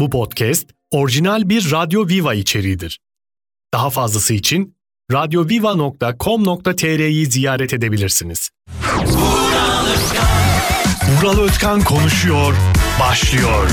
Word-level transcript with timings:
Bu 0.00 0.10
podcast 0.10 0.66
orijinal 0.90 1.48
bir 1.48 1.70
Radyo 1.70 2.08
Viva 2.08 2.34
içeriğidir. 2.34 3.00
Daha 3.74 3.90
fazlası 3.90 4.34
için 4.34 4.76
radyoviva.com.tr'yi 5.12 7.26
ziyaret 7.26 7.74
edebilirsiniz. 7.74 8.50
Vural 11.08 11.38
Özkan 11.38 11.80
konuşuyor, 11.80 12.54
başlıyor. 13.00 13.70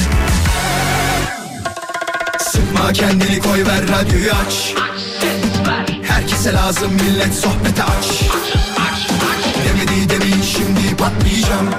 Sıkma 2.40 2.94
kendini 2.94 3.40
koy 3.40 3.66
ver 3.66 3.82
radyoyu 3.88 4.32
aç 4.32 4.74
Herkese 6.04 6.54
lazım 6.54 6.94
millet 6.94 7.34
sohbete 7.34 7.84
aç 7.84 8.22
Demedi 9.66 10.10
demin 10.10 10.42
şimdi 10.42 10.98
patlayacağım 10.98 11.70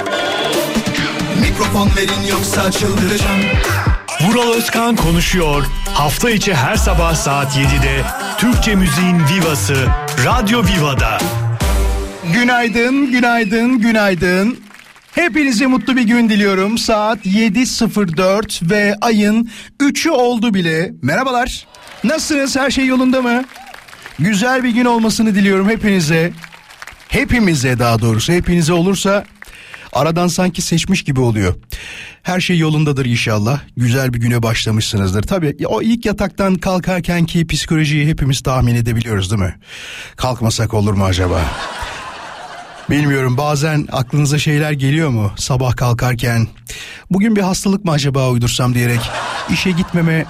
Mikrofon 1.63 1.91
verin 1.97 2.29
yoksa 2.31 2.71
çıldıracağım 2.71 3.41
Vural 4.21 4.53
Özkan 4.53 4.97
konuşuyor. 4.97 5.65
Hafta 5.95 6.31
içi 6.31 6.55
her 6.55 6.77
sabah 6.77 7.15
saat 7.15 7.57
7'de 7.57 8.05
Türkçe 8.39 8.75
müziğin 8.75 9.19
vivası 9.19 9.87
Radyo 10.25 10.63
Viva'da. 10.65 11.19
Günaydın, 12.33 13.11
günaydın, 13.11 13.79
günaydın. 13.79 14.61
Hepinize 15.15 15.67
mutlu 15.67 15.97
bir 15.97 16.03
gün 16.03 16.29
diliyorum. 16.29 16.79
Saat 16.79 17.27
7.04 17.27 18.71
ve 18.71 18.97
ayın 19.01 19.51
3'ü 19.81 20.11
oldu 20.11 20.55
bile. 20.55 20.93
Merhabalar. 21.03 21.67
Nasılsınız? 22.05 22.57
Her 22.57 22.71
şey 22.71 22.87
yolunda 22.87 23.23
mı? 23.23 23.45
Güzel 24.19 24.65
bir 24.65 24.71
gün 24.71 24.85
olmasını 24.85 25.35
diliyorum 25.35 25.69
hepinize. 25.69 26.33
Hepimize 27.09 27.79
daha 27.79 28.01
doğrusu. 28.01 28.33
Hepinize 28.33 28.73
olursa 28.73 29.25
aradan 29.93 30.27
sanki 30.29 30.63
seçmiş 30.63 31.03
gibi 31.05 31.21
oluyor. 31.21 31.55
Her 32.23 32.41
şey 32.41 32.59
yolundadır 32.59 33.07
inşallah. 33.07 33.61
Güzel 33.77 34.15
bir 34.15 34.19
güne 34.19 34.43
başlamışsınızdır. 34.43 35.23
Tabii 35.23 35.57
o 35.67 35.83
ilk 35.83 36.07
yataktan 36.07 36.55
kalkarken 36.55 37.25
ki 37.25 37.47
psikolojiyi 37.47 38.09
hepimiz 38.09 38.41
tahmin 38.41 38.75
edebiliyoruz 38.75 39.31
değil 39.31 39.43
mi? 39.43 39.55
Kalkmasak 40.17 40.75
olur 40.75 40.95
mu 40.95 41.05
acaba? 41.05 41.41
Bilmiyorum 42.91 43.37
bazen 43.37 43.89
aklınıza 43.93 44.39
şeyler 44.39 44.73
geliyor 44.73 45.09
mu 45.09 45.33
sabah 45.37 45.77
kalkarken? 45.77 46.49
Bugün 47.11 47.37
bir 47.37 47.41
hastalık 47.41 47.85
mı 47.85 47.91
acaba 47.91 48.31
uydursam 48.31 48.75
diyerek 48.75 49.01
işe 49.51 49.71
gitmeme 49.71 50.25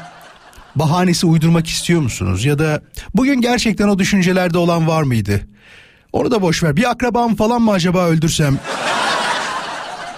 bahanesi 0.77 1.27
uydurmak 1.27 1.67
istiyor 1.67 2.00
musunuz? 2.00 2.44
Ya 2.44 2.59
da 2.59 2.83
bugün 3.15 3.41
gerçekten 3.41 3.89
o 3.89 3.98
düşüncelerde 3.98 4.59
olan 4.59 4.89
var 4.89 5.03
mıydı? 5.03 5.41
Onu 6.12 6.31
da 6.31 6.42
boş 6.42 6.62
ver. 6.62 6.77
Bir 6.77 6.91
akrabam 6.91 7.34
falan 7.37 7.62
mı 7.62 7.72
acaba 7.72 8.06
öldürsem? 8.06 8.59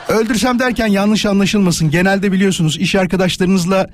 Öldürsem 0.08 0.58
derken 0.58 0.86
yanlış 0.86 1.26
anlaşılmasın. 1.26 1.90
Genelde 1.90 2.32
biliyorsunuz 2.32 2.78
iş 2.78 2.94
arkadaşlarınızla 2.94 3.86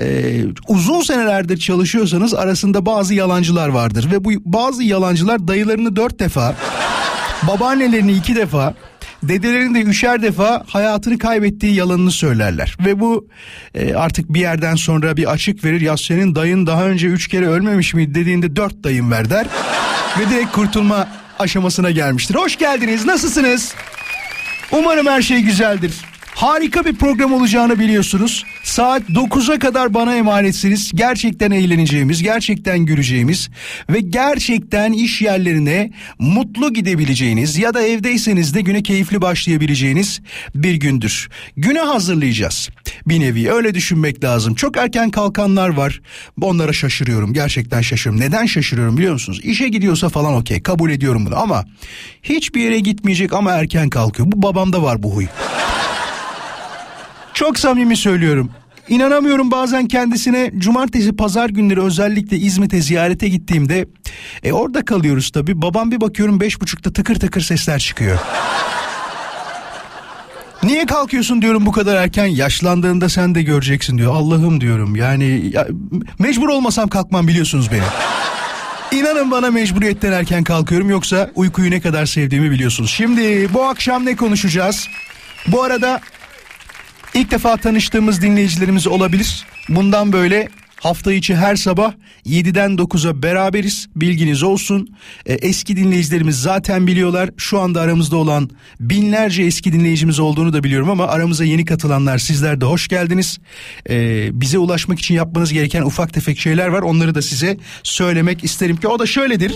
e, 0.00 0.40
uzun 0.68 1.00
senelerdir 1.00 1.56
çalışıyorsanız 1.56 2.34
arasında 2.34 2.86
bazı 2.86 3.14
yalancılar 3.14 3.68
vardır. 3.68 4.08
Ve 4.12 4.24
bu 4.24 4.30
bazı 4.44 4.82
yalancılar 4.82 5.48
dayılarını 5.48 5.96
dört 5.96 6.20
defa, 6.20 6.54
babaannelerini 7.42 8.12
iki 8.12 8.36
defa, 8.36 8.74
dedelerini 9.22 9.74
de 9.74 9.80
üçer 9.80 10.22
defa 10.22 10.64
hayatını 10.68 11.18
kaybettiği 11.18 11.74
yalanını 11.74 12.10
söylerler. 12.10 12.76
Ve 12.80 13.00
bu 13.00 13.28
e, 13.74 13.94
artık 13.94 14.34
bir 14.34 14.40
yerden 14.40 14.74
sonra 14.74 15.16
bir 15.16 15.32
açık 15.32 15.64
verir. 15.64 15.80
Ya 15.80 15.96
senin 15.96 16.34
dayın 16.34 16.66
daha 16.66 16.84
önce 16.84 17.06
üç 17.06 17.28
kere 17.28 17.48
ölmemiş 17.48 17.94
miydi 17.94 18.14
dediğinde 18.14 18.56
dört 18.56 18.84
dayım 18.84 19.10
ver 19.10 19.30
der. 19.30 19.46
Ve 20.18 20.30
direkt 20.30 20.52
kurtulma 20.52 21.08
aşamasına 21.38 21.90
gelmiştir. 21.90 22.34
Hoş 22.34 22.56
geldiniz 22.58 23.06
nasılsınız? 23.06 23.74
Umarım 24.72 25.06
her 25.06 25.22
şey 25.22 25.40
güzeldir. 25.40 25.92
Harika 26.36 26.84
bir 26.84 26.94
program 26.94 27.32
olacağını 27.32 27.78
biliyorsunuz. 27.78 28.44
Saat 28.62 29.02
9'a 29.02 29.58
kadar 29.58 29.94
bana 29.94 30.14
emanetsiniz. 30.14 30.92
Gerçekten 30.94 31.50
eğleneceğimiz, 31.50 32.22
gerçekten 32.22 32.78
güleceğimiz 32.78 33.50
ve 33.90 34.00
gerçekten 34.00 34.92
iş 34.92 35.22
yerlerine 35.22 35.90
mutlu 36.18 36.72
gidebileceğiniz 36.72 37.58
ya 37.58 37.74
da 37.74 37.82
evdeyseniz 37.82 38.54
de 38.54 38.60
güne 38.60 38.82
keyifli 38.82 39.20
başlayabileceğiniz 39.20 40.20
bir 40.54 40.74
gündür. 40.74 41.28
Güne 41.56 41.80
hazırlayacağız. 41.80 42.68
Bir 43.06 43.20
nevi 43.20 43.50
öyle 43.50 43.74
düşünmek 43.74 44.24
lazım. 44.24 44.54
Çok 44.54 44.76
erken 44.76 45.10
kalkanlar 45.10 45.68
var. 45.68 46.00
Onlara 46.40 46.72
şaşırıyorum. 46.72 47.32
Gerçekten 47.32 47.80
şaşırıyorum. 47.80 48.26
Neden 48.26 48.46
şaşırıyorum 48.46 48.96
biliyor 48.96 49.12
musunuz? 49.12 49.40
İşe 49.42 49.68
gidiyorsa 49.68 50.08
falan 50.08 50.34
okey 50.34 50.62
kabul 50.62 50.90
ediyorum 50.90 51.26
bunu 51.26 51.38
ama 51.38 51.64
hiçbir 52.22 52.60
yere 52.60 52.78
gitmeyecek 52.78 53.32
ama 53.32 53.52
erken 53.52 53.88
kalkıyor. 53.88 54.32
Bu 54.32 54.42
babamda 54.42 54.82
var 54.82 55.02
bu 55.02 55.16
huy. 55.16 55.26
Çok 57.36 57.58
samimi 57.58 57.96
söylüyorum. 57.96 58.50
İnanamıyorum 58.88 59.50
bazen 59.50 59.88
kendisine 59.88 60.50
cumartesi 60.58 61.16
pazar 61.16 61.48
günleri 61.48 61.82
özellikle 61.82 62.36
İzmit'e 62.36 62.80
ziyarete 62.80 63.28
gittiğimde 63.28 63.86
e 64.42 64.52
orada 64.52 64.84
kalıyoruz 64.84 65.30
tabi 65.30 65.62
babam 65.62 65.90
bir 65.90 66.00
bakıyorum 66.00 66.40
beş 66.40 66.60
buçukta 66.60 66.92
tıkır 66.92 67.14
tıkır 67.14 67.40
sesler 67.40 67.78
çıkıyor. 67.78 68.18
Niye 70.62 70.86
kalkıyorsun 70.86 71.42
diyorum 71.42 71.66
bu 71.66 71.72
kadar 71.72 71.96
erken 71.96 72.26
yaşlandığında 72.26 73.08
sen 73.08 73.34
de 73.34 73.42
göreceksin 73.42 73.98
diyor 73.98 74.14
Allah'ım 74.14 74.60
diyorum 74.60 74.96
yani 74.96 75.50
ya, 75.52 75.66
mecbur 76.18 76.48
olmasam 76.48 76.88
kalkmam 76.88 77.28
biliyorsunuz 77.28 77.70
beni. 77.72 77.82
İnanın 79.00 79.30
bana 79.30 79.50
mecburiyetten 79.50 80.12
erken 80.12 80.44
kalkıyorum 80.44 80.90
yoksa 80.90 81.30
uykuyu 81.34 81.70
ne 81.70 81.80
kadar 81.80 82.06
sevdiğimi 82.06 82.50
biliyorsunuz. 82.50 82.90
Şimdi 82.90 83.54
bu 83.54 83.64
akşam 83.64 84.06
ne 84.06 84.16
konuşacağız? 84.16 84.88
Bu 85.46 85.62
arada 85.62 86.00
İlk 87.16 87.30
defa 87.30 87.56
tanıştığımız 87.56 88.22
dinleyicilerimiz 88.22 88.86
olabilir. 88.86 89.46
Bundan 89.68 90.12
böyle 90.12 90.48
hafta 90.80 91.12
içi 91.12 91.36
her 91.36 91.56
sabah 91.56 91.92
7'den 92.26 92.70
9'a 92.70 93.22
beraberiz. 93.22 93.88
Bilginiz 93.96 94.42
olsun. 94.42 94.88
E, 95.26 95.34
eski 95.34 95.76
dinleyicilerimiz 95.76 96.42
zaten 96.42 96.86
biliyorlar. 96.86 97.30
Şu 97.36 97.60
anda 97.60 97.80
aramızda 97.80 98.16
olan 98.16 98.50
binlerce 98.80 99.42
eski 99.42 99.72
dinleyicimiz 99.72 100.18
olduğunu 100.18 100.52
da 100.52 100.64
biliyorum 100.64 100.90
ama 100.90 101.06
aramıza 101.06 101.44
yeni 101.44 101.64
katılanlar 101.64 102.18
sizler 102.18 102.60
de 102.60 102.64
hoş 102.64 102.88
geldiniz. 102.88 103.38
E, 103.90 104.28
bize 104.40 104.58
ulaşmak 104.58 104.98
için 104.98 105.14
yapmanız 105.14 105.52
gereken 105.52 105.82
ufak 105.82 106.12
tefek 106.12 106.38
şeyler 106.38 106.68
var. 106.68 106.82
Onları 106.82 107.14
da 107.14 107.22
size 107.22 107.56
söylemek 107.82 108.44
isterim 108.44 108.76
ki 108.76 108.88
o 108.88 108.98
da 108.98 109.06
şöyledir. 109.06 109.52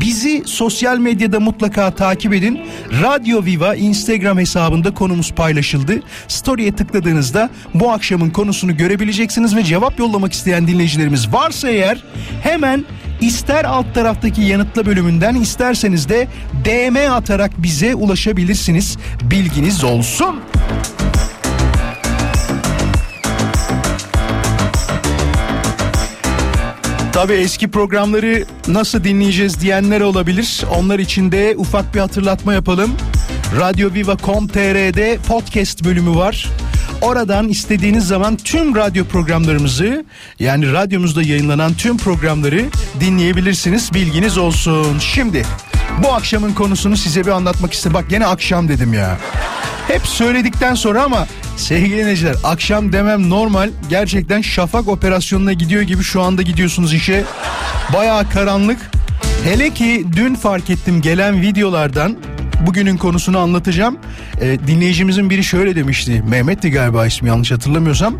Bizi 0.00 0.42
sosyal 0.46 0.98
medyada 0.98 1.40
mutlaka 1.40 1.94
takip 1.94 2.34
edin. 2.34 2.60
Radyo 3.02 3.44
Viva 3.44 3.74
Instagram 3.74 4.38
hesabında 4.38 4.94
konumuz 4.94 5.32
paylaşıldı. 5.32 6.02
Story'e 6.28 6.72
tıkladığınızda 6.72 7.50
bu 7.74 7.92
akşamın 7.92 8.30
konusunu 8.30 8.76
görebileceksiniz 8.76 9.56
ve 9.56 9.64
cevap 9.64 9.98
yollamak 9.98 10.32
isteyen 10.40 10.66
dinleyicilerimiz 10.66 11.32
varsa 11.32 11.68
eğer 11.68 12.04
hemen 12.42 12.84
ister 13.20 13.64
alt 13.64 13.94
taraftaki 13.94 14.42
yanıtla 14.42 14.86
bölümünden 14.86 15.34
isterseniz 15.34 16.08
de 16.08 16.28
DM 16.64 17.12
atarak 17.12 17.62
bize 17.62 17.94
ulaşabilirsiniz. 17.94 18.96
Bilginiz 19.22 19.84
olsun. 19.84 20.40
Tabii 27.12 27.32
eski 27.32 27.70
programları 27.70 28.44
nasıl 28.68 29.04
dinleyeceğiz 29.04 29.60
diyenler 29.60 30.00
olabilir. 30.00 30.64
Onlar 30.78 30.98
için 30.98 31.32
de 31.32 31.54
ufak 31.56 31.94
bir 31.94 32.00
hatırlatma 32.00 32.54
yapalım. 32.54 32.90
Radyoviva.com.tr'de 33.60 35.18
podcast 35.28 35.84
bölümü 35.84 36.16
var. 36.16 36.48
Oradan 37.00 37.48
istediğiniz 37.48 38.06
zaman 38.06 38.36
tüm 38.36 38.76
radyo 38.76 39.04
programlarımızı 39.04 40.04
yani 40.38 40.72
radyomuzda 40.72 41.22
yayınlanan 41.22 41.74
tüm 41.74 41.98
programları 41.98 42.64
dinleyebilirsiniz. 43.00 43.94
Bilginiz 43.94 44.38
olsun. 44.38 44.98
Şimdi 44.98 45.42
bu 46.02 46.12
akşamın 46.12 46.52
konusunu 46.52 46.96
size 46.96 47.22
bir 47.24 47.30
anlatmak 47.30 47.72
istedim. 47.72 47.94
Bak 47.94 48.10
gene 48.10 48.26
akşam 48.26 48.68
dedim 48.68 48.94
ya. 48.94 49.18
Hep 49.88 50.06
söyledikten 50.06 50.74
sonra 50.74 51.02
ama 51.02 51.26
sevgili 51.56 51.98
dinleyiciler 51.98 52.36
akşam 52.44 52.92
demem 52.92 53.30
normal. 53.30 53.70
Gerçekten 53.90 54.40
şafak 54.40 54.88
operasyonuna 54.88 55.52
gidiyor 55.52 55.82
gibi 55.82 56.02
şu 56.02 56.22
anda 56.22 56.42
gidiyorsunuz 56.42 56.94
işe. 56.94 57.24
Bayağı 57.92 58.30
karanlık. 58.30 58.78
Hele 59.44 59.70
ki 59.70 60.06
dün 60.16 60.34
fark 60.34 60.70
ettim 60.70 61.00
gelen 61.00 61.42
videolardan 61.42 62.16
bugünün 62.66 62.96
konusunu 62.96 63.38
anlatacağım. 63.38 63.98
Ee, 64.40 64.58
dinleyicimizin 64.66 65.30
biri 65.30 65.44
şöyle 65.44 65.76
demişti. 65.76 66.22
Mehmet'ti 66.28 66.70
galiba 66.70 67.06
ismi 67.06 67.28
yanlış 67.28 67.50
hatırlamıyorsam. 67.50 68.14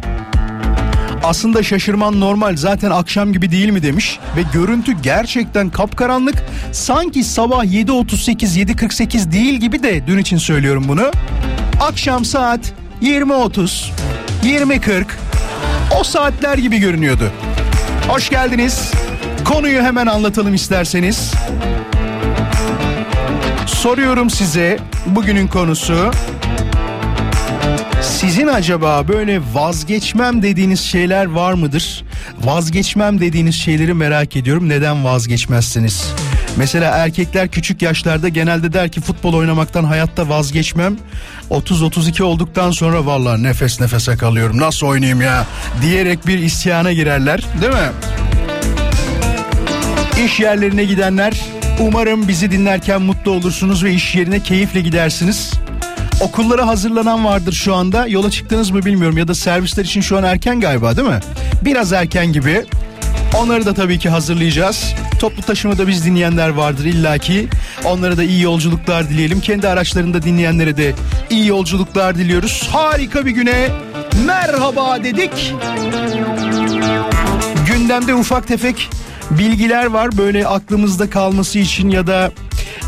Aslında 1.23 1.63
şaşırman 1.63 2.21
normal 2.21 2.57
zaten 2.57 2.91
akşam 2.91 3.33
gibi 3.33 3.51
değil 3.51 3.71
mi 3.71 3.83
demiş 3.83 4.19
ve 4.37 4.41
görüntü 4.53 4.93
gerçekten 5.03 5.71
kapkaranlık. 5.71 6.35
Sanki 6.73 7.25
sabah 7.25 7.65
7.38 7.65 8.37
7.48 8.37 9.33
değil 9.33 9.55
gibi 9.55 9.83
de 9.83 10.07
dün 10.07 10.19
için 10.19 10.37
söylüyorum 10.37 10.85
bunu. 10.89 11.11
Akşam 11.81 12.25
saat 12.25 12.61
20.30 13.03 13.91
20.40 14.43 15.05
o 16.01 16.05
saatler 16.05 16.59
gibi 16.59 16.79
görünüyordu. 16.79 17.31
Hoş 18.09 18.31
geldiniz. 18.31 18.93
Konuyu 19.45 19.83
hemen 19.83 20.07
anlatalım 20.07 20.55
isterseniz. 20.55 21.33
Soruyorum 23.75 24.31
size 24.31 24.79
bugünün 25.07 25.47
konusu 25.47 26.11
Sizin 28.03 28.47
acaba 28.47 29.09
böyle 29.09 29.41
vazgeçmem 29.55 30.43
dediğiniz 30.43 30.81
şeyler 30.81 31.27
var 31.27 31.53
mıdır? 31.53 32.05
Vazgeçmem 32.41 33.21
dediğiniz 33.21 33.55
şeyleri 33.55 33.95
merak 33.95 34.37
ediyorum. 34.37 34.69
Neden 34.69 35.05
vazgeçmezsiniz? 35.05 36.13
Mesela 36.57 36.97
erkekler 36.97 37.49
küçük 37.49 37.83
yaşlarda 37.83 38.29
genelde 38.29 38.73
der 38.73 38.89
ki 38.89 39.01
futbol 39.01 39.35
oynamaktan 39.35 39.85
hayatta 39.85 40.29
vazgeçmem. 40.29 40.97
30-32 41.51 42.23
olduktan 42.23 42.71
sonra 42.71 43.07
vallahi 43.07 43.43
nefes 43.43 43.81
nefese 43.81 44.17
kalıyorum 44.17 44.59
nasıl 44.61 44.87
oynayayım 44.87 45.21
ya 45.21 45.47
diyerek 45.83 46.27
bir 46.27 46.39
isyana 46.39 46.93
girerler 46.93 47.45
değil 47.61 47.73
mi? 47.73 47.91
İş 50.25 50.41
yerlerine 50.41 50.85
gidenler 50.85 51.41
umarım 51.81 52.29
bizi 52.29 52.51
dinlerken 52.51 53.03
mutlu 53.03 53.31
olursunuz 53.31 53.85
ve 53.85 53.93
iş 53.93 54.15
yerine 54.15 54.41
keyifle 54.41 54.81
gidersiniz. 54.81 55.53
Okullara 56.21 56.67
hazırlanan 56.67 57.25
vardır 57.25 57.53
şu 57.53 57.75
anda. 57.75 58.07
Yola 58.07 58.31
çıktınız 58.31 58.71
mı 58.71 58.85
bilmiyorum 58.85 59.19
ya 59.19 59.29
da 59.29 59.35
servisler 59.35 59.85
için 59.85 60.01
şu 60.01 60.19
an 60.19 60.25
erken 60.25 60.61
galiba 60.61 60.97
değil 60.97 61.09
mi? 61.09 61.21
Biraz 61.65 61.93
erken 61.93 62.33
gibi. 62.33 62.65
Onları 63.39 63.67
da 63.67 63.75
tabii 63.75 63.99
ki 63.99 64.09
hazırlayacağız. 64.09 64.95
Toplu 65.19 65.43
taşımada 65.43 65.89
biz 65.89 66.05
dinleyenler 66.05 66.49
vardır 66.49 66.85
illaki. 66.85 67.49
Onlara 67.85 68.17
da 68.17 68.23
iyi 68.23 68.43
yolculuklar 68.43 69.09
dileyelim. 69.09 69.41
Kendi 69.41 69.69
araçlarında 69.69 70.23
dinleyenlere 70.23 70.77
de 70.77 70.95
iyi 71.31 71.47
yolculuklar 71.47 72.19
diliyoruz. 72.19 72.69
Harika 72.73 73.27
bir 73.27 73.31
güne 73.31 73.69
merhaba 74.27 75.05
dedik. 75.05 75.55
Gündemde 77.67 78.15
ufak 78.15 78.49
tefek 78.49 78.91
bilgiler 79.31 79.87
var 79.87 80.19
böyle 80.19 80.47
aklımızda 80.47 81.11
kalması 81.11 81.59
için 81.59 81.91
ya 81.91 82.07
da 82.07 82.33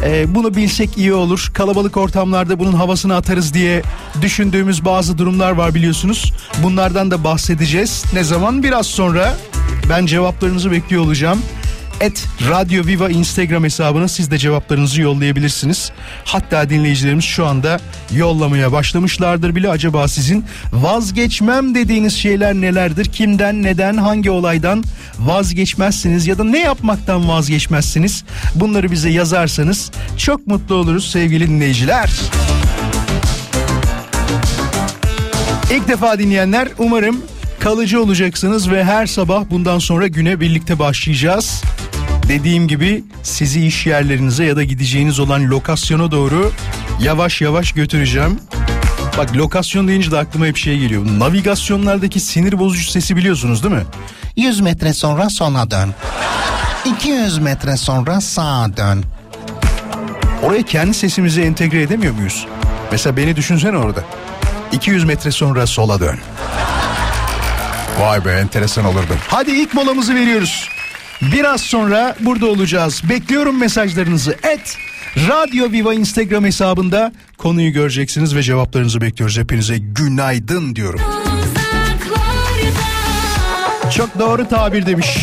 e, 0.05 0.35
bunu 0.35 0.55
bilsek 0.55 0.99
iyi 0.99 1.15
olur. 1.15 1.51
Kalabalık 1.55 1.97
ortamlarda 1.97 2.59
bunun 2.59 2.73
havasını 2.73 3.17
atarız 3.17 3.55
diye 3.55 3.83
düşündüğümüz 4.23 4.85
bazı 4.85 5.19
durumlar 5.19 5.53
var 5.53 5.75
biliyorsunuz. 5.75 6.33
Bunlardan 6.63 7.11
da 7.11 7.25
bahsedeceğiz. 7.25 8.05
Ne 8.15 8.25
zaman? 8.25 8.63
Biraz 8.63 8.87
sonra 8.87 9.37
ben 9.91 10.07
cevaplarınızı 10.07 10.71
bekliyor 10.71 11.03
olacağım. 11.03 11.43
Et 12.03 12.29
Radyo 12.49 12.87
Viva 12.87 13.11
Instagram 13.11 13.65
hesabına 13.65 14.09
siz 14.09 14.31
de 14.31 14.39
cevaplarınızı 14.39 15.01
yollayabilirsiniz. 15.01 15.93
Hatta 16.25 16.71
dinleyicilerimiz 16.71 17.25
şu 17.25 17.47
anda 17.47 17.81
yollamaya 18.15 18.73
başlamışlardır 18.73 19.55
bile. 19.55 19.69
Acaba 19.69 20.09
sizin 20.09 20.45
vazgeçmem 20.73 21.75
dediğiniz 21.75 22.15
şeyler 22.15 22.55
nelerdir? 22.55 23.05
Kimden, 23.05 23.63
neden, 23.63 23.97
hangi 23.97 24.31
olaydan 24.31 24.85
vazgeçmezsiniz 25.19 26.27
ya 26.27 26.39
da 26.39 26.45
ne 26.45 26.59
yapmaktan 26.59 27.29
vazgeçmezsiniz? 27.29 28.25
Bunları 28.55 28.91
bize 28.91 29.11
yazarsanız 29.11 29.91
çok 30.17 30.47
mutlu 30.47 30.75
oluruz 30.75 31.11
sevgili 31.11 31.49
dinleyiciler. 31.49 32.11
İlk 35.71 35.89
defa 35.89 36.19
dinleyenler 36.19 36.69
umarım 36.79 37.23
kalıcı 37.61 38.03
olacaksınız 38.03 38.71
ve 38.71 38.85
her 38.85 39.07
sabah 39.07 39.45
bundan 39.51 39.79
sonra 39.79 40.07
güne 40.07 40.41
birlikte 40.41 40.79
başlayacağız. 40.79 41.63
Dediğim 42.29 42.69
gibi 42.69 43.05
sizi 43.23 43.67
iş 43.67 43.87
yerlerinize 43.87 44.45
ya 44.45 44.57
da 44.57 44.63
gideceğiniz 44.65 45.21
olan 45.21 45.51
lokasyona 45.51 46.11
doğru 46.11 46.53
yavaş 47.01 47.41
yavaş 47.41 47.73
götüreceğim. 47.73 48.41
Bak 49.19 49.37
lokasyon 49.37 49.89
deyince 49.89 50.11
de 50.11 50.19
aklıma 50.19 50.47
hep 50.47 50.57
şey 50.57 50.79
geliyor. 50.79 51.07
Navigasyonlardaki 51.19 52.21
sinir 52.21 52.59
bozucu 52.59 52.91
sesi 52.91 53.17
biliyorsunuz 53.17 53.63
değil 53.63 53.75
mi? 53.75 53.85
100 54.37 54.61
metre 54.61 54.93
sonra 54.93 55.31
sola 55.31 55.71
dön. 55.71 55.95
200 56.97 57.39
metre 57.39 57.77
sonra 57.77 58.21
sağa 58.21 58.77
dön. 58.77 59.05
Oraya 60.43 60.63
kendi 60.63 60.95
sesimizi 60.95 61.43
entegre 61.43 61.83
edemiyor 61.83 62.15
muyuz? 62.15 62.47
Mesela 62.93 63.17
beni 63.17 63.37
düşünsene 63.37 63.77
orada. 63.77 64.05
200 64.73 65.05
metre 65.05 65.31
sonra 65.31 65.67
sola 65.67 66.01
dön. 66.01 66.19
Vay 68.01 68.25
be 68.25 68.33
enteresan 68.33 68.85
olurdu. 68.85 69.17
Hadi 69.29 69.51
ilk 69.51 69.75
molamızı 69.75 70.15
veriyoruz. 70.15 70.69
Biraz 71.23 71.61
sonra 71.61 72.17
burada 72.21 72.47
olacağız. 72.47 73.03
Bekliyorum 73.09 73.59
mesajlarınızı. 73.61 74.37
Et 74.43 74.77
Radyo 75.29 75.73
Viva 75.73 75.95
Instagram 75.95 76.45
hesabında 76.45 77.13
konuyu 77.39 77.73
göreceksiniz 77.73 78.37
ve 78.37 78.43
cevaplarınızı 78.43 79.01
bekliyoruz. 79.01 79.39
Hepinize 79.39 79.79
günaydın 79.79 80.77
diyorum. 80.77 81.01
Çok 83.97 84.19
doğru 84.19 84.49
tabir 84.49 84.87
demiş. 84.87 85.19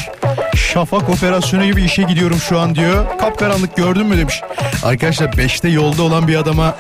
Şafak 0.56 1.10
operasyonu 1.10 1.66
gibi 1.66 1.84
işe 1.84 2.04
gidiyorum 2.04 2.38
şu 2.50 2.60
an 2.60 2.76
diyor. 2.76 3.06
Kapkaranlık 3.20 3.76
gördün 3.78 4.08
mü 4.08 4.18
demiş. 4.18 4.42
Arkadaşlar 4.84 5.28
5'te 5.28 5.70
yolda 5.70 6.04
olan 6.04 6.28
bir 6.28 6.36
adama 6.36 6.76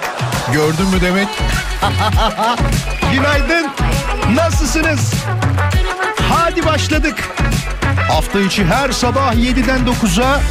gördün 0.53 0.87
mü 0.87 1.01
demek. 1.01 1.27
Günaydın. 3.13 3.67
Nasılsınız? 4.35 5.13
Hadi 6.29 6.65
başladık. 6.65 7.15
Hafta 8.07 8.39
içi 8.39 8.65
her 8.65 8.91
sabah 8.91 9.33
7'den 9.33 9.79
9'a 9.79 10.41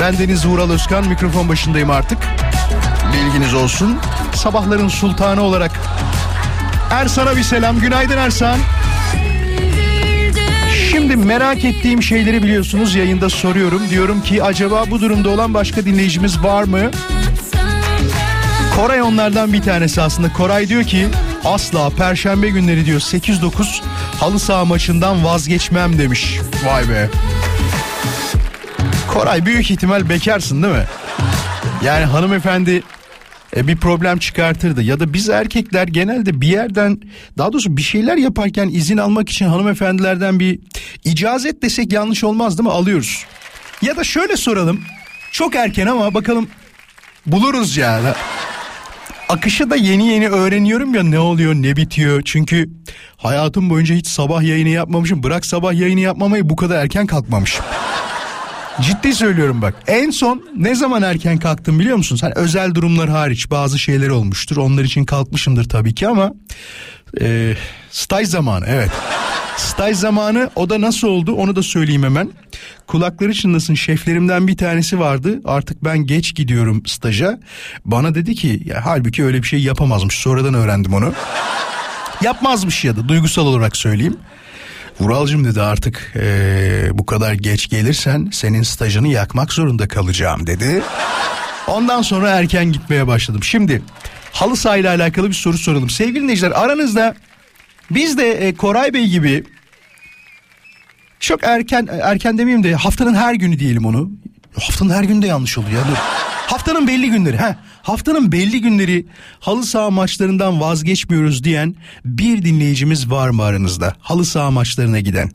ben 0.00 0.18
Deniz 0.18 0.46
Vural 0.46 0.70
Özkan 0.70 1.08
mikrofon 1.08 1.48
başındayım 1.48 1.90
artık. 1.90 2.18
Bilginiz 3.12 3.54
olsun. 3.54 3.98
Sabahların 4.34 4.88
sultanı 4.88 5.42
olarak 5.42 5.70
Ersan'a 6.90 7.36
bir 7.36 7.42
selam. 7.42 7.80
Günaydın 7.80 8.16
Ersan. 8.18 8.58
Şimdi 10.90 11.16
merak 11.16 11.64
ettiğim 11.64 12.02
şeyleri 12.02 12.42
biliyorsunuz 12.42 12.94
yayında 12.94 13.30
soruyorum. 13.30 13.82
Diyorum 13.90 14.22
ki 14.22 14.42
acaba 14.42 14.84
bu 14.90 15.00
durumda 15.00 15.30
olan 15.30 15.54
başka 15.54 15.84
dinleyicimiz 15.84 16.42
var 16.42 16.62
mı? 16.62 16.90
Koray 18.76 19.02
onlardan 19.02 19.52
bir 19.52 19.62
tanesi 19.62 20.02
aslında. 20.02 20.32
Koray 20.32 20.68
diyor 20.68 20.84
ki 20.84 21.08
asla 21.44 21.90
perşembe 21.90 22.48
günleri 22.48 22.86
diyor 22.86 23.00
8-9 23.00 23.80
halı 24.20 24.38
saha 24.38 24.64
maçından 24.64 25.24
vazgeçmem 25.24 25.98
demiş. 25.98 26.38
Vay 26.64 26.88
be. 26.88 27.10
Koray 29.08 29.46
büyük 29.46 29.70
ihtimal 29.70 30.08
bekarsın 30.08 30.62
değil 30.62 30.74
mi? 30.74 30.84
Yani 31.84 32.04
hanımefendi 32.04 32.82
e, 33.56 33.68
bir 33.68 33.76
problem 33.76 34.18
çıkartırdı. 34.18 34.82
Ya 34.82 35.00
da 35.00 35.12
biz 35.12 35.28
erkekler 35.28 35.88
genelde 35.88 36.40
bir 36.40 36.48
yerden 36.48 37.00
daha 37.38 37.52
doğrusu 37.52 37.76
bir 37.76 37.82
şeyler 37.82 38.16
yaparken 38.16 38.68
izin 38.68 38.96
almak 38.96 39.28
için 39.28 39.46
hanımefendilerden 39.46 40.40
bir 40.40 40.58
icazet 41.04 41.62
desek 41.62 41.92
yanlış 41.92 42.24
olmaz 42.24 42.58
değil 42.58 42.68
mi? 42.68 42.72
Alıyoruz. 42.72 43.24
Ya 43.82 43.96
da 43.96 44.04
şöyle 44.04 44.36
soralım. 44.36 44.80
Çok 45.32 45.54
erken 45.54 45.86
ama 45.86 46.14
bakalım 46.14 46.48
buluruz 47.26 47.76
yani. 47.76 48.08
Akışı 49.30 49.70
da 49.70 49.76
yeni 49.76 50.08
yeni 50.08 50.28
öğreniyorum 50.28 50.94
ya 50.94 51.02
ne 51.02 51.18
oluyor 51.18 51.54
ne 51.54 51.76
bitiyor. 51.76 52.22
Çünkü 52.24 52.70
hayatım 53.16 53.70
boyunca 53.70 53.94
hiç 53.94 54.06
sabah 54.06 54.42
yayını 54.42 54.68
yapmamışım. 54.68 55.22
Bırak 55.22 55.46
sabah 55.46 55.72
yayını 55.72 56.00
yapmamayı 56.00 56.48
bu 56.48 56.56
kadar 56.56 56.82
erken 56.82 57.06
kalkmamışım. 57.06 57.64
Ciddi 58.80 59.14
söylüyorum 59.14 59.62
bak. 59.62 59.74
En 59.86 60.10
son 60.10 60.44
ne 60.56 60.74
zaman 60.74 61.02
erken 61.02 61.38
kalktım 61.38 61.78
biliyor 61.78 61.96
musun? 61.96 62.18
Hani 62.20 62.32
özel 62.36 62.74
durumlar 62.74 63.08
hariç 63.08 63.50
bazı 63.50 63.78
şeyler 63.78 64.08
olmuştur. 64.08 64.56
Onlar 64.56 64.84
için 64.84 65.04
kalkmışımdır 65.04 65.68
tabii 65.68 65.94
ki 65.94 66.08
ama 66.08 66.32
e, 67.20 67.54
staj 67.90 68.28
zamanı 68.28 68.64
evet. 68.68 68.90
Staj 69.56 69.96
zamanı 69.96 70.50
o 70.56 70.70
da 70.70 70.80
nasıl 70.80 71.08
oldu 71.08 71.32
onu 71.32 71.56
da 71.56 71.62
söyleyeyim 71.62 72.02
hemen. 72.02 72.30
Kulakları 72.86 73.34
çınlasın 73.34 73.74
şeflerimden 73.74 74.46
bir 74.46 74.56
tanesi 74.56 74.98
vardı. 74.98 75.40
Artık 75.44 75.84
ben 75.84 75.98
geç 75.98 76.34
gidiyorum 76.34 76.82
staja. 76.86 77.38
Bana 77.84 78.14
dedi 78.14 78.34
ki 78.34 78.62
ya 78.64 78.80
halbuki 78.84 79.24
öyle 79.24 79.42
bir 79.42 79.46
şey 79.46 79.62
yapamazmış. 79.62 80.14
Sonradan 80.14 80.54
öğrendim 80.54 80.94
onu. 80.94 81.12
Yapmazmış 82.22 82.84
ya 82.84 82.96
da 82.96 83.08
duygusal 83.08 83.46
olarak 83.46 83.76
söyleyeyim. 83.76 84.16
Vuralcım 85.00 85.44
dedi 85.44 85.62
artık 85.62 86.12
ee, 86.16 86.88
bu 86.92 87.06
kadar 87.06 87.32
geç 87.32 87.68
gelirsen 87.68 88.28
senin 88.32 88.62
stajını 88.62 89.08
yakmak 89.08 89.52
zorunda 89.52 89.88
kalacağım 89.88 90.46
dedi. 90.46 90.82
Ondan 91.66 92.02
sonra 92.02 92.30
erken 92.30 92.72
gitmeye 92.72 93.06
başladım. 93.06 93.42
Şimdi 93.42 93.82
halı 94.32 94.56
saha 94.56 94.76
ile 94.76 94.88
alakalı 94.88 95.28
bir 95.28 95.34
soru 95.34 95.58
soralım. 95.58 95.90
Sevgili 95.90 96.22
dinleyiciler 96.22 96.50
aranızda 96.50 97.14
biz 97.90 98.18
de 98.18 98.30
e, 98.48 98.54
Koray 98.54 98.94
Bey 98.94 99.06
gibi 99.06 99.44
çok 101.20 101.44
erken 101.44 101.88
erken 102.02 102.38
demeyeyim 102.38 102.64
de 102.64 102.74
haftanın 102.74 103.14
her 103.14 103.34
günü 103.34 103.58
diyelim 103.58 103.86
onu. 103.86 104.10
Haftanın 104.60 104.94
her 104.94 105.02
günü 105.04 105.22
de 105.22 105.26
yanlış 105.26 105.58
oluyor 105.58 105.72
ya. 105.86 106.19
Haftanın 106.50 106.88
belli 106.88 107.10
günleri. 107.10 107.38
Heh, 107.38 107.54
haftanın 107.82 108.32
belli 108.32 108.60
günleri 108.60 109.06
halı 109.40 109.64
saha 109.64 109.90
maçlarından 109.90 110.60
vazgeçmiyoruz 110.60 111.44
diyen 111.44 111.74
bir 112.04 112.42
dinleyicimiz 112.42 113.10
var 113.10 113.30
mı 113.30 113.42
aranızda? 113.42 113.94
Halı 114.00 114.24
saha 114.24 114.50
maçlarına 114.50 115.00
giden. 115.00 115.30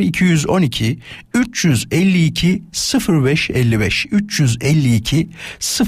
0212 0.00 0.98
352 1.34 2.62
0555 3.08 4.06
352 4.10 5.28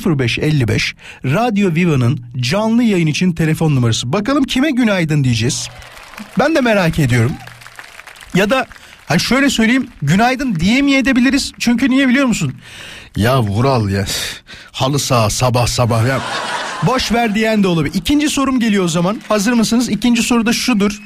0555 0.07 0.95
Radyo 1.25 1.75
Viva'nın 1.75 2.21
canlı 2.41 2.83
yayın 2.83 3.07
için 3.07 3.33
telefon 3.33 3.77
numarası. 3.77 4.13
Bakalım 4.13 4.45
kime 4.45 4.71
günaydın 4.71 5.25
diyeceğiz. 5.25 5.69
Ben 6.39 6.55
de 6.55 6.61
merak 6.61 6.99
ediyorum. 6.99 7.33
Ya 8.35 8.51
da 8.51 8.67
Hani 9.07 9.21
şöyle 9.21 9.51
söyleyeyim 9.51 9.89
günaydın 10.03 10.55
diyemeyebiliriz. 10.55 11.53
Çünkü 11.59 11.91
niye 11.91 12.09
biliyor 12.09 12.27
musun? 12.27 12.55
Ya 13.16 13.42
Vural 13.42 13.88
ya 13.88 14.04
halı 14.73 14.99
saha 14.99 15.30
sabah 15.30 15.66
sabah 15.66 16.06
ya. 16.09 16.21
Boş 16.87 17.12
ver 17.12 17.35
diyen 17.35 17.62
de 17.62 17.68
olabilir. 17.68 17.94
İkinci 17.94 18.28
sorum 18.28 18.61
geliyor 18.61 18.85
o 18.85 18.88
zaman. 18.88 19.21
Hazır 19.28 19.52
mısınız? 19.52 19.88
İkinci 19.88 20.23
soru 20.23 20.47
da 20.47 20.52
şudur. 20.52 21.02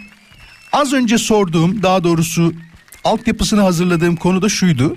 Az 0.72 0.92
önce 0.92 1.18
sorduğum 1.18 1.82
daha 1.82 2.04
doğrusu 2.04 2.52
altyapısını 3.04 3.60
hazırladığım 3.60 4.16
konu 4.16 4.42
da 4.42 4.48
şuydu. 4.48 4.96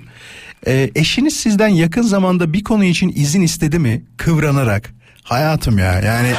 Ee, 0.68 0.92
eşiniz 0.96 1.36
sizden 1.36 1.68
yakın 1.68 2.02
zamanda 2.02 2.54
bir 2.54 2.64
konu 2.64 2.84
için 2.84 3.14
izin 3.16 3.42
istedi 3.42 3.80
mi 3.80 4.06
kıvranarak? 4.18 4.94
Hayatım 5.32 5.78
ya 5.78 6.00
yani 6.00 6.34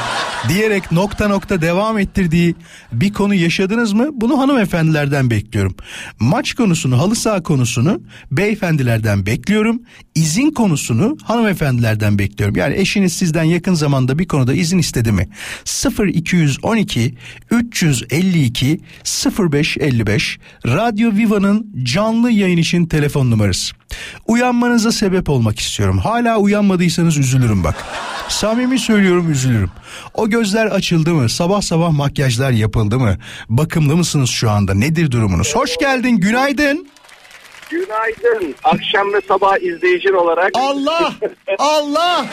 diyerek 0.49 0.91
nokta 0.91 1.27
nokta 1.27 1.61
devam 1.61 1.97
ettirdiği 1.97 2.55
bir 2.91 3.13
konu 3.13 3.33
yaşadınız 3.33 3.93
mı? 3.93 4.09
Bunu 4.11 4.39
hanımefendilerden 4.39 5.29
bekliyorum. 5.29 5.75
Maç 6.19 6.53
konusunu, 6.53 6.99
halı 6.99 7.15
saha 7.15 7.43
konusunu 7.43 8.01
beyefendilerden 8.31 9.25
bekliyorum. 9.25 9.81
İzin 10.15 10.51
konusunu 10.51 11.17
hanımefendilerden 11.23 12.19
bekliyorum. 12.19 12.55
Yani 12.55 12.75
eşiniz 12.75 13.13
sizden 13.13 13.43
yakın 13.43 13.73
zamanda 13.73 14.19
bir 14.19 14.27
konuda 14.27 14.53
izin 14.53 14.77
istedi 14.77 15.11
mi? 15.11 15.29
0212 16.13 17.15
352 17.51 18.81
0555 19.39 20.39
Radyo 20.67 21.11
Viva'nın 21.11 21.73
canlı 21.83 22.31
yayın 22.31 22.57
için 22.57 22.85
telefon 22.85 23.31
numarası. 23.31 23.75
Uyanmanıza 24.27 24.91
sebep 24.91 25.29
olmak 25.29 25.59
istiyorum. 25.59 25.97
Hala 25.97 26.37
uyanmadıysanız 26.37 27.17
üzülürüm 27.17 27.63
bak. 27.63 27.85
Samimi 28.27 28.79
söylüyorum 28.83 29.31
üzülürüm. 29.31 29.69
O 30.13 30.29
gözler 30.29 30.65
açıldı 30.65 31.13
mı? 31.13 31.29
Sabah 31.29 31.61
sabah 31.61 31.91
makyajlar 31.91 32.51
yapıldı 32.51 32.99
mı? 32.99 33.17
Bakımlı 33.49 33.95
mısınız 33.97 34.29
şu 34.29 34.49
anda? 34.49 34.73
Nedir 34.73 35.11
durumunuz? 35.11 35.55
Hoş 35.55 35.77
geldin. 35.77 36.17
Günaydın. 36.17 36.87
Günaydın. 37.69 38.55
Akşam 38.63 39.13
ve 39.13 39.21
sabah 39.27 39.57
izleyicin 39.57 40.13
olarak. 40.13 40.51
Allah! 40.55 41.13
Allah! 41.59 42.25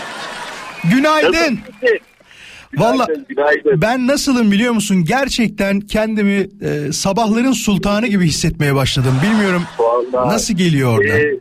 Günaydın. 0.91 1.59
Valla 2.77 3.07
ben 3.67 4.07
nasılım 4.07 4.53
biliyor 4.53 4.73
musun? 4.73 5.05
Gerçekten 5.05 5.81
kendimi 5.81 6.47
e, 6.63 6.93
sabahların 6.93 7.53
sultanı 7.53 8.07
gibi 8.07 8.27
hissetmeye 8.27 8.75
başladım. 8.75 9.15
Bilmiyorum 9.23 9.63
Vallahi, 9.79 10.29
nasıl 10.29 10.55
geliyor 10.55 10.99
orada. 10.99 11.19
e, 11.19 11.41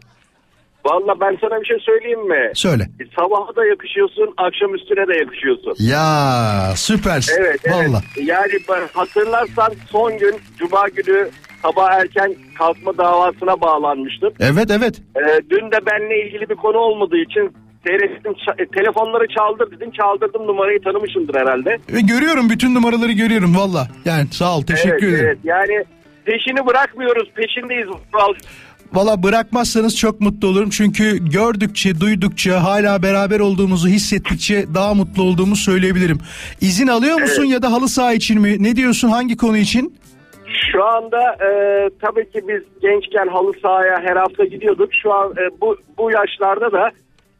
Valla 0.86 1.20
ben 1.20 1.38
sana 1.42 1.62
bir 1.62 1.66
şey 1.66 1.80
söyleyeyim 1.80 2.28
mi? 2.28 2.52
Söyle. 2.54 2.84
E, 2.84 3.04
Sabaha 3.16 3.56
da 3.56 3.66
yakışıyorsun, 3.66 4.34
akşam 4.38 4.76
üstüne 4.76 5.08
de 5.08 5.18
yakışıyorsun. 5.18 5.76
Ya 5.80 6.74
süpersin. 6.76 7.36
Evet, 7.40 7.60
evet. 7.64 7.76
Valla. 7.76 8.02
Yani 8.24 8.52
hatırlarsan 8.94 9.74
son 9.92 10.18
gün 10.18 10.36
Cuma 10.58 10.88
günü 10.88 11.30
sabah 11.62 11.92
erken 11.92 12.36
kalkma 12.58 12.98
davasına 12.98 13.62
bağlanmıştım. 13.62 14.34
Evet 14.40 14.72
evet. 14.72 15.02
E, 15.16 15.42
dün 15.50 15.72
de 15.72 15.86
benimle 15.86 16.26
ilgili 16.28 16.50
bir 16.50 16.56
konu 16.56 16.78
olmadığı 16.78 17.18
için 17.18 17.54
seyrettim. 17.88 18.34
e, 18.58 18.66
telefonları 18.66 19.28
çaldır 19.28 19.72
dedin. 19.72 19.92
Çaldırdım 19.92 20.48
numarayı 20.48 20.82
tanımışımdır 20.82 21.36
herhalde. 21.36 21.78
Ve 21.94 22.02
görüyorum 22.02 22.50
bütün 22.50 22.76
numaraları 22.76 23.12
görüyorum 23.12 23.56
valla. 23.56 23.88
Yani 24.06 24.28
sağ 24.32 24.58
ol 24.58 24.62
teşekkür 24.62 25.08
evet, 25.08 25.20
ederim. 25.20 25.26
evet. 25.26 25.38
Yani 25.44 25.86
peşini 26.26 26.68
bırakmıyoruz. 26.68 27.30
Peşindeyiz. 27.36 27.88
Valla 28.94 29.24
bırakmazsanız 29.24 29.98
çok 29.98 30.22
mutlu 30.22 30.48
olurum. 30.48 30.70
Çünkü 30.70 31.30
gördükçe, 31.30 32.00
duydukça, 32.00 32.64
hala 32.64 33.04
beraber 33.04 33.40
olduğumuzu 33.40 33.88
hissettikçe 33.88 34.66
daha 34.74 34.94
mutlu 34.94 35.24
olduğumu 35.24 35.56
söyleyebilirim. 35.56 36.18
İzin 36.62 36.88
alıyor 36.88 37.22
musun 37.22 37.44
ya 37.44 37.62
da 37.62 37.72
halı 37.72 37.88
saha 37.88 38.14
için 38.14 38.42
mi? 38.42 38.64
Ne 38.64 38.76
diyorsun 38.76 39.10
hangi 39.10 39.38
konu 39.38 39.58
için? 39.58 39.96
Şu 40.72 40.84
anda 40.84 41.22
e, 41.34 41.50
tabii 42.02 42.32
ki 42.32 42.42
biz 42.48 42.62
gençken 42.82 43.28
halı 43.28 43.52
sahaya 43.62 44.00
her 44.02 44.16
hafta 44.16 44.46
gidiyorduk. 44.46 44.90
Şu 45.04 45.14
an 45.14 45.32
e, 45.32 45.62
bu 45.62 45.78
bu 45.98 46.12
yaşlarda 46.12 46.72
da 46.72 46.92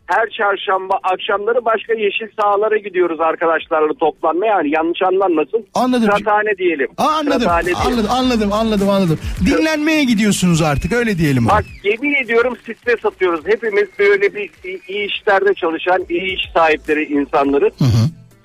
her 0.10 0.30
çarşamba 0.38 1.00
akşamları 1.04 1.66
başka 1.66 1.94
yeşil 1.94 2.28
sahalara 2.42 2.78
gidiyoruz 2.78 3.20
arkadaşlarla 3.20 3.94
toplanmaya. 3.94 4.52
Yani 4.54 4.70
yanlış 4.76 5.02
anlanmasın. 5.02 5.66
Anladım. 5.74 6.06
Kıraathane 6.08 6.58
diyelim. 6.58 6.88
Aa, 6.98 7.08
anladım, 7.08 7.50
diyelim. 7.66 7.82
anladım, 7.86 8.12
anladım, 8.12 8.54
anladım, 8.54 8.90
anladım. 8.90 9.20
Dinlenmeye 9.46 10.04
gidiyorsunuz 10.04 10.62
artık 10.62 10.94
öyle 10.94 11.18
diyelim. 11.18 11.48
Bak 11.48 11.66
yemin 11.84 12.14
ediyorum 12.24 12.58
stres 12.64 13.06
atıyoruz. 13.06 13.42
Hepimiz 13.46 13.88
böyle 14.00 14.36
bir 14.36 14.50
iyi 14.88 15.08
işlerde 15.08 15.54
çalışan, 15.54 16.06
iyi 16.10 16.36
iş 16.36 16.42
sahipleri 16.54 17.04
insanları. 17.04 17.72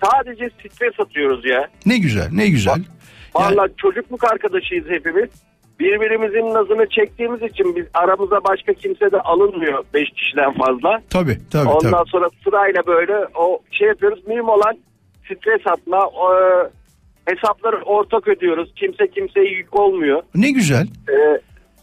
Sadece 0.05 0.51
stres 0.51 1.01
atıyoruz 1.01 1.45
ya. 1.45 1.69
Ne 1.87 1.99
güzel, 1.99 2.29
ne 2.33 2.49
güzel. 2.49 2.71
Yani- 2.71 2.85
Vallahi 3.35 3.71
çocukluk 3.77 4.25
arkadaşıyız 4.25 4.87
hepimiz. 4.89 5.29
Birbirimizin 5.89 6.55
nazını 6.55 6.89
çektiğimiz 6.89 7.43
için 7.43 7.77
biz 7.77 7.87
aramıza 7.95 8.45
başka 8.45 8.73
kimse 8.73 9.13
de 9.13 9.21
alınmıyor 9.21 9.85
5 9.95 10.11
kişiden 10.11 10.53
fazla. 10.53 11.01
tabii, 11.11 11.39
tabii, 11.53 11.69
Ondan 11.69 11.91
tabii. 11.91 12.11
sonra 12.11 12.29
sırayla 12.45 12.83
böyle 12.87 13.13
o 13.35 13.59
şey 13.71 13.89
yapıyoruz. 13.89 14.27
Mühim 14.27 14.49
olan 14.49 14.75
stres 15.25 15.67
atma. 15.67 16.07
O, 16.07 16.35
hesapları 17.27 17.83
ortak 17.83 18.29
ödüyoruz. 18.29 18.73
Kimse 18.77 19.07
kimseye 19.09 19.51
yük 19.51 19.81
olmuyor. 19.81 20.23
Ne 20.35 20.51
güzel. 20.51 20.87
Ee, 21.09 21.41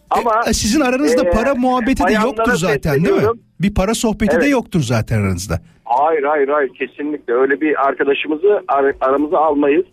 ama 0.10 0.41
E, 0.50 0.53
sizin 0.53 0.81
aranızda 0.81 1.27
e, 1.27 1.31
para 1.31 1.55
muhabbeti 1.55 2.03
de 2.08 2.13
yoktur 2.13 2.53
zaten 2.55 3.05
değil 3.05 3.15
mi? 3.15 3.27
Bir 3.62 3.74
para 3.74 3.93
sohbeti 3.93 4.36
de 4.36 4.39
Evet. 4.41 4.51
yoktur 4.51 4.79
zaten 4.81 5.22
aranızda. 5.22 5.60
Hayır 5.86 6.24
hayır 6.24 6.48
hayır 6.48 6.70
kesinlikle 6.74 7.34
öyle 7.34 7.62
bir 7.62 7.88
arkadaşımızı 7.88 8.63
ar- 8.67 8.96
aramıza 9.01 9.38
almayız. 9.38 9.86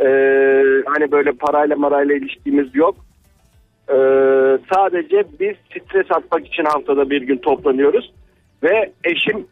Ee, 0.00 0.04
hani 0.86 1.12
böyle 1.12 1.32
parayla 1.32 1.76
marayla 1.76 2.14
ilişkimiz 2.14 2.74
yok. 2.74 2.96
Ee, 3.88 3.94
sadece 4.74 5.24
biz 5.40 5.54
stres 5.70 6.06
atmak 6.10 6.46
için 6.46 6.64
haftada 6.64 7.10
bir 7.10 7.22
gün 7.22 7.38
toplanıyoruz. 7.38 8.12
Ve 8.62 8.92
eşim 9.04 9.46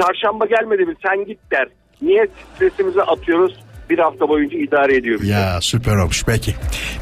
çarşamba 0.00 0.46
gelmedi 0.46 0.84
mi 0.84 0.94
sen 1.06 1.24
git 1.24 1.38
der. 1.52 1.68
Niye 2.02 2.26
stresimizi 2.54 3.02
atıyoruz 3.02 3.54
bir 3.90 3.98
hafta 3.98 4.28
boyunca 4.28 4.58
idare 4.58 4.96
ediyoruz. 4.96 5.28
Ya 5.28 5.58
süper 5.60 5.96
olmuş 5.96 6.24
peki. 6.26 6.52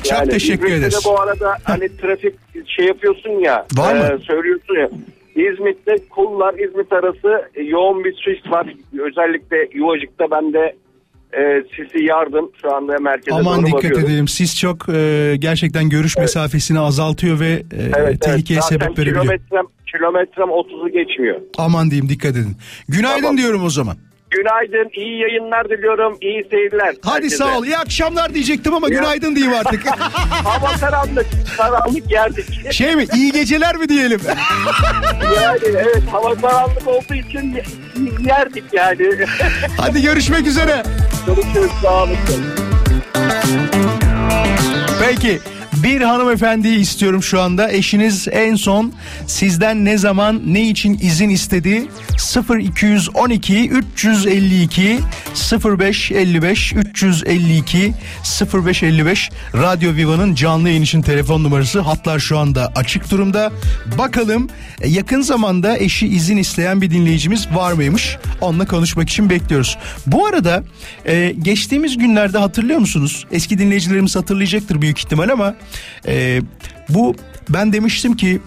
Çok 0.02 0.12
Yani 0.12 0.28
teşekkür 0.30 0.66
İzmit'te 0.66 0.76
ederiz. 0.87 1.04
de 1.04 1.11
bu 1.11 1.20
arada 1.20 1.56
hani 1.64 1.96
trafik 1.96 2.35
şey 2.76 2.87
yapıyorsun 2.87 3.30
ya. 3.30 3.66
Var 3.76 3.94
mı? 3.94 4.02
e, 4.14 4.18
söylüyorsun 4.25 4.75
ya. 4.75 4.88
İzmit'te 5.37 5.96
kullar 6.11 6.54
İzmit 6.54 6.92
arası 6.92 7.49
e, 7.54 7.62
yoğun 7.62 8.04
bir 8.04 8.12
sis 8.12 8.50
var. 8.52 8.66
Özellikle 8.99 9.68
Yuvacık'ta 9.78 10.25
ben 10.30 10.52
de 10.52 10.76
e, 11.37 11.62
sisi 11.76 12.05
yardım 12.05 12.50
şu 12.62 12.75
anda 12.75 12.99
merkeze 12.99 13.37
Aman 13.37 13.57
doğru 13.57 13.66
dikkat 13.66 13.85
bakıyorum. 13.85 14.07
edelim. 14.11 14.28
Siz 14.28 14.59
çok 14.59 14.88
e, 14.88 15.35
gerçekten 15.38 15.88
görüş 15.88 16.16
mesafesini 16.16 16.78
azaltıyor 16.81 17.40
ve 17.40 17.49
e, 17.49 17.62
Evet, 17.97 18.21
tehlikeye 18.21 18.59
evet. 18.59 18.64
Zaten 18.64 18.78
sebep 18.87 18.99
verebiliyor. 18.99 19.23
kilometrem, 19.25 19.64
kilometrem 19.93 20.49
30'u 20.49 20.88
geçmiyor. 20.88 21.40
Aman 21.59 21.90
diyeyim 21.90 22.09
dikkat 22.09 22.31
edin. 22.31 22.57
Günaydın 22.88 23.23
Tamam. 23.23 23.38
diyorum 23.38 23.64
o 23.64 23.71
zaman. 23.71 23.97
Günaydın, 24.31 24.90
iyi 24.97 25.21
yayınlar 25.21 25.69
diliyorum, 25.71 26.16
iyi 26.21 26.47
seyirler. 26.50 26.95
Hadi 27.02 27.14
herkese. 27.14 27.37
sağ 27.37 27.59
ol. 27.59 27.64
İyi 27.64 27.76
akşamlar 27.78 28.35
diyecektim 28.35 28.75
ama 28.75 28.88
Ya. 28.90 28.99
günaydın 28.99 29.37
diyeyim 29.37 29.55
artık. 29.59 29.87
Hava 30.45 30.73
karanlık, 30.81 31.26
karanlık 31.57 32.11
yerdik. 32.12 32.73
şey 32.73 32.97
mi? 32.97 33.07
İyi 33.14 33.33
geceler 33.33 33.76
mi 33.76 33.88
diyelim? 33.88 34.21
yani 35.37 35.59
evet 35.64 36.02
hava 36.12 36.35
karanlık 36.35 36.88
olduğu 36.88 37.14
için 37.14 37.55
yerdik 38.28 38.64
yani. 38.73 39.09
Hadi 39.78 40.02
görüşmek 40.02 40.47
üzere. 40.47 40.83
Görüşürüz, 41.26 41.71
sağ 41.83 42.02
olun. 42.02 42.16
Peki 45.00 45.40
bir 45.87 46.00
hanımefendiyi 46.00 46.78
istiyorum 46.78 47.23
şu 47.23 47.40
anda. 47.40 47.73
Eşiniz 47.73 48.28
en 48.31 48.55
son 48.55 48.93
sizden 49.26 49.85
ne 49.85 49.99
zaman 49.99 50.43
ne 50.47 50.69
için 50.69 50.99
izin 51.02 51.28
istedi? 51.28 51.87
0212 52.50 53.69
352 53.69 54.99
0555 55.64 56.73
352 56.73 57.95
0555 58.55 59.31
Radyo 59.55 59.95
Viva'nın 59.95 60.35
canlı 60.35 60.69
yayın 60.69 60.83
için 60.83 61.02
telefon 61.02 61.45
numarası. 61.45 61.81
Hatlar 61.81 62.19
şu 62.19 62.38
anda 62.38 62.73
açık 62.76 63.11
durumda. 63.11 63.52
Bakalım 63.99 64.49
e, 64.81 64.88
yakın 64.88 65.21
zamanda 65.21 65.78
eşi 65.78 66.07
izin 66.07 66.37
isteyen 66.37 66.81
bir 66.81 66.90
dinleyicimiz 66.90 67.49
var 67.55 67.73
mıymış? 67.73 68.16
Onunla 68.40 68.66
konuşmak 68.66 69.11
için 69.11 69.31
bekliyoruz. 69.31 69.78
Bu 70.07 70.26
arada 70.26 70.64
e, 71.05 71.35
geçtiğimiz 71.43 71.99
günlerde 71.99 72.38
hatırlıyor 72.38 72.78
musunuz? 72.78 73.26
Eski 73.31 73.59
dinleyicilerimiz 73.59 74.16
hatırlayacaktır 74.16 74.83
büyük 74.83 74.99
ihtimal 74.99 75.28
ama 75.28 75.55
e, 76.06 76.42
bu 76.88 77.14
ben 77.49 77.73
demiştim 77.73 78.16
ki 78.16 78.40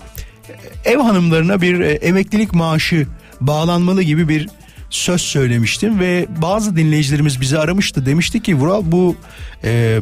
ev 0.85 0.97
hanımlarına 0.97 1.61
bir 1.61 1.79
e, 1.79 1.91
emeklilik 1.91 2.53
maaşı 2.53 3.07
bağlanmalı 3.41 4.03
gibi 4.03 4.29
bir 4.29 4.49
söz 4.89 5.21
söylemiştim 5.21 5.99
ve 5.99 6.27
bazı 6.41 6.75
dinleyicilerimiz 6.75 7.41
bizi 7.41 7.59
aramıştı. 7.59 8.05
Demişti 8.05 8.41
ki 8.41 8.55
Vural 8.55 8.81
bu 8.85 9.15
e, 9.63 9.99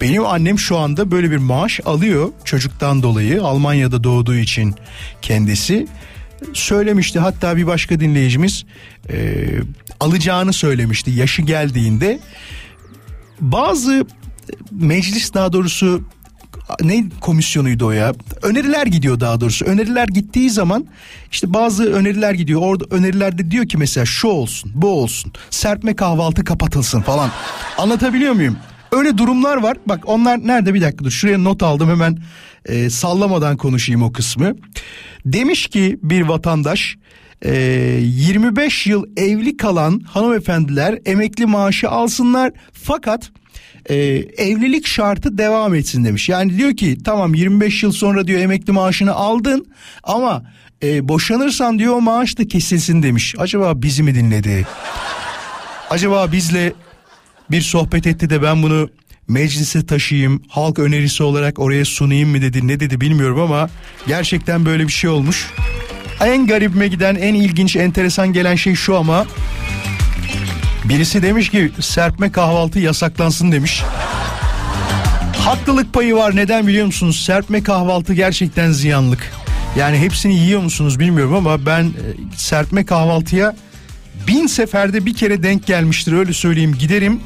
benim 0.00 0.26
annem 0.26 0.58
şu 0.58 0.78
anda 0.78 1.10
böyle 1.10 1.30
bir 1.30 1.36
maaş 1.36 1.80
alıyor 1.84 2.28
çocuktan 2.44 3.02
dolayı 3.02 3.42
Almanya'da 3.42 4.04
doğduğu 4.04 4.36
için 4.36 4.74
kendisi. 5.22 5.86
Söylemişti. 6.52 7.18
Hatta 7.18 7.56
bir 7.56 7.66
başka 7.66 8.00
dinleyicimiz 8.00 8.64
e, 9.10 9.46
alacağını 10.00 10.52
söylemişti 10.52 11.10
yaşı 11.10 11.42
geldiğinde. 11.42 12.20
Bazı 13.40 14.06
meclis 14.70 15.34
daha 15.34 15.52
doğrusu 15.52 16.02
ne 16.82 17.04
komisyonuydu 17.20 17.86
o 17.86 17.90
ya? 17.90 18.12
Öneriler 18.42 18.86
gidiyor 18.86 19.20
daha 19.20 19.40
doğrusu. 19.40 19.64
Öneriler 19.64 20.08
gittiği 20.08 20.50
zaman 20.50 20.86
işte 21.32 21.54
bazı 21.54 21.92
öneriler 21.92 22.32
gidiyor. 22.32 22.60
Orada 22.62 22.84
önerilerde 22.90 23.50
diyor 23.50 23.68
ki 23.68 23.78
mesela 23.78 24.06
şu 24.06 24.28
olsun, 24.28 24.72
bu 24.74 24.88
olsun. 24.88 25.32
Serpme 25.50 25.96
kahvaltı 25.96 26.44
kapatılsın 26.44 27.00
falan. 27.00 27.30
Anlatabiliyor 27.78 28.32
muyum? 28.32 28.56
Öyle 28.92 29.18
durumlar 29.18 29.56
var. 29.56 29.76
Bak 29.86 30.00
onlar 30.06 30.46
nerede 30.46 30.74
bir 30.74 30.80
dakika 30.80 31.04
dur. 31.04 31.10
Şuraya 31.10 31.38
not 31.38 31.62
aldım 31.62 31.90
hemen 31.90 32.18
e, 32.66 32.90
sallamadan 32.90 33.56
konuşayım 33.56 34.02
o 34.02 34.12
kısmı. 34.12 34.56
Demiş 35.24 35.66
ki 35.66 35.98
bir 36.02 36.22
vatandaş 36.22 36.96
e, 37.42 37.54
25 38.02 38.86
yıl 38.86 39.04
evli 39.16 39.56
kalan 39.56 40.00
hanımefendiler 40.00 40.98
emekli 41.06 41.46
maaşı 41.46 41.90
alsınlar 41.90 42.52
fakat 42.72 43.30
e, 43.88 43.96
evlilik 44.36 44.86
şartı 44.86 45.38
devam 45.38 45.74
etsin 45.74 46.04
demiş. 46.04 46.28
Yani 46.28 46.58
diyor 46.58 46.76
ki 46.76 46.98
tamam 47.04 47.34
25 47.34 47.82
yıl 47.82 47.92
sonra 47.92 48.26
diyor 48.26 48.40
emekli 48.40 48.72
maaşını 48.72 49.12
aldın 49.12 49.66
ama 50.02 50.42
e, 50.82 51.08
boşanırsan 51.08 51.78
diyor 51.78 51.98
maaş 51.98 52.38
da 52.38 52.48
kesilsin 52.48 53.02
demiş. 53.02 53.34
Acaba 53.38 53.82
bizi 53.82 54.02
mi 54.02 54.14
dinledi? 54.14 54.66
Acaba 55.90 56.32
bizle 56.32 56.72
bir 57.50 57.60
sohbet 57.60 58.06
etti 58.06 58.30
de 58.30 58.42
ben 58.42 58.62
bunu 58.62 58.90
meclise 59.28 59.86
taşıyayım, 59.86 60.42
halk 60.48 60.78
önerisi 60.78 61.22
olarak 61.22 61.58
oraya 61.58 61.84
sunayım 61.84 62.30
mı 62.30 62.42
dedi, 62.42 62.68
ne 62.68 62.80
dedi 62.80 63.00
bilmiyorum 63.00 63.40
ama 63.40 63.68
gerçekten 64.06 64.66
böyle 64.66 64.86
bir 64.86 64.92
şey 64.92 65.10
olmuş. 65.10 65.50
En 66.20 66.46
garibime 66.46 66.88
giden, 66.88 67.14
en 67.14 67.34
ilginç, 67.34 67.76
enteresan 67.76 68.32
gelen 68.32 68.54
şey 68.54 68.74
şu 68.74 68.96
ama 68.96 69.26
birisi 70.88 71.22
demiş 71.22 71.50
ki 71.50 71.72
serpme 71.80 72.32
kahvaltı 72.32 72.78
yasaklansın 72.78 73.52
demiş. 73.52 73.82
Haklılık 75.38 75.92
payı 75.92 76.14
var 76.14 76.36
neden 76.36 76.66
biliyor 76.66 76.86
musunuz? 76.86 77.24
Serpme 77.26 77.62
kahvaltı 77.62 78.14
gerçekten 78.14 78.72
ziyanlık. 78.72 79.32
Yani 79.76 79.98
hepsini 79.98 80.34
yiyor 80.38 80.60
musunuz 80.60 80.98
bilmiyorum 80.98 81.34
ama 81.34 81.66
ben 81.66 81.84
e, 81.84 82.36
serpme 82.36 82.86
kahvaltıya 82.86 83.56
bin 84.28 84.46
seferde 84.46 85.06
bir 85.06 85.14
kere 85.14 85.42
denk 85.42 85.66
gelmiştir 85.66 86.12
öyle 86.12 86.32
söyleyeyim 86.32 86.74
giderim. 86.78 87.20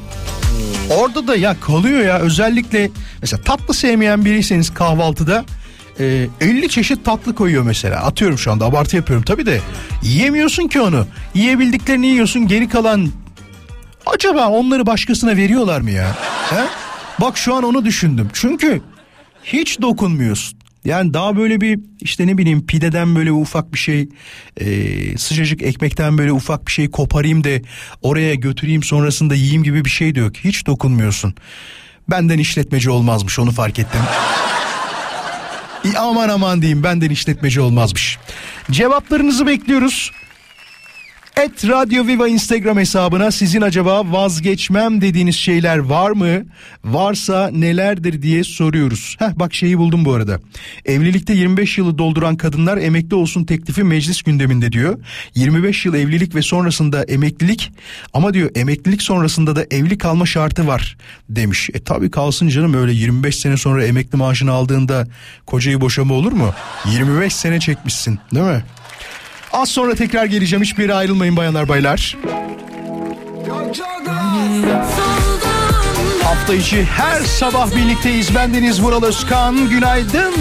Orada 0.89 1.27
da 1.27 1.35
ya 1.35 1.59
kalıyor 1.59 1.99
ya 1.99 2.19
özellikle 2.19 2.89
mesela 3.21 3.43
tatlı 3.43 3.73
sevmeyen 3.73 4.25
biriyseniz 4.25 4.73
kahvaltıda 4.73 5.45
e, 5.99 6.27
50 6.41 6.69
çeşit 6.69 7.05
tatlı 7.05 7.35
koyuyor 7.35 7.63
mesela. 7.63 8.01
Atıyorum 8.01 8.37
şu 8.37 8.51
anda 8.51 8.65
abartı 8.65 8.95
yapıyorum 8.95 9.25
tabi 9.25 9.45
de 9.45 9.61
yiyemiyorsun 10.03 10.67
ki 10.67 10.81
onu. 10.81 11.07
Yiyebildiklerini 11.33 12.07
yiyorsun 12.07 12.47
geri 12.47 12.69
kalan 12.69 13.09
acaba 14.13 14.49
onları 14.49 14.85
başkasına 14.85 15.37
veriyorlar 15.37 15.81
mı 15.81 15.91
ya? 15.91 16.17
He? 16.49 16.63
Bak 17.21 17.37
şu 17.37 17.55
an 17.55 17.63
onu 17.63 17.85
düşündüm. 17.85 18.29
Çünkü 18.33 18.81
hiç 19.43 19.81
dokunmuyorsun. 19.81 20.59
Yani 20.85 21.13
daha 21.13 21.37
böyle 21.37 21.61
bir 21.61 21.79
işte 21.99 22.27
ne 22.27 22.37
bileyim 22.37 22.65
pideden 22.65 23.15
böyle 23.15 23.31
ufak 23.31 23.73
bir 23.73 23.77
şey 23.77 24.09
e, 24.57 25.17
sıcacık 25.17 25.61
ekmekten 25.61 26.17
böyle 26.17 26.31
ufak 26.31 26.67
bir 26.67 26.71
şey 26.71 26.91
koparayım 26.91 27.43
da 27.43 27.49
oraya 28.01 28.35
götüreyim 28.35 28.83
sonrasında 28.83 29.35
yiyeyim 29.35 29.63
gibi 29.63 29.85
bir 29.85 29.89
şey 29.89 30.15
de 30.15 30.19
yok. 30.19 30.35
Hiç 30.37 30.65
dokunmuyorsun. 30.67 31.33
Benden 32.09 32.37
işletmeci 32.37 32.89
olmazmış 32.89 33.39
onu 33.39 33.51
fark 33.51 33.79
ettim. 33.79 34.01
Aman 35.97 36.29
aman 36.29 36.61
diyeyim 36.61 36.83
benden 36.83 37.09
işletmeci 37.09 37.61
olmazmış. 37.61 38.17
Cevaplarınızı 38.71 39.47
bekliyoruz. 39.47 40.11
Et 41.37 41.67
Radyo 41.67 42.07
Viva 42.07 42.27
Instagram 42.27 42.77
hesabına 42.77 43.31
sizin 43.31 43.61
acaba 43.61 44.11
vazgeçmem 44.11 45.01
dediğiniz 45.01 45.35
şeyler 45.35 45.77
var 45.77 46.11
mı? 46.11 46.45
Varsa 46.85 47.49
nelerdir 47.53 48.21
diye 48.21 48.43
soruyoruz. 48.43 49.15
Heh 49.19 49.29
bak 49.35 49.53
şeyi 49.53 49.77
buldum 49.77 50.05
bu 50.05 50.13
arada. 50.13 50.39
Evlilikte 50.85 51.33
25 51.33 51.77
yılı 51.77 51.97
dolduran 51.97 52.35
kadınlar 52.35 52.77
emekli 52.77 53.15
olsun 53.15 53.43
teklifi 53.43 53.83
meclis 53.83 54.21
gündeminde 54.21 54.71
diyor. 54.71 54.97
25 55.35 55.85
yıl 55.85 55.93
evlilik 55.93 56.35
ve 56.35 56.41
sonrasında 56.41 57.03
emeklilik 57.03 57.71
ama 58.13 58.33
diyor 58.33 58.49
emeklilik 58.55 59.01
sonrasında 59.01 59.55
da 59.55 59.65
evli 59.71 59.97
kalma 59.97 60.25
şartı 60.25 60.67
var 60.67 60.97
demiş. 61.29 61.69
E 61.73 61.79
tabi 61.79 62.11
kalsın 62.11 62.47
canım 62.47 62.73
öyle 62.73 62.93
25 62.93 63.35
sene 63.35 63.57
sonra 63.57 63.85
emekli 63.85 64.17
maaşını 64.17 64.51
aldığında 64.51 65.07
kocayı 65.45 65.81
boşama 65.81 66.13
olur 66.13 66.31
mu? 66.31 66.53
25 66.91 67.35
sene 67.35 67.59
çekmişsin 67.59 68.19
değil 68.33 68.45
mi? 68.45 68.63
Az 69.53 69.69
sonra 69.69 69.95
tekrar 69.95 70.25
geleceğim. 70.25 70.63
Hiçbir 70.63 70.83
yere 70.83 70.93
ayrılmayın 70.93 71.37
bayanlar 71.37 71.67
baylar. 71.67 72.17
Hafta 76.23 76.53
içi 76.53 76.83
her 76.83 77.19
sabah 77.21 77.75
birlikteyiz. 77.75 78.35
Bendeniz 78.35 78.81
Vural 78.83 79.03
Özkan. 79.03 79.69
Günaydın. 79.69 80.33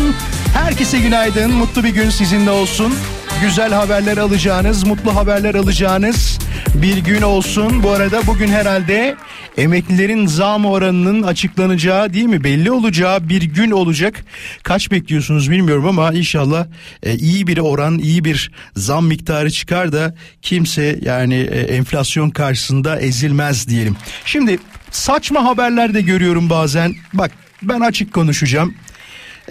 Herkese 0.54 0.98
günaydın. 0.98 1.52
Mutlu 1.52 1.84
bir 1.84 1.88
gün 1.94 2.10
sizinle 2.10 2.50
olsun. 2.50 2.94
Güzel 3.42 3.72
haberler 3.72 4.16
alacağınız, 4.16 4.86
mutlu 4.86 5.16
haberler 5.16 5.54
alacağınız 5.54 6.38
bir 6.74 6.98
gün 6.98 7.22
olsun. 7.22 7.82
Bu 7.82 7.90
arada 7.90 8.26
bugün 8.26 8.48
herhalde 8.48 9.16
emeklilerin 9.56 10.26
zam 10.26 10.66
oranının 10.66 11.22
açıklanacağı 11.22 12.12
değil 12.14 12.24
mi? 12.24 12.44
Belli 12.44 12.70
olacağı 12.70 13.28
bir 13.28 13.42
gün 13.42 13.70
olacak. 13.70 14.24
Kaç 14.62 14.90
bekliyorsunuz 14.90 15.50
bilmiyorum 15.50 15.86
ama 15.86 16.12
inşallah 16.12 16.66
e, 17.02 17.14
iyi 17.14 17.46
bir 17.46 17.58
oran, 17.58 17.98
iyi 17.98 18.24
bir 18.24 18.52
zam 18.76 19.06
miktarı 19.06 19.50
çıkar 19.50 19.92
da 19.92 20.14
kimse 20.42 20.98
yani 21.02 21.34
e, 21.34 21.60
enflasyon 21.60 22.30
karşısında 22.30 23.00
ezilmez 23.00 23.68
diyelim. 23.68 23.96
Şimdi 24.24 24.58
saçma 24.90 25.44
haberler 25.44 25.94
de 25.94 26.00
görüyorum 26.00 26.50
bazen. 26.50 26.94
Bak 27.12 27.30
ben 27.62 27.80
açık 27.80 28.12
konuşacağım. 28.12 28.74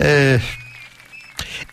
Eee 0.01 0.41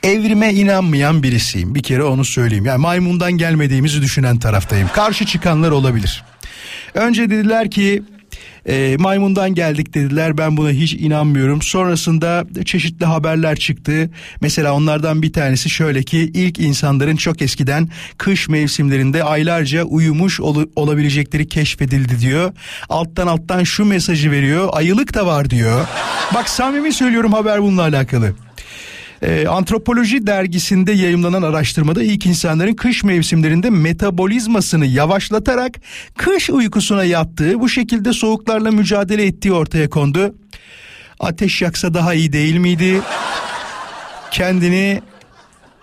evrime 0.03 0.55
inanmayan 0.55 1.22
birisiyim. 1.22 1.75
Bir 1.75 1.83
kere 1.83 2.03
onu 2.03 2.25
söyleyeyim. 2.25 2.64
Yani 2.66 2.79
maymundan 2.81 3.33
gelmediğimizi 3.33 4.03
düşünen 4.03 4.38
taraftayım. 4.38 4.88
Karşı 4.94 5.27
çıkanlar 5.27 5.70
olabilir. 5.70 6.25
Önce 6.94 7.31
dediler 7.31 7.70
ki 7.70 8.03
e, 8.68 8.96
maymundan 8.99 9.55
geldik 9.55 9.94
dediler 9.94 10.38
ben 10.38 10.57
buna 10.57 10.70
hiç 10.70 10.94
inanmıyorum. 10.94 11.62
Sonrasında 11.62 12.44
çeşitli 12.64 13.07
haberler 13.07 13.57
çıktı. 13.57 14.11
Mesela 14.40 14.72
onlardan 14.75 15.22
bir 15.22 15.33
tanesi 15.33 15.70
şöyle 15.70 16.03
ki 16.03 16.18
ilk 16.35 16.59
insanların 16.59 17.16
çok 17.16 17.42
eskiden 17.42 17.88
kış 18.18 18.49
mevsimlerinde 18.49 19.25
aylarca 19.25 19.85
uyumuş 19.85 20.40
ol- 20.40 20.66
olabilecekleri 20.77 21.49
keşfedildi 21.49 22.20
diyor. 22.20 22.53
Alttan 22.88 23.27
alttan 23.27 23.64
şu 23.64 23.85
mesajı 23.85 24.31
veriyor 24.31 24.68
ayılık 24.72 25.14
da 25.14 25.27
var 25.27 25.51
diyor. 25.51 25.87
Bak 26.35 26.49
samimi 26.49 26.92
söylüyorum 26.92 27.33
haber 27.33 27.62
bununla 27.62 27.83
alakalı. 27.83 28.33
E, 29.22 29.46
Antropoloji 29.46 30.26
dergisinde 30.26 30.92
yayımlanan 30.92 31.42
araştırmada 31.42 32.02
ilk 32.02 32.26
insanların 32.26 32.74
kış 32.74 33.05
mevsimlerinde 33.05 33.70
metabolizmasını 33.70 34.87
yavaşlatarak 34.87 35.72
kış 36.16 36.50
uykusuna 36.50 37.05
yattığı, 37.05 37.61
bu 37.61 37.68
şekilde 37.68 38.12
soğuklarla 38.12 38.70
mücadele 38.70 39.26
ettiği 39.26 39.52
ortaya 39.52 39.90
kondu. 39.90 40.35
Ateş 41.20 41.62
yaksa 41.62 41.94
daha 41.94 42.14
iyi 42.14 42.33
değil 42.33 42.57
miydi? 42.57 43.00
Kendini 44.31 45.00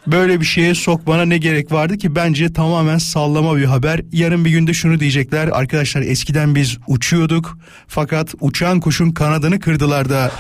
böyle 0.08 0.42
bir 0.42 0.46
şeye 0.46 0.76
sokmana 0.76 1.26
ne 1.26 1.38
gerek 1.38 1.72
vardı 1.72 1.98
ki 1.98 2.16
bence 2.16 2.54
tamamen 2.54 2.98
sallama 2.98 3.58
bir 3.58 3.66
haber. 3.66 4.02
Yarın 4.12 4.46
bir 4.46 4.50
günde 4.50 4.74
şunu 4.74 5.00
diyecekler 5.00 5.48
arkadaşlar 5.48 6.02
eskiden 6.02 6.56
biz 6.56 6.78
uçuyorduk 6.88 7.58
fakat 7.88 8.36
uçan 8.39 8.80
kuşun 8.80 9.12
kanadını 9.12 9.60
kırdılar 9.60 10.10
da 10.10 10.32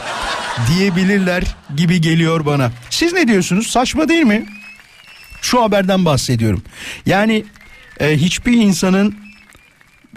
diyebilirler 0.67 1.43
gibi 1.77 2.01
geliyor 2.01 2.45
bana. 2.45 2.71
Siz 2.89 3.13
ne 3.13 3.27
diyorsunuz 3.27 3.67
saçma 3.67 4.09
değil 4.09 4.23
mi? 4.23 4.45
Şu 5.41 5.63
haberden 5.63 6.05
bahsediyorum. 6.05 6.63
Yani 7.05 7.45
e, 7.99 8.17
hiçbir 8.17 8.53
insanın 8.53 9.15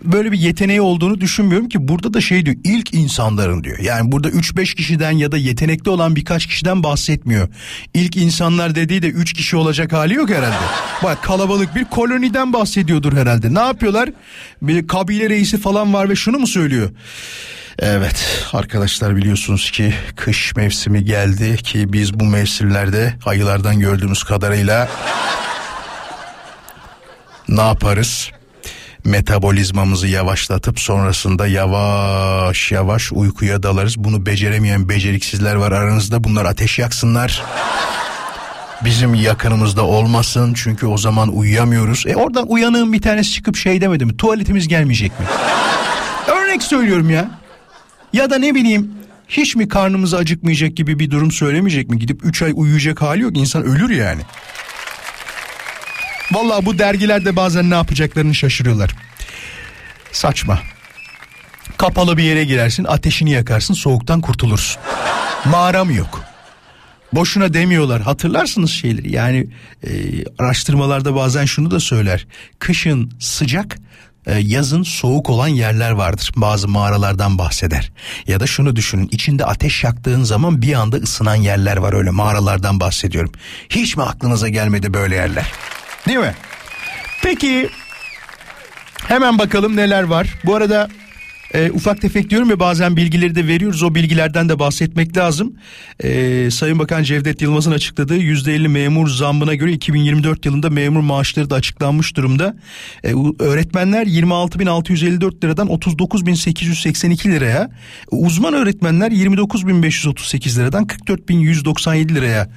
böyle 0.05 0.33
bir 0.33 0.39
yeteneği 0.39 0.81
olduğunu 0.81 1.21
düşünmüyorum 1.21 1.69
ki 1.69 1.89
burada 1.89 2.15
da 2.15 2.21
şey 2.21 2.47
diyor 2.47 2.57
ilk 2.65 2.95
insanların 2.95 3.65
diyor. 3.65 3.79
Yani 3.79 4.13
burada 4.13 4.29
3-5 4.29 4.75
kişiden 4.75 5.11
ya 5.11 5.33
da 5.33 5.37
yetenekli 5.37 5.91
olan 5.91 6.17
birkaç 6.17 6.47
kişiden 6.47 6.83
bahsetmiyor. 6.83 7.49
İlk 7.95 8.17
insanlar 8.17 8.75
dediği 8.75 9.03
de 9.03 9.09
3 9.09 9.33
kişi 9.33 9.57
olacak 9.57 9.93
hali 9.93 10.15
yok 10.15 10.31
herhalde. 10.31 10.57
Bak 11.03 11.23
kalabalık 11.23 11.75
bir 11.75 11.85
koloniden 11.85 12.53
bahsediyordur 12.53 13.13
herhalde. 13.13 13.55
Ne 13.55 13.61
yapıyorlar? 13.61 14.11
Bir 14.63 14.87
kabile 14.87 15.31
reisi 15.31 15.61
falan 15.61 15.95
var 15.95 16.09
ve 16.09 16.17
şunu 16.17 16.39
mu 16.39 16.47
söylüyor? 16.47 16.91
Evet 17.79 18.49
arkadaşlar 18.53 19.17
biliyorsunuz 19.17 19.71
ki 19.71 19.95
kış 20.17 20.57
mevsimi 20.57 21.05
geldi 21.05 21.57
ki 21.57 21.93
biz 21.93 22.21
bu 22.21 22.25
mevsimlerde 22.25 23.15
ayılardan 23.25 23.81
gördüğümüz 23.81 24.23
kadarıyla 24.23 24.89
ne 27.49 27.61
yaparız? 27.61 28.31
Metabolizmamızı 29.07 30.07
yavaşlatıp 30.09 30.81
sonrasında 30.81 31.47
yavaş 31.47 32.73
yavaş 32.73 33.13
uykuya 33.13 33.63
dalarız. 33.63 33.99
Bunu 33.99 34.27
beceremeyen 34.27 34.89
beceriksizler 34.89 35.55
var 35.55 35.73
aranızda. 35.73 36.25
Bunlar 36.25 36.45
ateş 36.45 36.79
yaksınlar. 36.79 37.43
Bizim 38.85 39.15
yakınımızda 39.15 39.85
olmasın 39.85 40.55
çünkü 40.55 40.87
o 40.87 40.99
zaman 40.99 41.37
uyuyamıyoruz. 41.37 42.05
E 42.07 42.17
oradan 42.17 42.51
uyanığın 42.51 42.93
bir 42.93 43.03
tanesi 43.03 43.33
çıkıp 43.33 43.57
şey 43.57 43.81
demedi 43.81 44.05
mi? 44.05 44.17
Tuvaletimiz 44.17 44.69
gelmeyecek 44.69 45.21
mi? 45.21 45.27
Örnek 46.29 46.63
söylüyorum 46.63 47.11
ya. 47.11 47.31
Ya 48.13 48.31
da 48.31 48.39
ne 48.39 48.55
bileyim 48.55 48.97
Hiç 49.29 49.57
mi 49.57 49.69
karnımız 49.69 50.15
acıkmayacak 50.15 50.77
gibi 50.77 50.99
bir 50.99 51.11
durum 51.11 51.31
söylemeyecek 51.31 51.91
mi? 51.91 51.99
Gidip 51.99 52.25
3 52.25 52.43
ay 52.43 52.53
uyuyacak 52.55 53.03
hali 53.03 53.23
yok. 53.23 53.37
İnsan 53.37 53.63
ölür 53.63 53.91
yani. 53.91 54.23
Vallahi 56.33 56.67
bu 56.67 56.79
dergilerde 56.79 57.37
bazen 57.37 57.71
ne 57.71 57.75
yapacaklarını 57.75 58.35
şaşırıyorlar. 58.35 58.91
Saçma. 60.13 60.59
Kapalı 61.77 62.17
bir 62.17 62.23
yere 62.23 62.45
girersin, 62.45 62.85
ateşini 62.85 63.31
yakarsın, 63.31 63.75
soğuktan 63.75 64.21
kurtulursun. 64.21 64.83
Mağara 65.45 65.85
mı 65.85 65.93
yok? 65.93 66.25
Boşuna 67.13 67.55
demiyorlar. 67.55 68.03
Hatırlarsınız 68.03 68.71
şeyleri. 68.71 69.15
Yani 69.15 69.47
e, 69.87 69.91
araştırmalarda 70.39 71.15
bazen 71.15 71.45
şunu 71.45 71.71
da 71.71 71.81
söyler. 71.81 72.27
Kışın 72.59 73.11
sıcak, 73.21 73.79
e, 74.27 74.39
yazın 74.39 74.83
soğuk 74.83 75.31
olan 75.31 75.49
yerler 75.49 75.91
vardır. 75.91 76.31
Bazı 76.37 76.69
mağaralardan 76.69 77.39
bahseder. 77.39 77.93
Ya 78.27 78.41
da 78.41 78.47
şunu 78.47 78.77
düşünün. 78.77 79.09
içinde 79.13 79.45
ateş 79.45 79.85
yaktığın 79.85 80.25
zaman 80.25 80.63
bir 80.63 80.75
anda 80.75 80.97
ısınan 80.97 81.35
yerler 81.35 81.77
var 81.77 81.93
öyle 81.93 82.11
mağaralardan 82.11 82.81
bahsediyorum. 82.81 83.33
Hiç 83.69 83.97
mi 83.97 84.03
aklınıza 84.03 84.49
gelmedi 84.49 84.95
böyle 84.95 85.15
yerler? 85.15 85.53
Değil 86.07 86.19
mi? 86.19 86.35
Peki 87.23 87.69
hemen 89.09 89.39
bakalım 89.39 89.77
neler 89.77 90.03
var. 90.03 90.29
Bu 90.45 90.55
arada 90.55 90.89
e, 91.55 91.71
ufak 91.71 92.01
tefek 92.01 92.31
diyorum 92.31 92.51
ya 92.51 92.61
bazen 92.61 92.97
bilgileri 92.97 93.35
de 93.35 93.47
veriyoruz. 93.47 93.83
O 93.83 93.95
bilgilerden 93.95 94.49
de 94.49 94.59
bahsetmek 94.59 95.17
lazım. 95.17 95.55
E, 96.01 96.51
Sayın 96.51 96.79
Bakan 96.79 97.03
Cevdet 97.03 97.43
Yılmaz'ın 97.43 97.73
açıkladığı 97.73 98.19
%50 98.19 98.69
memur 98.69 99.09
zammına 99.09 99.55
göre 99.55 99.73
2024 99.73 100.47
yılında 100.47 100.71
memur 100.71 101.01
maaşları 101.01 101.51
da 101.51 101.55
açıklanmış 101.55 102.17
durumda. 102.17 102.57
E, 103.05 103.15
öğretmenler 103.39 104.07
26.654 104.07 105.45
liradan 105.45 105.69
39.882 105.69 107.29
liraya, 107.29 107.71
uzman 108.11 108.55
öğretmenler 108.55 109.11
29.538 109.11 110.61
liradan 110.61 110.87
44.197 110.87 112.15
liraya 112.15 112.49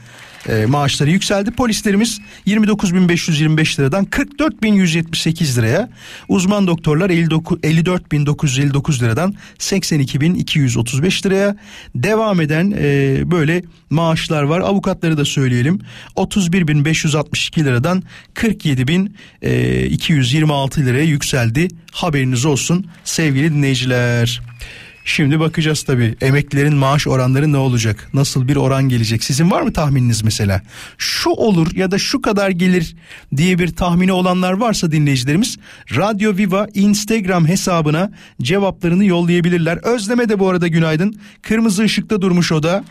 e, 0.48 0.66
maaşları 0.66 1.10
yükseldi. 1.10 1.52
Polislerimiz 1.52 2.20
29.525 2.48 3.80
liradan 3.80 4.06
44.178 4.06 5.58
liraya, 5.58 5.90
uzman 6.28 6.68
doktorlar 6.68 7.10
54.959 7.10 9.02
liradan 9.02 9.36
82.235 9.60 11.26
liraya 11.26 11.56
devam 11.96 12.42
eden 12.42 12.74
e, 12.78 13.22
böyle 13.32 13.64
maaşlar 13.90 14.44
var. 14.44 14.60
Avukatları 14.60 15.18
da 15.18 15.26
söyleyelim. 15.26 15.80
31.562 16.16 17.66
liradan 17.66 18.04
47.226 18.36 20.86
liraya 20.86 21.04
yükseldi. 21.04 21.68
Haberiniz 21.92 22.46
olsun 22.46 22.86
sevgili 23.04 23.54
dinleyiciler. 23.54 24.42
Şimdi 25.10 25.40
bakacağız 25.40 25.84
tabii 25.84 26.16
emeklilerin 26.22 26.76
maaş 26.76 27.08
oranları 27.08 27.52
ne 27.52 27.58
olacak? 27.58 28.10
Nasıl 28.14 28.48
bir 28.48 28.56
oran 28.56 28.90
gelecek? 28.90 29.24
Sizin 29.24 29.52
var 29.52 29.62
mı 29.62 29.74
tahmininiz 29.74 30.24
mesela? 30.24 30.62
Şu 30.98 31.30
olur 31.30 31.76
ya 31.76 31.92
da 31.92 31.98
şu 31.98 32.22
kadar 32.22 32.50
gelir 32.50 32.96
diye 33.38 33.60
bir 33.60 33.68
tahmini 33.68 34.12
olanlar 34.12 34.54
varsa 34.54 34.92
dinleyicilerimiz 34.92 35.58
Radyo 35.96 36.38
Viva 36.38 36.68
Instagram 36.74 37.48
hesabına 37.48 38.12
cevaplarını 38.42 39.06
yollayabilirler. 39.06 39.78
Özleme 39.78 40.30
de 40.30 40.40
bu 40.40 40.50
arada 40.50 40.68
günaydın. 40.68 41.20
Kırmızı 41.42 41.84
ışıkta 41.84 42.22
durmuş 42.22 42.52
o 42.52 42.64
da. 42.64 42.84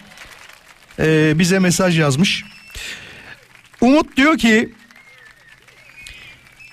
Ee, 0.99 1.33
bize 1.39 1.59
mesaj 1.59 1.99
yazmış. 1.99 2.45
Umut 3.81 4.17
diyor 4.17 4.39
ki 4.39 4.73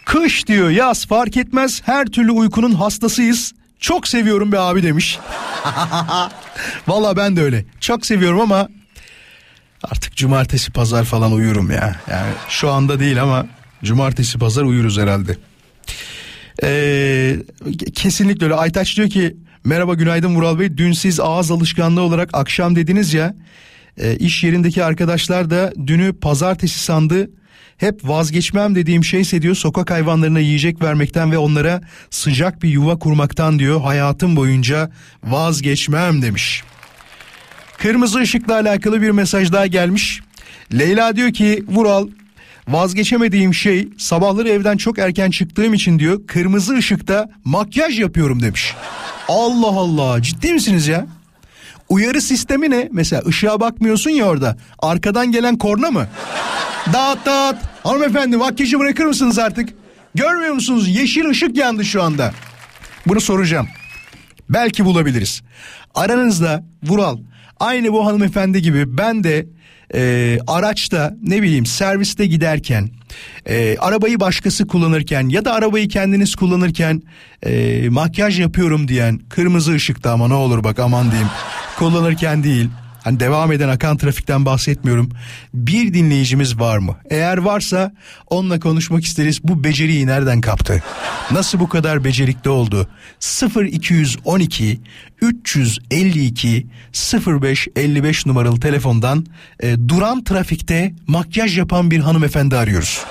Kış 0.05 0.47
diyor 0.47 0.69
yaz 0.69 1.05
fark 1.05 1.37
etmez 1.37 1.81
her 1.85 2.05
türlü 2.05 2.31
uykunun 2.31 2.71
hastasıyız. 2.71 3.53
Çok 3.79 4.07
seviyorum 4.07 4.51
be 4.51 4.59
abi 4.59 4.83
demiş. 4.83 5.19
Valla 6.87 7.17
ben 7.17 7.35
de 7.35 7.41
öyle. 7.41 7.65
Çok 7.79 8.05
seviyorum 8.05 8.41
ama 8.41 8.69
artık 9.83 10.15
cumartesi 10.15 10.71
pazar 10.71 11.03
falan 11.03 11.31
uyurum 11.31 11.71
ya. 11.71 12.01
Yani 12.11 12.33
şu 12.49 12.71
anda 12.71 12.99
değil 12.99 13.21
ama 13.21 13.45
cumartesi 13.83 14.37
pazar 14.37 14.63
uyuruz 14.63 14.97
herhalde. 14.97 15.37
Ee, 16.63 17.37
kesinlikle 17.95 18.45
öyle. 18.45 18.55
Aytaç 18.55 18.97
diyor 18.97 19.09
ki 19.09 19.37
merhaba 19.63 19.93
günaydın 19.93 20.35
Vural 20.35 20.59
Bey. 20.59 20.77
Dün 20.77 20.91
siz 20.91 21.19
ağız 21.19 21.51
alışkanlığı 21.51 22.01
olarak 22.01 22.29
akşam 22.33 22.75
dediniz 22.75 23.13
ya. 23.13 23.35
E, 23.97 24.15
iş 24.15 24.43
yerindeki 24.43 24.83
arkadaşlar 24.83 25.49
da 25.49 25.73
dünü 25.87 26.13
pazartesi 26.13 26.79
sandı 26.79 27.29
hep 27.77 27.99
vazgeçmem 28.03 28.75
dediğim 28.75 29.03
şeyse 29.03 29.41
diyor 29.41 29.55
sokak 29.55 29.91
hayvanlarına 29.91 30.39
yiyecek 30.39 30.81
vermekten 30.81 31.31
ve 31.31 31.37
onlara 31.37 31.81
sıcak 32.09 32.63
bir 32.63 32.69
yuva 32.69 32.99
kurmaktan 32.99 33.59
diyor 33.59 33.81
hayatım 33.81 34.35
boyunca 34.35 34.91
vazgeçmem 35.23 36.21
demiş. 36.21 36.63
Kırmızı 37.77 38.19
ışıkla 38.19 38.53
alakalı 38.53 39.01
bir 39.01 39.11
mesaj 39.11 39.51
daha 39.51 39.67
gelmiş. 39.67 40.21
Leyla 40.73 41.15
diyor 41.15 41.33
ki 41.33 41.65
Vural 41.67 42.07
vazgeçemediğim 42.67 43.53
şey 43.53 43.87
sabahları 43.97 44.49
evden 44.49 44.77
çok 44.77 44.99
erken 44.99 45.31
çıktığım 45.31 45.73
için 45.73 45.99
diyor 45.99 46.27
kırmızı 46.27 46.75
ışıkta 46.75 47.29
makyaj 47.43 47.99
yapıyorum 47.99 48.41
demiş. 48.41 48.73
Allah 49.27 49.67
Allah 49.67 50.21
ciddi 50.21 50.53
misiniz 50.53 50.87
ya? 50.87 51.07
Uyarı 51.89 52.21
sistemi 52.21 52.69
ne? 52.69 52.89
Mesela 52.91 53.21
ışığa 53.27 53.59
bakmıyorsun 53.59 54.09
ya 54.09 54.25
orada. 54.25 54.57
Arkadan 54.79 55.31
gelen 55.31 55.57
korna 55.57 55.91
mı? 55.91 56.07
Dağıt 56.93 57.25
dağıt. 57.25 57.57
Hanımefendi 57.83 58.37
makyajı 58.37 58.79
bırakır 58.79 59.05
mısınız 59.05 59.39
artık? 59.39 59.69
Görmüyor 60.15 60.53
musunuz? 60.53 60.95
Yeşil 60.95 61.29
ışık 61.29 61.57
yandı 61.57 61.85
şu 61.85 62.03
anda. 62.03 62.33
Bunu 63.07 63.21
soracağım. 63.21 63.67
Belki 64.49 64.85
bulabiliriz. 64.85 65.41
Aranızda 65.95 66.63
Vural 66.83 67.17
aynı 67.59 67.93
bu 67.93 68.05
hanımefendi 68.05 68.61
gibi 68.61 68.97
ben 68.97 69.23
de 69.23 69.45
e, 69.93 70.37
araçta 70.47 71.13
ne 71.21 71.41
bileyim 71.41 71.65
serviste 71.65 72.25
giderken 72.25 72.89
e, 73.45 73.77
arabayı 73.77 74.19
başkası 74.19 74.67
kullanırken 74.67 75.29
ya 75.29 75.45
da 75.45 75.53
arabayı 75.53 75.87
kendiniz 75.87 76.35
kullanırken 76.35 77.01
e, 77.45 77.83
makyaj 77.89 78.39
yapıyorum 78.39 78.87
diyen 78.87 79.17
kırmızı 79.17 79.73
ışıkta 79.73 80.11
ama 80.11 80.27
ne 80.27 80.33
olur 80.33 80.63
bak 80.63 80.79
aman 80.79 81.11
diyeyim 81.11 81.29
kullanırken 81.77 82.43
değil 82.43 82.69
Hani 83.05 83.19
devam 83.19 83.51
eden 83.51 83.69
akan 83.69 83.97
trafikten 83.97 84.45
bahsetmiyorum. 84.45 85.09
Bir 85.53 85.93
dinleyicimiz 85.93 86.59
var 86.59 86.77
mı? 86.77 86.95
Eğer 87.09 87.37
varsa 87.37 87.91
onunla 88.29 88.59
konuşmak 88.59 89.05
isteriz. 89.05 89.43
Bu 89.43 89.63
beceriyi 89.63 90.07
nereden 90.07 90.41
kaptı? 90.41 90.83
Nasıl 91.31 91.59
bu 91.59 91.69
kadar 91.69 92.03
becerikli 92.03 92.49
oldu? 92.49 92.87
0212 93.55 94.79
352 95.21 96.67
0555 97.17 98.25
numaralı 98.25 98.59
telefondan 98.59 99.25
e, 99.59 99.75
duran 99.87 100.23
trafikte 100.23 100.93
makyaj 101.07 101.57
yapan 101.57 101.91
bir 101.91 101.99
hanımefendi 101.99 102.57
arıyoruz. 102.57 103.05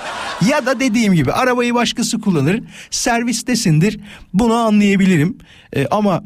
Ya 0.49 0.65
da 0.65 0.79
dediğim 0.79 1.13
gibi 1.13 1.31
arabayı 1.31 1.73
başkası 1.73 2.21
kullanır, 2.21 2.63
servistesindir. 2.91 3.99
Bunu 4.33 4.53
anlayabilirim. 4.53 5.37
E, 5.75 5.87
ama 5.87 6.23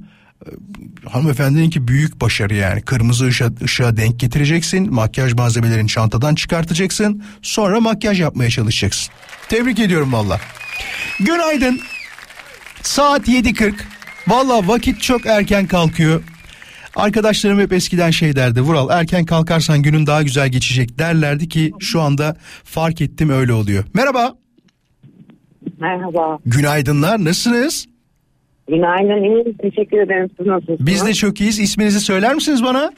hanımefendininki 1.06 1.88
büyük 1.88 2.21
başarı 2.21 2.56
yani. 2.56 2.82
Kırmızı 2.82 3.25
ışığa, 3.25 3.49
ışığa 3.63 3.97
denk 3.97 4.19
getireceksin. 4.19 4.93
Makyaj 4.93 5.34
malzemelerini 5.34 5.88
çantadan 5.88 6.36
çıkartacaksın. 6.36 7.23
Sonra 7.41 7.80
makyaj 7.80 8.21
yapmaya 8.21 8.49
çalışacaksın. 8.49 9.13
Tebrik 9.49 9.80
ediyorum 9.80 10.13
valla. 10.13 10.39
Günaydın. 11.19 11.80
Saat 12.82 13.28
7.40. 13.28 13.73
Valla 14.28 14.67
vakit 14.67 15.02
çok 15.02 15.25
erken 15.25 15.67
kalkıyor. 15.67 16.23
Arkadaşlarım 16.95 17.60
hep 17.60 17.73
eskiden 17.73 18.12
şey 18.12 18.36
derdi. 18.36 18.62
Vural 18.62 18.89
erken 18.99 19.25
kalkarsan 19.25 19.82
günün 19.82 20.08
daha 20.08 20.23
güzel 20.23 20.49
geçecek 20.49 20.99
derlerdi 20.99 21.49
ki 21.49 21.71
şu 21.80 22.02
anda 22.02 22.38
fark 22.63 23.02
ettim 23.02 23.30
öyle 23.30 23.54
oluyor. 23.54 23.84
Merhaba. 23.93 24.36
Merhaba. 25.80 26.39
Günaydınlar 26.45 27.25
nasılsınız? 27.25 27.88
Günaydın 28.69 29.23
iyiyim. 29.23 29.58
Teşekkür 29.62 29.97
ederim. 29.97 30.29
Siz 30.38 30.47
nasılsınız? 30.47 30.79
Biz 30.86 31.05
de 31.05 31.13
çok 31.13 31.41
iyiyiz. 31.41 31.60
İsminizi 31.60 31.99
söyler 31.99 32.36
misiniz 32.36 32.63
bana? 32.63 32.91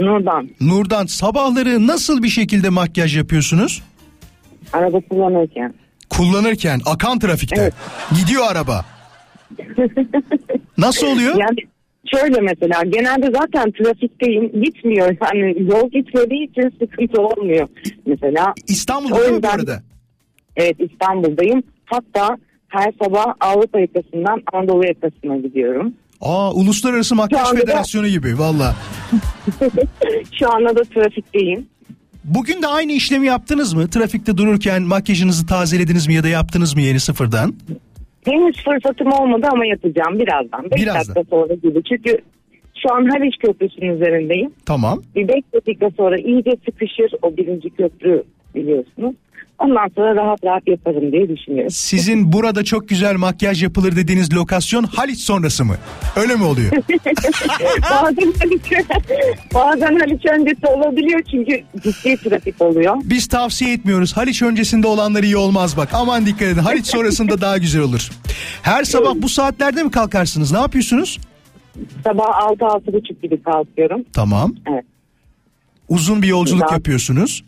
Nurdan. 0.00 0.48
Nurdan 0.60 1.06
sabahları 1.06 1.86
nasıl 1.86 2.22
bir 2.22 2.28
şekilde 2.28 2.68
makyaj 2.68 3.16
yapıyorsunuz? 3.16 3.82
Araba 4.72 5.00
kullanırken. 5.00 5.74
Kullanırken 6.10 6.80
akan 6.86 7.18
trafikte. 7.18 7.60
Evet. 7.60 7.74
Gidiyor 8.20 8.44
araba. 8.52 8.84
Nasıl 10.78 11.06
oluyor? 11.06 11.34
Yani 11.40 11.56
şöyle 12.14 12.40
mesela 12.40 12.82
genelde 12.88 13.26
zaten 13.40 13.70
trafikteyim. 13.72 14.62
Gitmiyor. 14.62 15.16
Yani 15.34 15.56
yol 15.70 15.90
gitmediği 15.90 16.50
için 16.50 16.74
sıkıntı 16.80 17.20
olmuyor. 17.22 17.68
Mesela 18.06 18.54
İstanbul'da 18.68 19.14
O 19.14 19.18
mi 19.18 19.24
bu 19.30 19.34
yüzden- 19.34 19.48
arada? 19.50 19.82
evet 20.56 20.76
İstanbul'dayım. 20.80 21.62
Hatta 21.84 22.36
her 22.68 22.92
sabah 23.02 23.24
Avrupa 23.40 23.80
yakasından 23.80 24.42
Anadolu 24.52 24.86
yakasına 24.86 25.36
gidiyorum. 25.36 25.94
Aa 26.20 26.52
Uluslararası 26.52 27.14
Makyaj 27.14 27.48
anda 27.48 27.56
da- 27.56 27.60
Federasyonu 27.60 28.08
gibi 28.08 28.38
valla. 28.38 28.74
Şu 30.38 30.52
anda 30.54 30.76
da 30.76 30.82
trafikteyim. 30.82 31.66
Bugün 32.24 32.62
de 32.62 32.66
aynı 32.66 32.92
işlemi 32.92 33.26
yaptınız 33.26 33.72
mı? 33.74 33.88
Trafikte 33.90 34.36
dururken 34.36 34.82
makyajınızı 34.82 35.46
tazelediniz 35.46 36.06
mi 36.08 36.14
ya 36.14 36.22
da 36.22 36.28
yaptınız 36.28 36.74
mı 36.74 36.80
yeni 36.80 37.00
sıfırdan? 37.00 37.54
Henüz 38.24 38.56
fırsatım 38.64 39.12
olmadı 39.12 39.46
ama 39.52 39.66
yapacağım 39.66 40.18
birazdan. 40.18 40.70
5 40.70 40.82
Birazdan. 40.82 41.14
dakika 41.16 41.36
sonra 41.36 41.54
gibi. 41.54 41.82
Çünkü 41.88 42.18
Şu 42.82 42.94
an 42.94 43.04
Haliç 43.10 43.34
Köprüsü'nün 43.38 43.94
üzerindeyim. 43.96 44.50
Tamam. 44.66 45.02
Bir 45.16 45.28
5 45.28 45.34
dakika 45.54 45.90
sonra 45.96 46.16
iyice 46.18 46.50
sıkışır 46.64 47.10
o 47.22 47.36
birinci 47.36 47.70
köprü 47.70 48.22
biliyorsunuz. 48.54 49.14
Ondan 49.58 49.88
sonra 49.96 50.14
rahat 50.16 50.44
rahat 50.44 50.68
yaparım 50.68 51.12
diye 51.12 51.28
düşünüyorum. 51.28 51.70
Sizin 51.70 52.32
burada 52.32 52.64
çok 52.64 52.88
güzel 52.88 53.16
makyaj 53.16 53.62
yapılır 53.62 53.96
dediğiniz 53.96 54.34
lokasyon 54.34 54.82
Haliç 54.84 55.18
sonrası 55.20 55.64
mı? 55.64 55.74
Öyle 56.16 56.36
mi 56.36 56.44
oluyor? 56.44 56.70
bazen 57.90 58.32
Haliç, 58.40 58.62
bazen 59.54 59.98
Haliç 59.98 60.26
öncesi 60.26 60.66
olabiliyor 60.66 61.20
çünkü 61.30 61.62
ciddi 61.82 62.16
trafik 62.16 62.62
oluyor. 62.62 62.96
Biz 63.04 63.26
tavsiye 63.26 63.72
etmiyoruz. 63.74 64.16
Haliç 64.16 64.42
öncesinde 64.42 64.86
olanlar 64.86 65.22
iyi 65.22 65.36
olmaz 65.36 65.76
bak. 65.76 65.88
Aman 65.92 66.26
dikkat 66.26 66.42
edin. 66.42 66.60
Haliç 66.60 66.86
sonrasında 66.86 67.40
daha 67.40 67.58
güzel 67.58 67.82
olur. 67.82 68.10
Her 68.62 68.84
sabah 68.84 69.12
bu 69.14 69.28
saatlerde 69.28 69.82
mi 69.82 69.90
kalkarsınız? 69.90 70.52
Ne 70.52 70.58
yapıyorsunuz? 70.58 71.18
Sabah 72.04 72.24
6-6.30 72.24 73.20
gibi 73.22 73.42
kalkıyorum. 73.42 74.04
Tamam. 74.12 74.54
Evet. 74.72 74.84
Uzun 75.88 76.22
bir 76.22 76.28
yolculuk 76.28 76.62
Güzel. 76.62 76.74
yapıyorsunuz. 76.76 77.44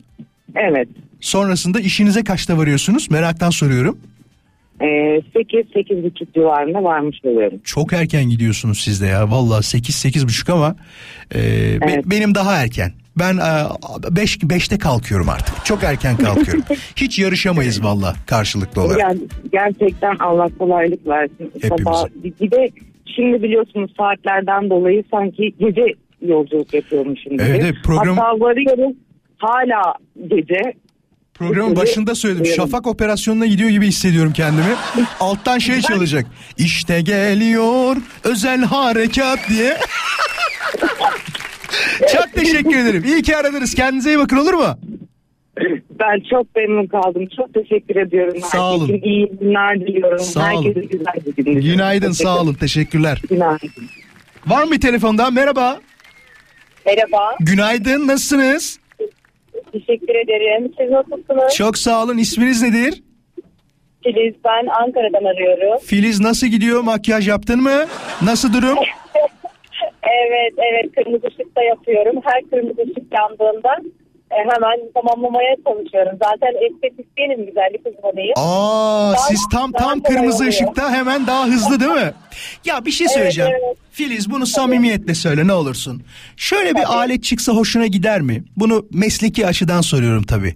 Evet. 0.55 0.89
Sonrasında 1.21 1.81
işinize 1.81 2.25
kaçta 2.25 2.59
varıyorsunuz? 2.59 3.11
Meraktan 3.11 3.51
soruyorum. 3.51 3.99
Ee, 4.81 4.85
8-8.30 4.87 6.33
civarında 6.35 6.83
varmış 6.85 7.17
oluyorum. 7.25 7.59
Çok 7.65 7.93
erken 7.93 8.25
gidiyorsunuz 8.31 8.81
siz 8.81 9.03
de 9.03 9.07
ya. 9.07 9.31
Vallahi 9.31 9.63
8 9.67 9.95
8 9.95 10.25
buçuk 10.27 10.49
ama 10.51 10.77
e, 11.35 11.39
be- 11.81 11.85
Evet. 11.93 12.05
benim 12.07 12.35
daha 12.35 12.57
erken. 12.63 12.93
Ben 13.19 13.37
5 14.11 14.37
5'te 14.39 14.79
kalkıyorum 14.79 15.29
artık. 15.29 15.65
Çok 15.65 15.83
erken 15.85 16.17
kalkıyorum. 16.17 16.63
Hiç 16.97 17.19
yarışamayız 17.19 17.85
vallahi 17.85 18.17
karşılıklı 18.27 18.83
olarak. 18.83 19.01
Yani 19.01 19.21
gerçekten 19.53 20.17
Allah 20.17 20.49
kolaylık 20.59 21.07
versin. 21.07 21.53
Hepimize. 21.55 21.85
Sabah 21.85 22.05
bir 22.41 22.51
de 22.51 22.71
şimdi 23.17 23.43
biliyorsunuz 23.43 23.91
saatlerden 23.97 24.71
dolayı 24.71 25.05
sanki 25.11 25.55
gece 25.61 25.85
yolculuk 26.23 26.75
yapıyormuşum 26.75 27.33
gibi. 27.33 27.43
Evet, 27.43 27.61
evet, 27.65 27.75
program- 27.85 28.17
Hatta 28.17 28.41
varıyorum 28.41 28.97
hala 29.39 29.95
gece. 30.29 30.61
Programın 31.41 31.77
başında 31.77 32.15
söyledim. 32.15 32.47
Şafak 32.47 32.87
operasyonuna 32.87 33.47
gidiyor 33.47 33.71
gibi 33.71 33.87
hissediyorum 33.87 34.33
kendimi. 34.33 34.75
Alttan 35.21 35.59
şey 35.59 35.81
çalacak. 35.81 36.27
İşte 36.59 37.01
geliyor 37.01 37.97
özel 38.25 38.61
harekat 38.65 39.39
diye. 39.49 39.77
Çok 42.13 42.33
teşekkür 42.35 42.77
ederim. 42.77 43.05
İyi 43.05 43.23
ki 43.23 43.37
aradınız. 43.37 43.75
Kendinize 43.75 44.11
iyi 44.11 44.19
bakın 44.19 44.37
olur 44.37 44.55
mu? 44.55 44.79
Ben 46.01 46.23
çok 46.31 46.57
memnun 46.57 46.87
kaldım. 46.87 47.29
Çok 47.37 47.55
teşekkür 47.55 47.97
ediyorum. 47.97 48.41
Sağ 48.53 48.73
olun. 48.73 48.89
Herkese 48.89 49.07
iyi 49.07 49.29
günler 49.41 49.81
diliyorum. 49.81 50.19
Sağ 50.19 50.53
olun. 50.55 50.65
Herkese 50.67 50.87
güzel 50.87 51.15
bir 51.27 51.37
gün 51.37 51.45
diliyorum. 51.45 51.71
Günaydın 51.71 52.13
sağ 52.13 52.41
olun. 52.41 52.55
Teşekkürler. 52.55 53.23
Günaydın. 53.31 53.71
Var 54.47 54.65
mı 54.65 54.71
bir 54.71 54.81
telefonda? 54.81 55.31
Merhaba. 55.31 55.81
Merhaba, 56.87 57.37
Günaydın. 57.41 58.07
Nasılsınız? 58.07 58.80
Teşekkür 59.73 60.15
ederim. 60.15 60.73
Siz 60.81 60.91
nasılsınız? 60.91 61.55
Çok 61.55 61.79
sağ 61.79 62.03
olun. 62.05 62.19
İsminiz 62.19 62.63
nedir? 62.63 63.03
Filiz, 64.05 64.35
ben 64.45 64.67
Ankara'dan 64.67 65.25
arıyorum. 65.25 65.79
Filiz 65.79 66.21
nasıl 66.21 66.47
gidiyor? 66.47 66.81
Makyaj 66.81 67.29
yaptın 67.29 67.63
mı? 67.63 67.87
Nasıl 68.23 68.53
durum? 68.53 68.79
Evet, 70.03 70.53
evet, 70.73 70.95
kırmızı 70.95 71.27
ışıkta 71.27 71.63
yapıyorum. 71.63 72.21
Her 72.25 72.43
kırmızı 72.51 72.83
ışık 72.83 73.13
yandığında 73.19 73.77
e, 74.31 74.37
hemen 74.37 74.93
tamamlamaya 74.95 75.57
çalışıyorum. 75.69 76.19
Zaten 76.23 76.53
estetisyenim, 76.67 77.47
güzellik 77.47 77.87
uzmanıyım. 77.87 78.35
Aa, 78.37 79.13
Daha- 79.13 79.17
siz 79.29 79.41
tam 79.53 79.73
tam 79.73 80.01
kırmızı 80.03 80.45
ışıkta 80.45 80.93
hemen 80.93 81.27
daha 81.27 81.47
hızlı 81.47 81.81
değil 81.81 81.93
mi? 81.93 82.13
Ya 82.65 82.85
bir 82.85 82.91
şey 82.91 83.09
söyleyeceğim. 83.09 83.51
evet. 83.51 83.77
Filiz 83.93 84.31
bunu 84.31 84.47
samimiyetle 84.47 85.15
söyle 85.15 85.47
ne 85.47 85.53
olursun. 85.53 86.03
Şöyle 86.37 86.75
bir 86.75 86.95
alet 86.95 87.25
çıksa 87.25 87.53
hoşuna 87.53 87.87
gider 87.87 88.21
mi? 88.21 88.45
Bunu 88.57 88.87
mesleki 88.93 89.47
açıdan 89.47 89.81
soruyorum 89.81 90.23
tabii. 90.23 90.55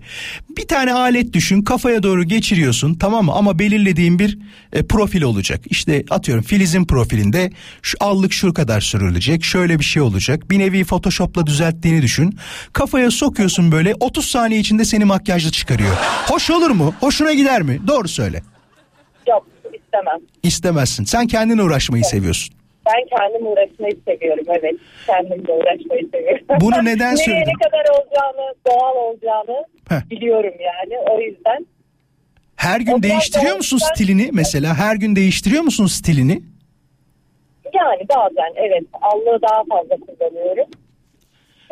Bir 0.56 0.68
tane 0.68 0.92
alet 0.92 1.32
düşün 1.32 1.62
kafaya 1.62 2.02
doğru 2.02 2.24
geçiriyorsun 2.24 2.94
tamam 2.94 3.24
mı? 3.24 3.32
Ama 3.32 3.58
belirlediğin 3.58 4.18
bir 4.18 4.38
e, 4.72 4.86
profil 4.86 5.22
olacak. 5.22 5.60
İşte 5.70 6.04
atıyorum 6.10 6.44
Filiz'in 6.44 6.84
profilinde 6.84 7.52
şu 7.82 7.96
allık 8.00 8.32
şu 8.32 8.54
kadar 8.54 8.80
sürülecek. 8.80 9.44
Şöyle 9.44 9.78
bir 9.78 9.84
şey 9.84 10.02
olacak. 10.02 10.50
Bir 10.50 10.58
nevi 10.58 10.84
Photoshop'la 10.84 11.46
düzelttiğini 11.46 12.02
düşün. 12.02 12.38
Kafaya 12.72 13.10
sokuyorsun 13.10 13.72
böyle 13.72 13.94
30 14.00 14.26
saniye 14.26 14.60
içinde 14.60 14.84
seni 14.84 15.04
makyajlı 15.04 15.50
çıkarıyor. 15.50 15.96
Hoş 16.28 16.50
olur 16.50 16.70
mu? 16.70 16.94
Hoşuna 17.00 17.32
gider 17.32 17.62
mi? 17.62 17.80
Doğru 17.86 18.08
söyle. 18.08 18.42
İstemem. 19.94 20.20
İstemezsin. 20.42 21.04
Sen 21.04 21.26
kendin 21.26 21.58
uğraşmayı 21.58 22.04
seviyorsun. 22.04 22.54
Ben 22.86 23.18
kendim 23.18 23.46
uğraşmayı 23.46 23.96
seviyorum, 24.08 24.44
evet. 24.48 24.74
Kendimle 25.06 25.52
uğraşmayı 25.52 26.08
seviyorum. 26.12 26.46
Bunu 26.60 26.84
neden 26.84 26.98
Nereye 27.14 27.16
söyledin? 27.24 27.46
ne 27.50 27.68
kadar 27.68 27.84
olacağını, 27.94 28.54
doğal 28.70 28.96
olacağını 28.96 29.64
Heh. 29.88 30.10
biliyorum 30.10 30.54
yani. 30.60 30.98
O 31.10 31.20
yüzden 31.20 31.66
Her 32.56 32.80
gün 32.80 32.92
O 32.92 33.02
değiştiriyor 33.02 33.56
musun 33.56 33.78
güzel. 33.78 33.94
stilini 33.94 34.30
mesela? 34.32 34.74
Her 34.74 34.96
gün 34.96 35.16
değiştiriyor 35.16 35.62
musun 35.62 35.86
stilini? 35.86 36.42
yani 37.74 38.02
bazen 38.08 38.52
evet 38.56 38.82
allığı 39.02 39.42
daha 39.42 39.64
fazla 39.64 39.96
kullanıyorum. 40.06 40.66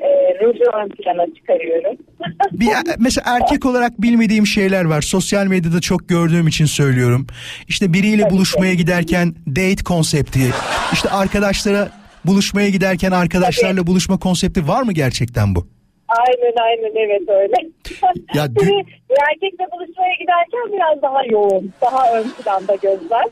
E, 0.02 0.34
ruju 0.44 0.64
ön 0.64 0.88
plana 0.88 1.26
çıkarıyorum. 1.36 1.96
Bir 2.52 2.68
mesela 2.98 3.24
erkek 3.36 3.66
olarak 3.66 4.02
bilmediğim 4.02 4.46
şeyler 4.46 4.84
var. 4.84 5.02
Sosyal 5.02 5.46
medyada 5.46 5.80
çok 5.80 6.08
gördüğüm 6.08 6.48
için 6.48 6.64
söylüyorum. 6.66 7.26
İşte 7.68 7.92
biriyle 7.92 8.30
buluşmaya 8.30 8.74
giderken 8.74 9.34
date 9.46 9.84
konsepti, 9.84 10.40
işte 10.92 11.10
arkadaşlara 11.10 11.88
buluşmaya 12.24 12.68
giderken 12.68 13.10
arkadaşlarla 13.10 13.86
buluşma 13.86 14.18
konsepti 14.18 14.68
var 14.68 14.82
mı 14.82 14.92
gerçekten 14.92 15.54
bu? 15.54 15.66
Aynen 16.08 16.52
aynen 16.62 17.06
evet 17.06 17.28
öyle. 17.28 17.54
Ya 18.34 18.34
Ya 18.34 18.46
dü- 18.46 18.84
erkekle 19.30 19.64
buluşmaya 19.72 20.14
giderken 20.20 20.72
biraz 20.72 21.02
daha 21.02 21.24
yoğun, 21.30 21.72
daha 21.80 22.18
ön 22.18 22.24
planda 22.42 22.74
gözler. 22.74 23.24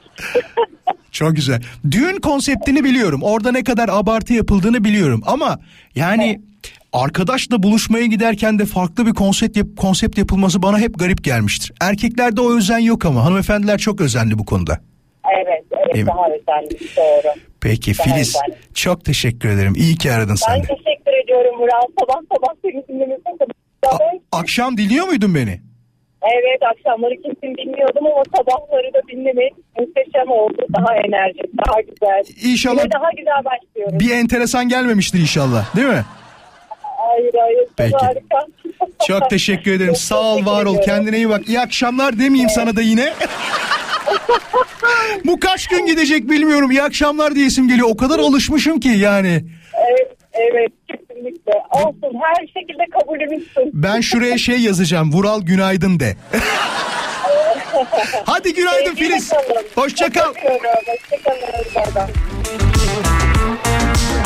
Çok 1.13 1.37
güzel. 1.37 1.63
Düğün 1.91 2.21
konseptini 2.21 2.85
biliyorum. 2.85 3.23
Orada 3.23 3.53
ne 3.53 3.65
kadar 3.65 3.89
abartı 3.89 4.33
yapıldığını 4.35 4.85
biliyorum. 4.85 5.23
Ama 5.27 5.59
yani 5.95 6.41
arkadaşla 6.93 7.63
buluşmaya 7.63 8.07
giderken 8.07 8.59
de 8.59 8.65
farklı 8.67 9.07
bir 9.07 9.13
konsept 9.15 9.57
yap- 9.57 9.77
konsept 9.77 10.19
yapılması 10.19 10.63
bana 10.63 10.79
hep 10.79 10.99
garip 10.99 11.25
gelmiştir. 11.25 11.73
Erkeklerde 11.81 12.41
o 12.41 12.57
özen 12.57 12.79
yok 12.79 13.05
ama 13.07 13.25
hanımefendiler 13.25 13.79
çok 13.79 14.01
özenli 14.01 14.39
bu 14.39 14.45
konuda. 14.45 14.81
evet, 15.43 15.65
evet 15.73 15.95
Değil 15.95 16.07
daha 16.07 16.27
özenli 16.27 16.71
doğru. 16.97 17.35
Peki 17.61 17.99
Daha 17.99 18.05
Filiz 18.05 18.29
özenli. 18.37 18.59
çok 18.75 19.05
teşekkür 19.05 19.49
ederim. 19.49 19.73
İyi 19.77 19.97
ki 19.97 20.13
aradın 20.13 20.31
Ben 20.31 20.35
sen 20.55 20.57
de. 20.63 20.67
teşekkür 20.67 21.25
ediyorum 21.25 21.59
Murat. 21.59 21.85
Sabah 22.01 22.21
sabah 22.35 22.55
seni. 22.63 22.81
A- 23.87 24.39
akşam 24.39 24.77
dinliyor 24.77 25.07
muydun 25.07 25.35
beni? 25.35 25.61
Evet 26.23 26.61
akşamları 26.73 27.15
kesin 27.17 27.55
dinliyordum 27.57 28.07
ama 28.07 28.23
sabahları 28.37 28.95
da 28.95 29.01
dinlemek 29.13 29.53
muhteşem 29.79 30.29
oldu. 30.31 30.67
Daha 30.77 30.95
enerjik, 30.97 31.51
daha 31.67 31.81
güzel. 31.81 32.51
İnşallah 32.53 32.83
Yine 32.83 32.93
daha 32.93 33.11
güzel 33.17 33.45
başlıyoruz. 33.45 34.01
bir 34.01 34.11
enteresan 34.11 34.69
gelmemiştir 34.69 35.19
inşallah 35.21 35.77
değil 35.77 35.87
mi? 35.89 36.05
Hayır 37.09 37.35
hayır. 37.41 37.59
çok 37.67 37.77
Peki. 37.77 37.97
Harika. 37.97 38.47
Çok 39.07 39.31
teşekkür 39.31 39.73
ederim. 39.73 39.93
Çok 39.93 40.03
Sağ 40.03 40.21
ol, 40.21 40.47
var 40.47 40.53
ol. 40.53 40.61
ediyorum. 40.61 40.81
Kendine 40.85 41.17
iyi 41.17 41.29
bak. 41.29 41.49
İyi 41.49 41.61
akşamlar 41.61 42.19
demeyeyim 42.19 42.51
sana 42.51 42.77
da 42.77 42.83
yine. 42.83 43.13
Bu 45.25 45.41
kaç 45.41 45.67
gün 45.69 45.87
gidecek 45.87 46.31
bilmiyorum. 46.31 46.71
İyi 46.71 46.83
akşamlar 46.83 47.35
diyesim 47.35 47.69
geliyor. 47.69 47.89
O 47.91 47.97
kadar 47.97 48.19
alışmışım 48.19 48.81
ki 48.81 48.89
yani. 48.89 49.45
Evet, 49.91 50.17
evet 50.33 50.73
kesinlikle. 50.89 51.53
Olsun 51.73 52.21
her 52.23 52.47
şekilde 52.47 52.85
kabulümüzsün. 52.99 53.71
Ben 53.73 54.01
şuraya 54.01 54.39
şey 54.39 54.61
yazacağım. 54.61 55.13
Vural 55.13 55.43
günaydın 55.43 56.01
de. 56.01 56.17
Hadi 58.27 58.55
günaydın 58.55 58.95
Filiz. 58.95 59.29
kalın. 59.29 59.63
Hoşça 59.75 60.13
kal. 60.13 60.35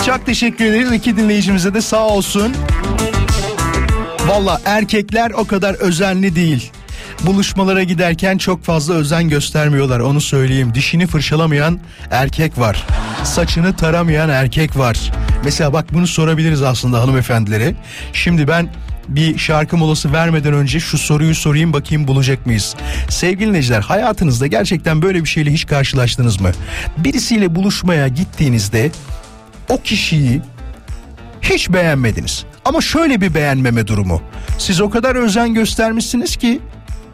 Çok 0.07 0.27
teşekkür 0.27 0.65
ederiz. 0.65 0.93
İki 0.93 1.17
dinleyicimize 1.17 1.75
de 1.75 1.81
sağ 1.81 2.07
olsun. 2.07 2.55
Valla 4.27 4.61
erkekler 4.65 5.31
o 5.31 5.47
kadar 5.47 5.75
özenli 5.75 6.37
değil. 6.37 6.71
Buluşmalara 7.23 7.83
giderken 7.83 8.39
çok 8.39 8.65
fazla 8.65 8.95
özen 8.95 9.29
göstermiyorlar 9.29 10.01
onu 10.01 10.21
söyleyeyim. 10.21 10.75
Dişini 10.75 11.07
fırçalamayan 11.07 11.81
erkek 12.11 12.59
var. 12.59 12.87
Saçını 13.25 13.77
taramayan 13.77 14.29
erkek 14.29 14.79
var. 14.79 15.13
Mesela 15.45 15.73
bak 15.73 15.93
bunu 15.93 16.07
sorabiliriz 16.07 16.63
aslında 16.63 17.01
hanımefendilere. 17.01 17.75
Şimdi 18.13 18.49
ben 18.49 18.69
bir 19.09 19.39
şarkı 19.39 19.77
molası 19.77 20.13
vermeden 20.13 20.55
önce 20.55 20.81
şu 20.81 20.99
soruyu 20.99 21.35
sorayım 21.35 21.73
bakayım 21.73 22.09
bulacak 22.09 22.47
mıyız? 22.47 22.75
Sevgili 23.09 23.49
dinleyiciler 23.49 23.81
hayatınızda 23.81 24.47
gerçekten 24.47 25.03
böyle 25.03 25.25
bir 25.25 25.29
şeyle 25.29 25.53
hiç 25.53 25.67
karşılaştınız 25.67 26.41
mı? 26.41 26.51
Birisiyle 26.97 27.55
buluşmaya 27.55 28.09
gittiğinizde 28.09 28.91
o 29.69 29.81
kişiyi 29.81 30.43
hiç 31.43 31.73
beğenmediniz. 31.73 32.45
Ama 32.65 32.81
şöyle 32.81 33.21
bir 33.21 33.35
beğenmeme 33.35 33.87
durumu. 33.87 34.23
Siz 34.59 34.81
o 34.81 34.91
kadar 34.91 35.17
özen 35.17 35.55
göstermişsiniz 35.55 36.37
ki 36.37 36.61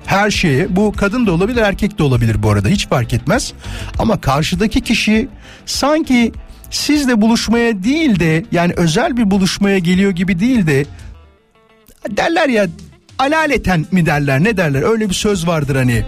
her 0.07 0.31
şeye 0.31 0.77
bu 0.77 0.93
kadın 0.93 1.27
da 1.27 1.33
olabilir 1.33 1.63
erkek 1.63 1.99
de 1.99 2.03
olabilir 2.03 2.43
bu 2.43 2.51
arada 2.51 2.69
hiç 2.69 2.89
fark 2.89 3.15
etmez. 3.15 3.53
Ama 3.99 4.21
karşıdaki 4.21 4.81
kişi 4.81 5.29
sanki 5.67 6.33
sizle 6.71 7.21
buluşmaya 7.21 7.83
değil 7.83 8.21
de 8.21 8.45
yani 8.53 8.73
özel 8.77 9.17
bir 9.17 9.31
buluşmaya 9.31 9.79
geliyor 9.79 10.11
gibi 10.11 10.41
değil 10.41 10.67
de 10.67 10.87
derler 12.11 12.49
ya 12.49 12.67
alaleten 13.19 13.87
mi 13.93 14.07
derler 14.07 14.45
ne 14.45 14.57
derler 14.57 14.83
öyle 14.83 15.09
bir 15.09 15.15
söz 15.15 15.47
vardır 15.47 15.77
hani 15.77 16.05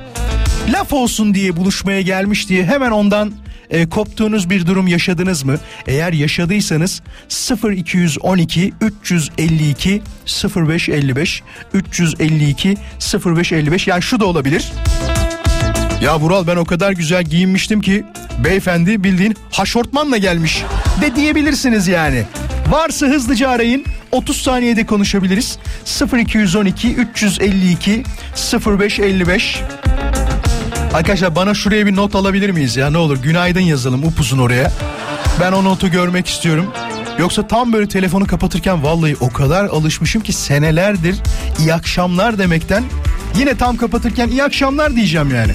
laf 0.72 0.92
olsun 0.92 1.34
diye 1.34 1.56
buluşmaya 1.56 2.02
gelmiş 2.02 2.48
diye 2.48 2.64
hemen 2.64 2.90
ondan 2.90 3.32
e, 3.72 3.88
koptuğunuz 3.88 4.50
bir 4.50 4.66
durum 4.66 4.86
yaşadınız 4.86 5.42
mı? 5.42 5.56
Eğer 5.86 6.12
yaşadıysanız 6.12 7.02
0212 7.70 8.72
352 8.80 10.02
0555 10.56 11.42
352 11.74 12.76
0555 13.24 13.86
yani 13.86 14.02
şu 14.02 14.20
da 14.20 14.24
olabilir. 14.24 14.72
Ya 16.02 16.20
Vural 16.20 16.46
ben 16.46 16.56
o 16.56 16.64
kadar 16.64 16.92
güzel 16.92 17.24
giyinmiştim 17.24 17.80
ki 17.80 18.04
beyefendi 18.44 19.04
bildiğin 19.04 19.36
haşortmanla 19.50 20.16
gelmiş 20.16 20.62
de 21.00 21.16
diyebilirsiniz 21.16 21.88
yani. 21.88 22.24
Varsa 22.68 23.06
hızlıca 23.06 23.48
arayın 23.48 23.84
30 24.12 24.36
saniyede 24.36 24.86
konuşabiliriz. 24.86 25.58
0212 26.18 26.94
352 26.94 28.02
0555 28.66 29.62
Arkadaşlar 30.94 31.36
bana 31.36 31.54
şuraya 31.54 31.86
bir 31.86 31.96
not 31.96 32.14
alabilir 32.14 32.50
miyiz 32.50 32.76
ya 32.76 32.90
ne 32.90 32.98
olur 32.98 33.22
günaydın 33.22 33.60
yazalım 33.60 34.04
upuzun 34.04 34.38
oraya. 34.38 34.72
Ben 35.40 35.52
o 35.52 35.64
notu 35.64 35.90
görmek 35.90 36.26
istiyorum. 36.26 36.66
Yoksa 37.18 37.46
tam 37.46 37.72
böyle 37.72 37.88
telefonu 37.88 38.26
kapatırken 38.26 38.82
vallahi 38.82 39.16
o 39.20 39.30
kadar 39.30 39.64
alışmışım 39.64 40.22
ki 40.22 40.32
senelerdir 40.32 41.16
iyi 41.58 41.74
akşamlar 41.74 42.38
demekten 42.38 42.84
yine 43.38 43.56
tam 43.56 43.76
kapatırken 43.76 44.28
iyi 44.28 44.44
akşamlar 44.44 44.96
diyeceğim 44.96 45.34
yani. 45.34 45.52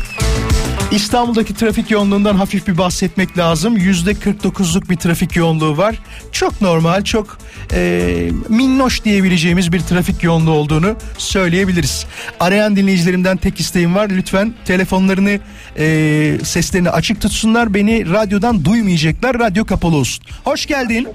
İstanbul'daki 0.91 1.53
trafik 1.55 1.91
yoğunluğundan 1.91 2.35
hafif 2.35 2.67
bir 2.67 2.77
bahsetmek 2.77 3.37
lazım. 3.37 3.77
Yüzde 3.77 4.11
49'luk 4.11 4.89
bir 4.89 4.95
trafik 4.95 5.35
yoğunluğu 5.35 5.77
var. 5.77 5.95
Çok 6.31 6.61
normal, 6.61 7.03
çok 7.03 7.37
e, 7.73 8.31
minnoş 8.49 9.03
diyebileceğimiz 9.03 9.71
bir 9.71 9.79
trafik 9.79 10.23
yoğunluğu 10.23 10.51
olduğunu 10.51 10.95
söyleyebiliriz. 11.17 12.05
Arayan 12.39 12.75
dinleyicilerimden 12.75 13.37
tek 13.37 13.59
isteğim 13.59 13.95
var. 13.95 14.09
Lütfen 14.09 14.53
telefonlarını, 14.65 15.39
e, 15.77 16.37
seslerini 16.43 16.89
açık 16.89 17.21
tutsunlar. 17.21 17.73
Beni 17.73 18.09
radyodan 18.11 18.65
duymayacaklar. 18.65 19.39
Radyo 19.39 19.65
kapalı 19.65 19.95
olsun. 19.95 20.25
Hoş 20.43 20.65
geldin. 20.65 21.07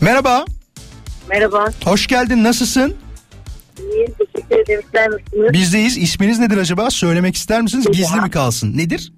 Merhaba. 0.00 0.44
Merhaba. 1.30 1.66
Hoş 1.84 2.06
geldin. 2.06 2.44
Nasılsın? 2.44 3.03
İyiyim. 3.78 4.14
Teşekkür 4.18 4.56
ederim. 4.58 4.82
Sizler 4.86 5.10
nasılsınız? 5.10 5.52
Bizdeyiz. 5.52 5.98
İsminiz 5.98 6.38
nedir 6.38 6.56
acaba? 6.56 6.90
Söylemek 6.90 7.34
ister 7.34 7.62
misiniz? 7.62 7.86
Gizli 7.92 8.20
mi 8.20 8.30
kalsın? 8.30 8.76
Nedir? 8.76 9.12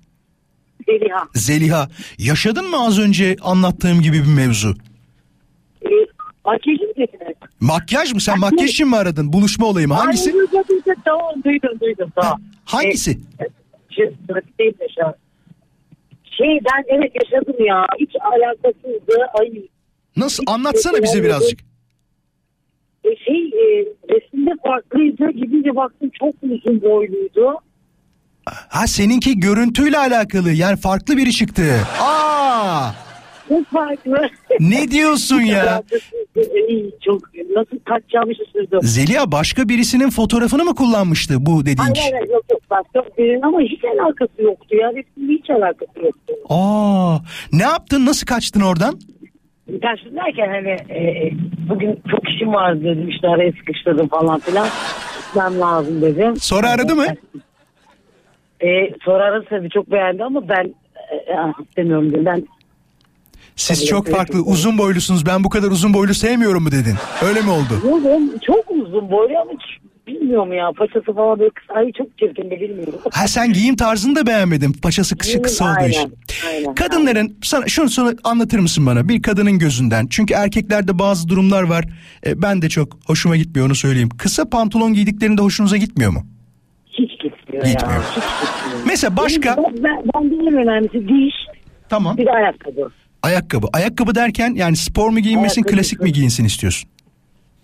Zeliha. 0.86 1.28
Zeliha. 1.34 1.88
Yaşadın 2.18 2.70
mı 2.70 2.76
az 2.86 2.98
önce 2.98 3.36
anlattığım 3.42 4.02
gibi 4.02 4.16
bir 4.22 4.34
mevzu? 4.36 4.74
Ee, 5.82 5.88
makyajı 6.44 6.82
mı 6.82 6.92
dediniz? 6.96 7.36
Makyaj 7.60 8.12
mı? 8.12 8.20
Sen 8.20 8.38
makyaj 8.38 8.70
için 8.70 8.88
mi 8.88 8.96
aradın? 8.96 9.32
Buluşma 9.32 9.66
olayı 9.66 9.88
mı? 9.88 9.94
Hangisi? 9.94 10.30
Ay, 10.30 10.34
duydum, 10.34 10.62
duydum, 10.68 10.94
tamam 11.04 11.42
duydum 11.44 11.80
duydum 11.80 12.12
tamam. 12.14 12.40
Hangisi? 12.64 13.18
Şey, 13.90 14.10
trafikteyim 14.28 14.72
de 14.72 14.86
şu 15.00 15.06
an. 15.06 15.14
Şey 16.38 16.48
ben 16.48 16.84
evet 16.98 17.12
yaşadım 17.14 17.64
ya. 17.66 17.86
Hiç 18.00 18.10
alakasızdı. 18.20 19.12
Ay 19.40 19.62
Nasıl? 20.16 20.44
Anlatsana 20.46 21.02
bize 21.02 21.22
birazcık. 21.24 21.60
e, 23.04 23.16
şey 23.16 23.36
e, 23.46 23.84
resimde 24.46 24.60
farklıydı. 24.66 25.30
Gidince 25.30 25.76
baktım 25.76 26.10
çok 26.20 26.34
uzun 26.42 26.82
boyluydu. 26.82 27.58
Ha 28.68 28.86
seninki 28.86 29.40
görüntüyle 29.40 29.98
alakalı. 29.98 30.52
Yani 30.52 30.76
farklı 30.76 31.16
biri 31.16 31.32
çıktı. 31.32 31.62
Aa! 32.02 32.90
Çok 33.48 33.66
farklı. 33.66 34.28
Ne 34.60 34.90
diyorsun 34.90 35.40
ya? 35.40 35.82
Çok 37.04 37.22
nasıl 37.56 37.78
kaçacağımı 37.84 38.32
şaşırdım. 38.34 38.80
Zeliha 38.82 39.32
başka 39.32 39.68
birisinin 39.68 40.10
fotoğrafını 40.10 40.64
mı 40.64 40.74
kullanmıştı 40.74 41.46
bu 41.46 41.60
dediğin 41.62 41.76
Hayır 41.76 41.94
kişi? 41.94 42.10
hayır 42.12 42.28
yok 42.30 42.44
yok 42.50 42.60
bak 42.70 42.86
çok 42.94 43.18
derin 43.18 43.42
ama 43.42 43.60
hiç 43.60 43.80
alakası 43.84 44.42
yoktu 44.42 44.76
ya. 44.76 44.88
Resimde 44.88 45.32
hiç 45.32 45.50
alakası 45.50 46.04
yoktu. 46.04 46.34
Aa! 46.48 47.18
Ne 47.52 47.62
yaptın? 47.62 48.06
Nasıl 48.06 48.26
kaçtın 48.26 48.60
oradan? 48.60 48.98
Karşı 49.82 50.16
derken 50.16 50.48
hani 50.48 50.76
e, 50.98 51.30
bugün 51.68 52.00
çok 52.10 52.28
işim 52.28 52.54
vardı 52.54 52.80
dedim 52.84 53.08
işte 53.08 53.28
araya 53.28 53.52
sıkıştırdım 53.52 54.08
falan 54.08 54.40
filan. 54.40 54.68
Gitmem 55.26 55.60
lazım 55.60 56.02
dedim. 56.02 56.36
Sonra 56.36 56.70
aradı 56.70 56.96
mı? 56.96 57.06
E, 58.60 58.90
sonra 59.04 59.24
aradı 59.24 59.46
tabii 59.50 59.70
çok 59.70 59.90
beğendi 59.90 60.24
ama 60.24 60.48
ben 60.48 60.74
e, 61.12 61.34
ah, 61.38 61.60
istemiyorum 61.68 62.12
dedim. 62.12 62.24
Ben 62.24 62.46
Siz 63.56 63.78
Tabii, 63.78 63.88
çok 63.88 64.08
farklı, 64.08 64.34
evet. 64.38 64.46
uzun 64.48 64.78
boylusunuz. 64.78 65.26
Ben 65.26 65.44
bu 65.44 65.48
kadar 65.48 65.68
uzun 65.68 65.94
boylu 65.94 66.14
sevmiyorum 66.14 66.62
mu 66.62 66.72
dedin? 66.72 66.94
Öyle 67.28 67.40
mi 67.40 67.50
oldu? 67.50 67.74
Yok, 67.84 68.06
oğlum, 68.06 68.38
çok 68.38 68.70
uzun 68.70 69.10
boylu 69.10 69.38
ama 69.38 69.50
bilmiyorum 70.06 70.52
ya. 70.52 70.70
Paçası 70.78 71.12
falan 71.12 71.38
böyle 71.38 71.50
kısa. 71.50 71.74
Ay 71.74 71.92
çok 71.98 72.18
çirkin 72.18 72.50
de 72.50 72.60
bilmiyorum. 72.60 72.94
Ha 73.12 73.28
sen 73.28 73.52
giyim 73.52 73.76
tarzını 73.76 74.16
da 74.16 74.26
beğenmedin. 74.26 74.72
Paçası 74.72 75.18
kısa, 75.18 75.42
kısa 75.42 75.64
olduğu 75.64 75.74
aynen, 75.78 75.88
için. 75.90 76.14
aynen, 76.48 76.74
Kadınların 76.74 77.38
sana 77.42 77.66
şunu 77.66 77.88
sana 77.88 78.12
anlatır 78.24 78.58
mısın 78.58 78.86
bana 78.86 79.08
bir 79.08 79.22
kadının 79.22 79.58
gözünden? 79.58 80.06
Çünkü 80.10 80.34
erkeklerde 80.34 80.98
bazı 80.98 81.28
durumlar 81.28 81.62
var. 81.62 81.84
E, 82.26 82.42
ben 82.42 82.62
de 82.62 82.68
çok 82.68 82.98
hoşuma 83.06 83.36
gitmiyor 83.36 83.66
onu 83.66 83.74
söyleyeyim. 83.74 84.08
Kısa 84.18 84.48
pantolon 84.50 84.94
giydiklerinde 84.94 85.42
hoşunuza 85.42 85.76
gitmiyor 85.76 86.10
mu? 86.12 86.26
Hiç 86.86 87.10
gitmiyor, 87.10 87.64
Gitmiyor. 87.64 87.90
ya. 87.92 88.02
Hiç 88.10 88.14
gitmiyor. 88.16 88.86
Mesela 88.86 89.16
başka 89.16 89.56
Ben, 89.56 89.64
ben, 89.84 90.02
ben 90.14 90.46
en 90.46 90.54
önemlisi 90.68 91.08
diş 91.08 91.34
tamam 91.88 92.16
bir 92.16 92.26
de 92.26 92.30
ayakkabı. 92.30 92.90
ayakkabı. 93.22 93.66
Ayakkabı 93.72 94.14
derken 94.14 94.54
yani 94.54 94.76
spor 94.76 95.08
mu 95.10 95.18
giyinmesin 95.20 95.60
Ayakkabı. 95.62 95.76
klasik 95.76 96.00
mi 96.00 96.12
giyinsin 96.12 96.44
istiyorsun? 96.44 96.90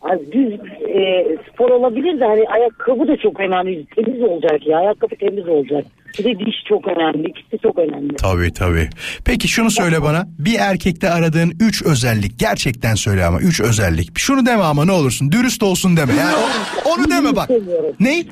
Ay, 0.03 0.19
düz 0.33 0.53
e, 0.89 1.27
spor 1.53 1.71
olabilir 1.71 2.21
de 2.21 2.25
hani 2.25 2.45
ayakkabı 2.49 3.09
da 3.09 3.17
çok 3.17 3.41
önemli. 3.41 3.87
Temiz 3.87 4.23
olacak 4.23 4.67
ya. 4.67 4.79
Ayakkabı 4.79 5.17
temiz 5.17 5.49
olacak. 5.49 5.85
Bir 6.19 6.25
de 6.25 6.39
diş 6.39 6.55
çok 6.69 6.89
önemli. 6.89 7.29
İkisi 7.29 7.59
çok 7.63 7.79
önemli. 7.79 8.15
Tabii 8.17 8.53
tabii. 8.53 8.89
Peki 9.25 9.49
şunu 9.49 9.71
söyle 9.71 10.03
bana. 10.03 10.25
Bir 10.39 10.59
erkekte 10.59 11.11
aradığın 11.11 11.53
üç 11.61 11.83
özellik. 11.83 12.39
Gerçekten 12.39 12.95
söyle 12.95 13.25
ama 13.25 13.41
üç 13.41 13.61
özellik. 13.61 14.19
Şunu 14.19 14.47
deme 14.47 14.63
ama 14.63 14.85
ne 14.85 14.93
olursun. 14.93 15.33
Dürüst 15.33 15.63
olsun 15.63 15.97
deme. 15.97 16.13
Yani 16.15 16.35
o- 16.37 16.91
onu 16.91 17.11
deme 17.11 17.37
bak. 17.37 17.51
İstemiyorum. 17.51 17.97
Ne? 18.01 18.23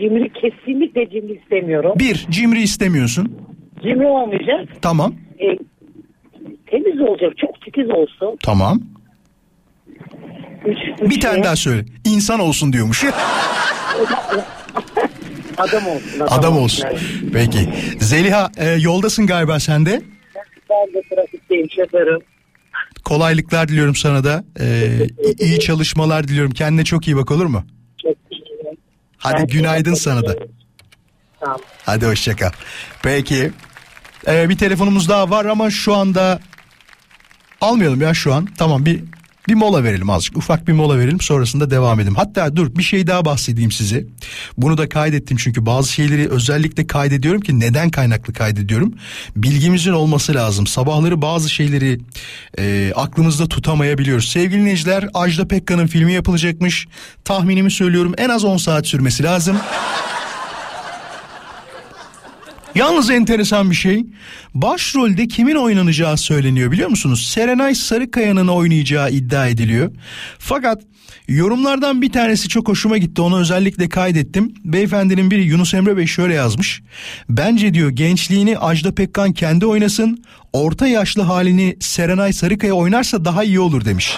Cimri 0.00 0.32
kesinlikle 0.32 1.10
cimri 1.10 1.32
istemiyorum. 1.42 1.92
Bir, 1.98 2.26
cimri 2.30 2.62
istemiyorsun. 2.62 3.36
Cimri 3.82 4.06
olmayacak. 4.06 4.68
Tamam. 4.82 5.14
E, 5.38 5.46
temiz 6.70 7.00
olacak. 7.00 7.32
Çok 7.38 7.60
titiz 7.60 7.90
olsun. 7.90 8.36
Tamam. 8.42 8.80
Üç, 10.66 10.78
üç 11.02 11.10
Bir 11.10 11.20
tane 11.20 11.34
şey, 11.34 11.44
daha 11.44 11.56
söyle. 11.56 11.84
İnsan 12.04 12.40
olsun 12.40 12.72
diyormuş. 12.72 13.04
Adam 15.58 15.86
olsun. 15.86 16.20
Adam 16.20 16.58
olsun. 16.58 16.84
Evet. 16.90 17.00
Peki. 17.32 17.68
Zeliha 18.00 18.50
e, 18.56 18.68
yoldasın 18.70 19.26
galiba 19.26 19.60
sen 19.60 19.86
de. 19.86 20.02
Ben 20.70 20.94
de 20.94 21.02
trafikteyim 21.14 21.66
şoförüm. 21.76 22.18
Kolaylıklar 23.04 23.68
diliyorum 23.68 23.94
sana 23.96 24.24
da. 24.24 24.44
E, 24.60 24.64
i- 25.28 25.44
iyi 25.44 25.60
çalışmalar 25.60 26.28
diliyorum. 26.28 26.52
Kendine 26.52 26.84
çok 26.84 27.06
iyi 27.08 27.16
bak 27.16 27.30
olur 27.30 27.46
mu? 27.46 27.64
Çok 28.02 28.16
iyi. 28.30 28.42
Hadi 29.18 29.38
Ben 29.40 29.46
günaydın 29.46 29.94
sana 29.94 30.22
da. 30.26 30.36
Tamam. 31.40 31.58
Hadi 31.86 32.06
hoşça 32.06 32.36
kal. 32.36 32.50
Peki. 33.02 33.50
Ee, 34.28 34.48
bir 34.48 34.58
telefonumuz 34.58 35.08
daha 35.08 35.30
var 35.30 35.44
ama 35.44 35.70
şu 35.70 35.94
anda 35.94 36.40
almayalım 37.60 38.00
ya 38.00 38.14
şu 38.14 38.34
an. 38.34 38.48
Tamam 38.58 38.86
bir 38.86 39.04
bir 39.48 39.54
mola 39.54 39.84
verelim 39.84 40.10
azıcık. 40.10 40.36
Ufak 40.36 40.68
bir 40.68 40.72
mola 40.72 40.98
verelim 40.98 41.20
sonrasında 41.20 41.70
devam 41.70 42.00
edelim. 42.00 42.14
Hatta 42.14 42.56
dur 42.56 42.76
bir 42.76 42.82
şey 42.82 43.06
daha 43.06 43.24
bahsedeyim 43.24 43.72
size. 43.72 44.04
Bunu 44.56 44.78
da 44.78 44.88
kaydettim 44.88 45.36
çünkü 45.36 45.66
bazı 45.66 45.92
şeyleri 45.92 46.28
özellikle 46.28 46.86
kaydediyorum 46.86 47.40
ki 47.40 47.60
neden 47.60 47.90
kaynaklı 47.90 48.32
kaydediyorum. 48.32 48.94
Bilgimizin 49.36 49.92
olması 49.92 50.34
lazım. 50.34 50.66
Sabahları 50.66 51.22
bazı 51.22 51.50
şeyleri 51.50 52.00
e, 52.58 52.92
aklımızda 52.96 53.46
tutamayabiliyoruz. 53.48 54.28
Sevgili 54.28 54.60
dinleyiciler 54.60 55.08
Ajda 55.14 55.48
Pekkan'ın 55.48 55.86
filmi 55.86 56.12
yapılacakmış. 56.12 56.86
Tahminimi 57.24 57.70
söylüyorum 57.70 58.14
en 58.18 58.28
az 58.28 58.44
10 58.44 58.56
saat 58.56 58.86
sürmesi 58.86 59.22
lazım. 59.22 59.56
Yalnız 62.76 63.10
enteresan 63.10 63.70
bir 63.70 63.74
şey. 63.74 64.06
Başrolde 64.54 65.28
kimin 65.28 65.54
oynanacağı 65.54 66.16
söyleniyor 66.16 66.72
biliyor 66.72 66.88
musunuz? 66.88 67.26
Serenay 67.26 67.74
Sarıkaya'nın 67.74 68.48
oynayacağı 68.48 69.10
iddia 69.10 69.46
ediliyor. 69.46 69.92
Fakat 70.38 70.82
yorumlardan 71.28 72.02
bir 72.02 72.12
tanesi 72.12 72.48
çok 72.48 72.68
hoşuma 72.68 72.98
gitti. 72.98 73.22
Onu 73.22 73.40
özellikle 73.40 73.88
kaydettim. 73.88 74.54
Beyefendinin 74.64 75.30
biri 75.30 75.42
Yunus 75.42 75.74
Emre 75.74 75.96
Bey 75.96 76.06
şöyle 76.06 76.34
yazmış. 76.34 76.82
Bence 77.28 77.74
diyor 77.74 77.90
gençliğini 77.90 78.58
Ajda 78.58 78.94
Pekkan 78.94 79.32
kendi 79.32 79.66
oynasın. 79.66 80.24
Orta 80.52 80.86
yaşlı 80.86 81.22
halini 81.22 81.76
Serenay 81.80 82.32
Sarıkaya 82.32 82.72
oynarsa 82.72 83.24
daha 83.24 83.44
iyi 83.44 83.60
olur 83.60 83.84
demiş. 83.84 84.16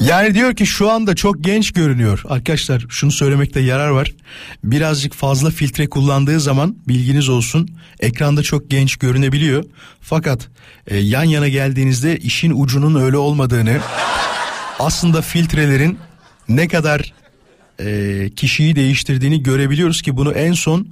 Yani 0.00 0.34
diyor 0.34 0.56
ki 0.56 0.66
şu 0.66 0.90
anda 0.90 1.14
çok 1.14 1.44
genç 1.44 1.72
görünüyor. 1.72 2.22
Arkadaşlar 2.28 2.86
şunu 2.88 3.12
söylemekte 3.12 3.60
yarar 3.60 3.88
var. 3.88 4.12
Birazcık 4.64 5.14
fazla 5.14 5.50
filtre 5.50 5.86
kullandığı 5.86 6.40
zaman 6.40 6.76
bilginiz 6.88 7.28
olsun 7.28 7.68
ekranda 8.00 8.42
çok 8.42 8.70
genç 8.70 8.96
görünebiliyor. 8.96 9.64
Fakat 10.00 10.48
e, 10.86 10.96
yan 10.96 11.24
yana 11.24 11.48
geldiğinizde 11.48 12.18
işin 12.18 12.52
ucunun 12.62 13.02
öyle 13.02 13.16
olmadığını 13.16 13.78
aslında 14.78 15.22
filtrelerin 15.22 15.98
ne 16.48 16.68
kadar 16.68 17.12
e, 17.80 18.30
kişiyi 18.36 18.76
değiştirdiğini 18.76 19.42
görebiliyoruz 19.42 20.02
ki 20.02 20.16
bunu 20.16 20.32
en 20.32 20.52
son 20.52 20.88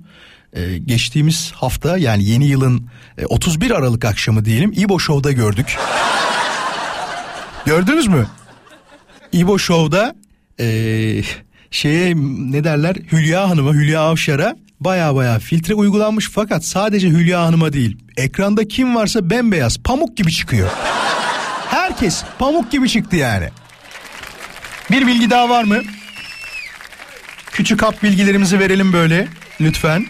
e, 0.52 0.78
geçtiğimiz 0.78 1.52
hafta 1.52 1.98
yani 1.98 2.24
yeni 2.24 2.46
yılın 2.46 2.88
e, 3.18 3.26
31 3.26 3.70
Aralık 3.70 4.04
akşamı 4.04 4.44
diyelim 4.44 4.72
İbo 4.76 4.98
Show'da 4.98 5.32
gördük. 5.32 5.78
Gördünüz 7.66 8.06
mü? 8.06 8.26
İbo 9.32 9.58
Show'da 9.58 10.14
eee 10.58 11.22
şeye 11.70 12.14
ne 12.50 12.64
derler 12.64 12.96
Hülya 13.12 13.50
Hanım'a 13.50 13.72
Hülya 13.72 14.00
Avşar'a 14.00 14.56
baya 14.80 15.14
baya 15.14 15.38
filtre 15.38 15.74
uygulanmış 15.74 16.30
fakat 16.30 16.64
sadece 16.64 17.08
Hülya 17.08 17.42
Hanım'a 17.42 17.72
değil 17.72 17.96
ekranda 18.16 18.68
kim 18.68 18.96
varsa 18.96 19.30
bembeyaz 19.30 19.78
pamuk 19.78 20.16
gibi 20.16 20.32
çıkıyor. 20.32 20.70
Herkes 21.70 22.24
pamuk 22.38 22.72
gibi 22.72 22.88
çıktı 22.88 23.16
yani. 23.16 23.48
Bir 24.90 25.06
bilgi 25.06 25.30
daha 25.30 25.48
var 25.48 25.64
mı? 25.64 25.78
Küçük 27.52 27.82
hap 27.82 28.02
bilgilerimizi 28.02 28.58
verelim 28.58 28.92
böyle 28.92 29.28
lütfen. 29.60 30.06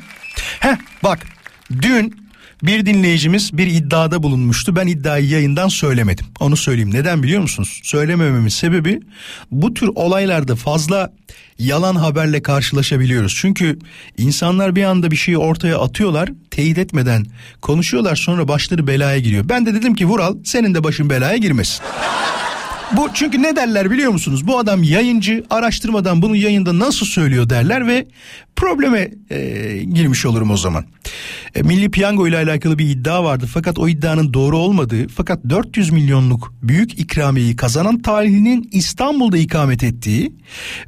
Heh 0.60 0.76
bak 1.02 1.18
dün 1.82 2.21
bir 2.62 2.86
dinleyicimiz 2.86 3.58
bir 3.58 3.66
iddiada 3.66 4.22
bulunmuştu. 4.22 4.76
Ben 4.76 4.86
iddiayı 4.86 5.28
yayından 5.28 5.68
söylemedim. 5.68 6.26
Onu 6.40 6.56
söyleyeyim. 6.56 6.94
Neden 6.94 7.22
biliyor 7.22 7.42
musunuz? 7.42 7.80
Söylemememin 7.84 8.48
sebebi 8.48 9.00
bu 9.50 9.74
tür 9.74 9.90
olaylarda 9.94 10.56
fazla 10.56 11.12
yalan 11.58 11.96
haberle 11.96 12.42
karşılaşabiliyoruz. 12.42 13.38
Çünkü 13.40 13.78
insanlar 14.18 14.76
bir 14.76 14.84
anda 14.84 15.10
bir 15.10 15.16
şeyi 15.16 15.38
ortaya 15.38 15.78
atıyorlar, 15.78 16.28
teyit 16.50 16.78
etmeden 16.78 17.26
konuşuyorlar 17.60 18.16
sonra 18.16 18.48
başları 18.48 18.86
belaya 18.86 19.18
giriyor. 19.18 19.48
Ben 19.48 19.66
de 19.66 19.74
dedim 19.74 19.94
ki 19.94 20.06
Vural 20.06 20.36
senin 20.44 20.74
de 20.74 20.84
başın 20.84 21.10
belaya 21.10 21.36
girmesin. 21.36 21.82
Bu 22.96 23.08
çünkü 23.14 23.42
ne 23.42 23.56
derler 23.56 23.90
biliyor 23.90 24.12
musunuz? 24.12 24.46
Bu 24.46 24.58
adam 24.58 24.82
yayıncı 24.82 25.44
araştırmadan 25.50 26.22
bunu 26.22 26.36
yayında 26.36 26.78
nasıl 26.78 27.06
söylüyor 27.06 27.50
derler 27.50 27.86
ve 27.86 28.06
probleme 28.56 29.10
e, 29.30 29.38
girmiş 29.92 30.26
olurum 30.26 30.50
o 30.50 30.56
zaman. 30.56 30.84
E, 31.54 31.62
Milli 31.62 31.90
Piyango 31.90 32.28
ile 32.28 32.36
alakalı 32.36 32.78
bir 32.78 32.88
iddia 32.88 33.24
vardı 33.24 33.48
fakat 33.54 33.78
o 33.78 33.88
iddianın 33.88 34.34
doğru 34.34 34.58
olmadığı 34.58 35.08
fakat 35.08 35.44
400 35.48 35.90
milyonluk 35.90 36.54
büyük 36.62 37.00
ikramiyeyi 37.00 37.56
kazanan 37.56 38.02
talihinin 38.02 38.68
İstanbul'da 38.72 39.38
ikamet 39.38 39.84
ettiği 39.84 40.32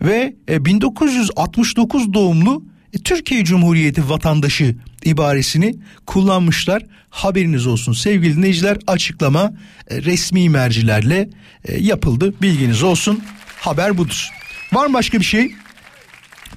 ve 0.03 0.35
e, 0.49 0.65
1969 0.65 2.15
doğumlu 2.15 2.65
e, 2.93 2.99
Türkiye 2.99 3.45
Cumhuriyeti 3.45 4.09
vatandaşı 4.09 4.77
ibaresini 5.05 5.75
kullanmışlar. 6.07 6.83
Haberiniz 7.11 7.67
olsun 7.67 7.93
sevgili 7.93 8.37
dinleyiciler 8.37 8.79
açıklama 8.87 9.53
e, 9.91 10.03
resmi 10.03 10.49
mercilerle 10.49 11.29
e, 11.65 11.77
yapıldı. 11.83 12.35
Bilginiz 12.43 12.83
olsun. 12.83 13.25
Haber 13.61 13.99
budur. 13.99 14.29
Var 14.73 14.87
mı 14.87 14.95
başka 14.95 15.21
bir 15.21 15.25
şey? 15.25 15.53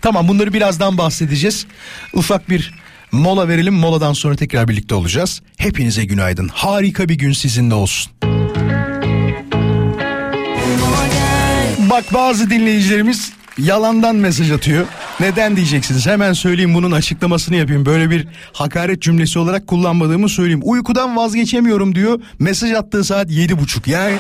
Tamam 0.02 0.28
bunları 0.28 0.54
birazdan 0.54 0.98
bahsedeceğiz. 0.98 1.66
Ufak 2.14 2.50
bir 2.50 2.74
mola 3.12 3.48
verelim. 3.48 3.74
Moladan 3.74 4.14
sonra 4.14 4.36
tekrar 4.36 4.68
birlikte 4.68 4.96
olacağız. 4.96 5.42
Hepinize 5.58 6.06
günaydın. 6.06 6.48
Harika 6.48 7.10
bir 7.10 7.16
gün 7.16 7.32
sizinle 7.32 7.74
olsun. 7.74 8.12
Bak 11.90 12.14
bazı 12.14 12.50
dinleyicilerimiz 12.50 13.34
yalandan 13.58 14.16
mesaj 14.16 14.52
atıyor. 14.52 14.86
Neden 15.20 15.56
diyeceksiniz? 15.56 16.08
Hemen 16.08 16.34
söyleyeyim 16.34 16.74
bunun 16.74 16.92
açıklamasını 16.92 17.56
yapayım. 17.56 17.86
Böyle 17.86 18.10
bir 18.10 18.28
hakaret 18.54 19.02
cümlesi 19.02 19.40
olarak 19.40 19.68
kullanmadığımı 19.68 20.30
söyleyeyim. 20.30 20.62
Uykudan 20.64 21.18
vazgeçemiyorum 21.18 21.96
diyor. 21.96 22.22
Mesaj 22.40 22.72
attığı 22.72 23.04
saat 23.04 23.32
yedi 23.32 23.60
buçuk. 23.60 23.88
Yani 23.88 24.18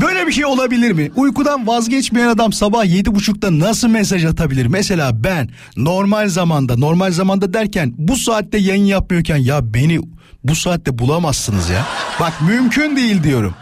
Böyle 0.00 0.26
bir 0.26 0.32
şey 0.32 0.44
olabilir 0.44 0.92
mi? 0.92 1.10
Uykudan 1.16 1.66
vazgeçmeyen 1.66 2.28
adam 2.28 2.52
sabah 2.52 2.84
yedi 2.84 3.14
buçukta 3.14 3.58
nasıl 3.58 3.88
mesaj 3.88 4.24
atabilir? 4.24 4.66
Mesela 4.66 5.24
ben 5.24 5.48
normal 5.76 6.28
zamanda, 6.28 6.76
normal 6.76 7.10
zamanda 7.10 7.54
derken 7.54 7.94
bu 7.98 8.16
saatte 8.16 8.58
yayın 8.58 8.84
yapmıyorken 8.84 9.36
ya 9.36 9.74
beni 9.74 10.00
bu 10.44 10.54
saatte 10.54 10.98
bulamazsınız 10.98 11.70
ya. 11.70 11.86
Bak 12.20 12.32
mümkün 12.42 12.96
değil 12.96 13.22
diyorum. 13.22 13.54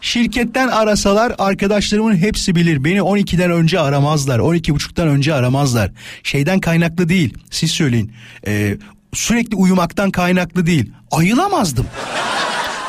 Şirketten 0.00 0.68
arasalar 0.68 1.32
arkadaşlarımın 1.38 2.16
hepsi 2.16 2.54
bilir. 2.54 2.84
Beni 2.84 2.98
12'den 2.98 3.50
önce 3.50 3.80
aramazlar. 3.80 4.38
12.30'dan 4.38 5.08
önce 5.08 5.34
aramazlar. 5.34 5.92
Şeyden 6.22 6.60
kaynaklı 6.60 7.08
değil. 7.08 7.34
Siz 7.50 7.70
söyleyin. 7.70 8.12
Ee, 8.46 8.76
sürekli 9.14 9.56
uyumaktan 9.56 10.10
kaynaklı 10.10 10.66
değil. 10.66 10.92
Ayılamazdım. 11.10 11.86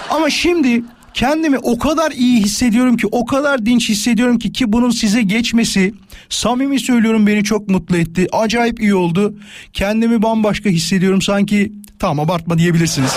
Ama 0.09 0.30
şimdi 0.30 0.84
kendimi 1.14 1.57
o 1.57 1.80
kadar 1.80 2.12
iyi 2.12 2.41
hissediyorum 2.41 2.97
ki 2.97 3.07
o 3.12 3.26
kadar 3.26 3.66
dinç 3.66 3.89
hissediyorum 3.89 4.39
ki 4.39 4.53
ki 4.53 4.74
bunun 4.74 4.89
size 4.89 5.22
geçmesi 5.22 5.93
samimi 6.30 6.80
söylüyorum 6.80 7.28
beni 7.28 7.43
çok 7.43 7.70
mutlu 7.70 7.97
etti. 7.97 8.28
Acayip 8.32 8.82
iyi 8.82 8.95
oldu. 8.95 9.36
Kendimi 9.74 10.22
bambaşka 10.22 10.70
hissediyorum 10.70 11.22
sanki 11.22 11.72
tamam 11.99 12.20
abartma 12.26 12.57
diyebilirsiniz. 12.57 13.12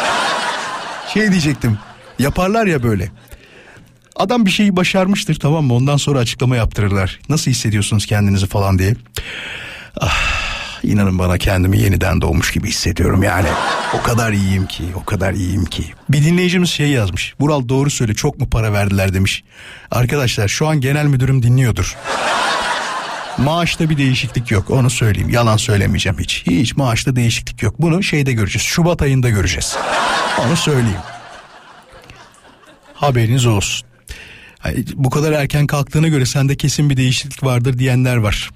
Şey 1.14 1.30
diyecektim. 1.30 1.78
Yaparlar 2.18 2.66
ya 2.66 2.82
böyle. 2.82 3.10
Adam 4.16 4.46
bir 4.46 4.50
şeyi 4.50 4.76
başarmıştır 4.76 5.34
tamam 5.34 5.64
mı? 5.64 5.74
Ondan 5.74 5.96
sonra 5.96 6.18
açıklama 6.18 6.56
yaptırırlar. 6.56 7.20
Nasıl 7.28 7.50
hissediyorsunuz 7.50 8.06
kendinizi 8.06 8.46
falan 8.46 8.78
diye. 8.78 8.94
Ah, 10.00 10.44
inanın 10.82 11.18
bana 11.18 11.38
kendimi 11.38 11.78
yeniden 11.78 12.20
doğmuş 12.20 12.52
gibi 12.52 12.68
hissediyorum 12.68 13.22
yani. 13.22 13.48
O 13.94 14.02
kadar 14.02 14.32
iyiyim 14.32 14.66
ki, 14.66 14.84
o 14.94 15.04
kadar 15.04 15.32
iyiyim 15.32 15.64
ki. 15.64 15.84
Bir 16.08 16.24
dinleyicimiz 16.24 16.70
şey 16.70 16.88
yazmış. 16.88 17.34
Vural 17.40 17.68
doğru 17.68 17.90
söyle 17.90 18.14
çok 18.14 18.38
mu 18.40 18.50
para 18.50 18.72
verdiler 18.72 19.14
demiş. 19.14 19.44
Arkadaşlar 19.90 20.48
şu 20.48 20.68
an 20.68 20.80
genel 20.80 21.06
müdürüm 21.06 21.42
dinliyordur. 21.42 21.96
Maaşta 23.38 23.90
bir 23.90 23.96
değişiklik 23.98 24.50
yok 24.50 24.70
onu 24.70 24.90
söyleyeyim. 24.90 25.30
Yalan 25.30 25.56
söylemeyeceğim 25.56 26.18
hiç. 26.18 26.42
Hiç 26.46 26.76
maaşta 26.76 27.16
değişiklik 27.16 27.62
yok. 27.62 27.74
Bunu 27.78 28.02
şeyde 28.02 28.32
göreceğiz. 28.32 28.66
Şubat 28.66 29.02
ayında 29.02 29.28
göreceğiz. 29.28 29.76
Onu 30.46 30.56
söyleyeyim. 30.56 31.00
Haberiniz 32.94 33.46
olsun. 33.46 33.86
Bu 34.94 35.10
kadar 35.10 35.32
erken 35.32 35.66
kalktığına 35.66 36.08
göre 36.08 36.26
sende 36.26 36.56
kesin 36.56 36.90
bir 36.90 36.96
değişiklik 36.96 37.44
vardır 37.44 37.78
diyenler 37.78 38.16
var. 38.16 38.50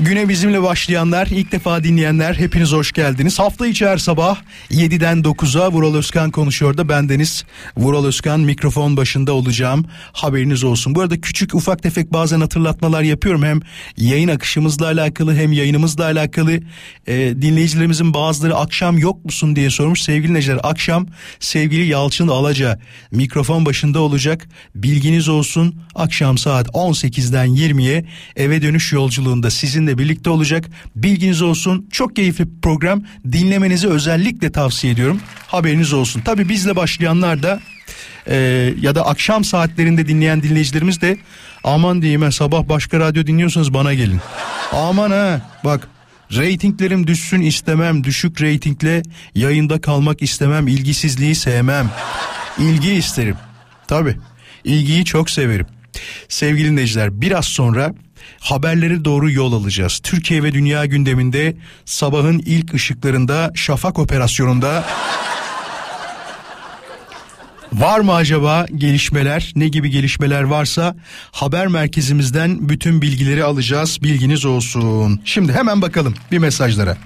Güne 0.00 0.28
bizimle 0.28 0.62
başlayanlar, 0.62 1.26
ilk 1.26 1.52
defa 1.52 1.84
dinleyenler 1.84 2.34
hepiniz 2.34 2.72
hoş 2.72 2.92
geldiniz. 2.92 3.38
Hafta 3.38 3.66
içi 3.66 3.86
her 3.86 3.98
sabah 3.98 4.38
7'den 4.70 5.18
9'a 5.18 5.72
Vural 5.72 5.94
Özkan 5.94 6.30
konuşuyor 6.30 6.76
da 6.76 6.88
bendeniz. 6.88 7.44
Vural 7.76 8.04
Özkan 8.04 8.40
mikrofon 8.40 8.96
başında 8.96 9.32
olacağım. 9.32 9.84
Haberiniz 10.12 10.64
olsun. 10.64 10.94
Bu 10.94 11.00
arada 11.00 11.20
küçük 11.20 11.54
ufak 11.54 11.82
tefek 11.82 12.12
bazen 12.12 12.40
hatırlatmalar 12.40 13.02
yapıyorum. 13.02 13.42
Hem 13.42 13.60
yayın 13.96 14.28
akışımızla 14.28 14.86
alakalı 14.86 15.34
hem 15.34 15.52
yayınımızla 15.52 16.04
alakalı. 16.04 16.60
Ee, 17.06 17.34
dinleyicilerimizin 17.42 18.14
bazıları 18.14 18.56
akşam 18.56 18.98
yok 18.98 19.24
musun 19.24 19.56
diye 19.56 19.70
sormuş. 19.70 20.02
Sevgili 20.02 20.28
dinleyiciler 20.28 20.60
akşam 20.62 21.06
sevgili 21.40 21.86
Yalçın 21.86 22.28
Alaca 22.28 22.78
mikrofon 23.10 23.66
başında 23.66 24.00
olacak. 24.00 24.48
Bilginiz 24.74 25.28
olsun 25.28 25.51
akşam 25.94 26.38
saat 26.38 26.68
18'den 26.68 27.46
20'ye 27.46 28.04
eve 28.36 28.62
dönüş 28.62 28.92
yolculuğunda 28.92 29.50
sizinle 29.50 29.98
birlikte 29.98 30.30
olacak. 30.30 30.70
Bilginiz 30.96 31.42
olsun 31.42 31.88
çok 31.92 32.16
keyifli 32.16 32.44
bir 32.46 32.60
program 32.60 33.02
dinlemenizi 33.32 33.88
özellikle 33.88 34.52
tavsiye 34.52 34.92
ediyorum. 34.92 35.20
Haberiniz 35.46 35.92
olsun. 35.92 36.20
Tabi 36.20 36.48
bizle 36.48 36.76
başlayanlar 36.76 37.42
da 37.42 37.60
e, 38.26 38.36
ya 38.80 38.94
da 38.94 39.06
akşam 39.06 39.44
saatlerinde 39.44 40.08
dinleyen 40.08 40.42
dinleyicilerimiz 40.42 41.00
de 41.00 41.16
aman 41.64 42.02
diyeyim 42.02 42.32
sabah 42.32 42.68
başka 42.68 43.00
radyo 43.00 43.26
dinliyorsanız 43.26 43.74
bana 43.74 43.94
gelin. 43.94 44.20
Aman 44.72 45.10
ha 45.10 45.40
bak 45.64 45.88
Ratinglerim 46.36 47.06
düşsün 47.06 47.40
istemem. 47.40 48.04
Düşük 48.04 48.40
reytingle 48.40 49.02
yayında 49.34 49.80
kalmak 49.80 50.22
istemem. 50.22 50.68
İlgisizliği 50.68 51.34
sevmem. 51.34 51.90
İlgi 52.58 52.92
isterim. 52.92 53.36
Tabi. 53.88 54.16
İlgiyi 54.64 55.04
çok 55.04 55.30
severim. 55.30 55.66
Sevgili 56.28 56.70
dinleyiciler 56.70 57.20
biraz 57.20 57.44
sonra 57.44 57.94
haberlere 58.40 59.04
doğru 59.04 59.30
yol 59.30 59.52
alacağız. 59.52 60.00
Türkiye 60.02 60.42
ve 60.42 60.52
dünya 60.52 60.86
gündeminde 60.86 61.56
sabahın 61.84 62.38
ilk 62.38 62.74
ışıklarında 62.74 63.52
Şafak 63.54 63.98
operasyonunda 63.98 64.84
Var 67.72 68.00
mı 68.00 68.14
acaba 68.14 68.66
gelişmeler? 68.76 69.52
Ne 69.56 69.68
gibi 69.68 69.90
gelişmeler 69.90 70.42
varsa 70.42 70.96
haber 71.32 71.66
merkezimizden 71.66 72.68
bütün 72.68 73.02
bilgileri 73.02 73.44
alacağız. 73.44 74.02
Bilginiz 74.02 74.44
olsun. 74.44 75.20
Şimdi 75.24 75.52
hemen 75.52 75.82
bakalım 75.82 76.14
bir 76.32 76.38
mesajlara. 76.38 76.96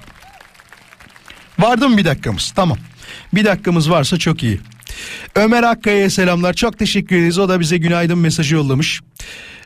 Vardı 1.58 1.88
mı 1.88 1.96
bir 1.96 2.04
dakikamız? 2.04 2.52
Tamam. 2.56 2.78
Bir 3.34 3.44
dakikamız 3.44 3.90
varsa 3.90 4.18
çok 4.18 4.42
iyi. 4.42 4.60
Ömer 5.34 5.62
Akkaya'ya 5.62 6.10
selamlar. 6.10 6.54
Çok 6.54 6.78
teşekkür 6.78 7.16
ederiz. 7.16 7.38
O 7.38 7.48
da 7.48 7.60
bize 7.60 7.76
günaydın 7.76 8.18
mesajı 8.18 8.54
yollamış. 8.54 9.00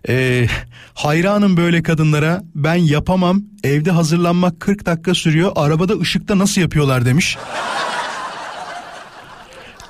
Ee, 0.09 0.47
hayranım 0.95 1.57
böyle 1.57 1.83
kadınlara. 1.83 2.43
Ben 2.55 2.74
yapamam. 2.74 3.43
Evde 3.64 3.91
hazırlanmak 3.91 4.61
40 4.61 4.87
dakika 4.87 5.14
sürüyor. 5.14 5.53
Arabada 5.57 5.99
ışıkta 5.99 6.39
nasıl 6.39 6.61
yapıyorlar 6.61 7.05
demiş. 7.05 7.39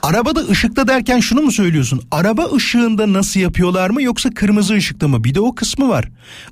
Arabada 0.02 0.40
ışıkta 0.40 0.88
derken 0.88 1.20
şunu 1.20 1.42
mu 1.42 1.52
söylüyorsun? 1.52 2.02
Araba 2.10 2.52
ışığında 2.54 3.12
nasıl 3.12 3.40
yapıyorlar 3.40 3.90
mı 3.90 4.02
yoksa 4.02 4.30
kırmızı 4.30 4.74
ışıkta 4.74 5.08
mı? 5.08 5.24
Bir 5.24 5.34
de 5.34 5.40
o 5.40 5.54
kısmı 5.54 5.88
var. 5.88 6.08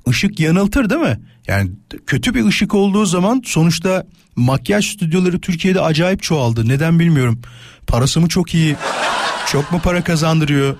Işık 0.09 0.40
yanıltır 0.40 0.90
değil 0.90 1.01
mi? 1.01 1.20
Yani 1.46 1.70
kötü 2.07 2.34
bir 2.34 2.44
ışık 2.46 2.74
olduğu 2.74 3.07
zaman 3.07 3.42
sonuçta 3.44 4.05
makyaj 4.36 4.92
stüdyoları 4.94 5.40
Türkiye'de 5.40 5.80
acayip 5.80 6.22
çoğaldı. 6.22 6.68
Neden 6.68 6.99
bilmiyorum. 6.99 7.40
Parası 7.86 8.20
mı 8.20 8.28
çok 8.28 8.55
iyi? 8.55 8.76
Çok 9.53 9.72
mu 9.72 9.80
para 9.84 10.05
kazandırıyor? 10.05 10.76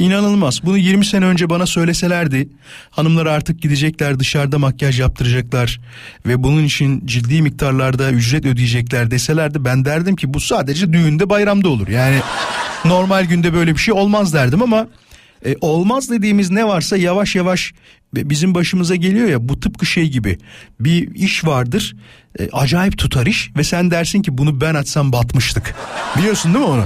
İnanılmaz. 0.00 0.60
Bunu 0.64 0.78
20 0.78 1.04
sene 1.04 1.24
önce 1.24 1.50
bana 1.50 1.66
söyleselerdi 1.66 2.48
hanımlar 2.90 3.26
artık 3.26 3.62
gidecekler 3.62 4.18
dışarıda 4.18 4.58
makyaj 4.58 5.00
yaptıracaklar 5.00 5.80
ve 6.26 6.42
bunun 6.42 6.64
için 6.64 7.06
ciddi 7.06 7.42
miktarlarda 7.42 8.10
ücret 8.10 8.46
ödeyecekler 8.46 9.10
deselerdi 9.10 9.64
ben 9.64 9.84
derdim 9.84 10.16
ki 10.16 10.34
bu 10.34 10.40
sadece 10.40 10.92
düğünde 10.92 11.30
bayramda 11.30 11.68
olur. 11.68 11.88
Yani 11.88 12.20
normal 12.84 13.24
günde 13.24 13.54
böyle 13.54 13.74
bir 13.74 13.80
şey 13.80 13.94
olmaz 13.94 14.34
derdim 14.34 14.62
ama 14.62 14.86
e, 15.46 15.56
olmaz 15.60 16.10
dediğimiz 16.10 16.50
ne 16.50 16.68
varsa 16.68 16.96
yavaş 16.96 17.36
yavaş 17.36 17.72
bizim 18.14 18.54
başımıza 18.54 18.94
geliyor 18.94 19.28
ya 19.28 19.48
bu 19.48 19.60
tıpkı 19.60 19.86
şey 19.86 20.08
gibi 20.08 20.38
bir 20.80 21.14
iş 21.14 21.44
vardır 21.44 21.96
e, 22.38 22.48
acayip 22.52 22.98
tutar 22.98 23.26
iş 23.26 23.50
ve 23.56 23.64
sen 23.64 23.90
dersin 23.90 24.22
ki 24.22 24.38
bunu 24.38 24.60
ben 24.60 24.74
açsam 24.74 25.12
batmıştık 25.12 25.74
biliyorsun 26.18 26.54
değil 26.54 26.64
mi 26.64 26.70
onu? 26.70 26.84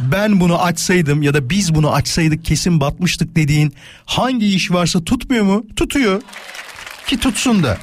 Ben 0.00 0.40
bunu 0.40 0.62
açsaydım 0.62 1.22
ya 1.22 1.34
da 1.34 1.50
biz 1.50 1.74
bunu 1.74 1.92
açsaydık 1.92 2.44
kesin 2.44 2.80
batmıştık 2.80 3.36
dediğin 3.36 3.74
hangi 4.06 4.54
iş 4.54 4.70
varsa 4.70 5.04
tutmuyor 5.04 5.44
mu? 5.44 5.64
Tutuyor. 5.76 6.22
Ki 7.06 7.20
tutsun 7.20 7.62
da. 7.62 7.78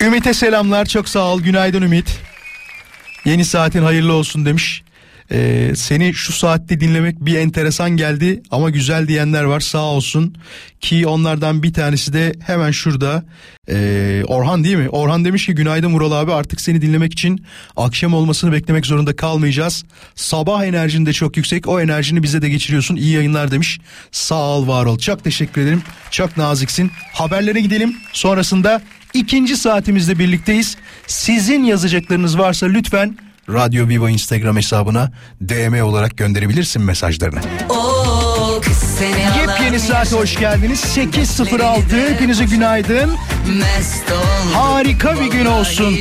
Ümit'e 0.00 0.34
selamlar 0.34 0.86
çok 0.86 1.08
sağ 1.08 1.20
ol 1.20 1.40
günaydın 1.40 1.82
Ümit. 1.82 2.18
Yeni 3.24 3.44
saatin 3.44 3.82
hayırlı 3.82 4.12
olsun 4.12 4.46
demiş. 4.46 4.82
Ee, 5.32 5.72
seni 5.76 6.14
şu 6.14 6.32
saatte 6.32 6.80
dinlemek 6.80 7.20
bir 7.20 7.38
enteresan 7.38 7.90
geldi 7.90 8.42
ama 8.50 8.70
güzel 8.70 9.08
diyenler 9.08 9.44
var 9.44 9.60
sağ 9.60 9.84
olsun 9.84 10.36
ki 10.80 11.06
onlardan 11.06 11.62
bir 11.62 11.72
tanesi 11.72 12.12
de 12.12 12.32
hemen 12.46 12.70
şurada 12.70 13.24
ee, 13.68 14.22
Orhan 14.26 14.64
değil 14.64 14.76
mi? 14.76 14.88
Orhan 14.88 15.24
demiş 15.24 15.46
ki 15.46 15.54
günaydın 15.54 15.92
Vural 15.92 16.12
abi 16.12 16.32
artık 16.32 16.60
seni 16.60 16.82
dinlemek 16.82 17.12
için 17.12 17.44
akşam 17.76 18.14
olmasını 18.14 18.52
beklemek 18.52 18.86
zorunda 18.86 19.16
kalmayacağız. 19.16 19.84
Sabah 20.14 20.64
enerjin 20.64 21.06
de 21.06 21.12
çok 21.12 21.36
yüksek 21.36 21.68
o 21.68 21.80
enerjini 21.80 22.22
bize 22.22 22.42
de 22.42 22.48
geçiriyorsun 22.48 22.96
iyi 22.96 23.14
yayınlar 23.14 23.50
demiş. 23.50 23.80
Sağ 24.12 24.48
ol 24.48 24.68
var 24.68 24.86
ol 24.86 24.98
çok 24.98 25.24
teşekkür 25.24 25.60
ederim 25.60 25.82
çok 26.10 26.36
naziksin. 26.36 26.90
Haberlere 27.12 27.60
gidelim 27.60 27.96
sonrasında 28.12 28.82
ikinci 29.14 29.56
saatimizde 29.56 30.18
birlikteyiz. 30.18 30.76
Sizin 31.06 31.64
yazacaklarınız 31.64 32.38
varsa 32.38 32.66
lütfen 32.66 33.16
Radyo 33.48 33.88
Viva 33.88 34.10
Instagram 34.10 34.56
hesabına 34.56 35.12
DM 35.40 35.82
olarak 35.84 36.16
gönderebilirsin 36.16 36.82
mesajlarını. 36.82 37.40
Yepyeni 39.40 39.80
saate 39.80 40.16
hoş 40.16 40.36
geldiniz. 40.38 40.80
8.06 40.96 42.12
hepinize 42.14 42.44
günaydın. 42.44 43.10
Harika 44.54 45.20
bir 45.20 45.30
gün 45.30 45.46
olsun. 45.46 45.96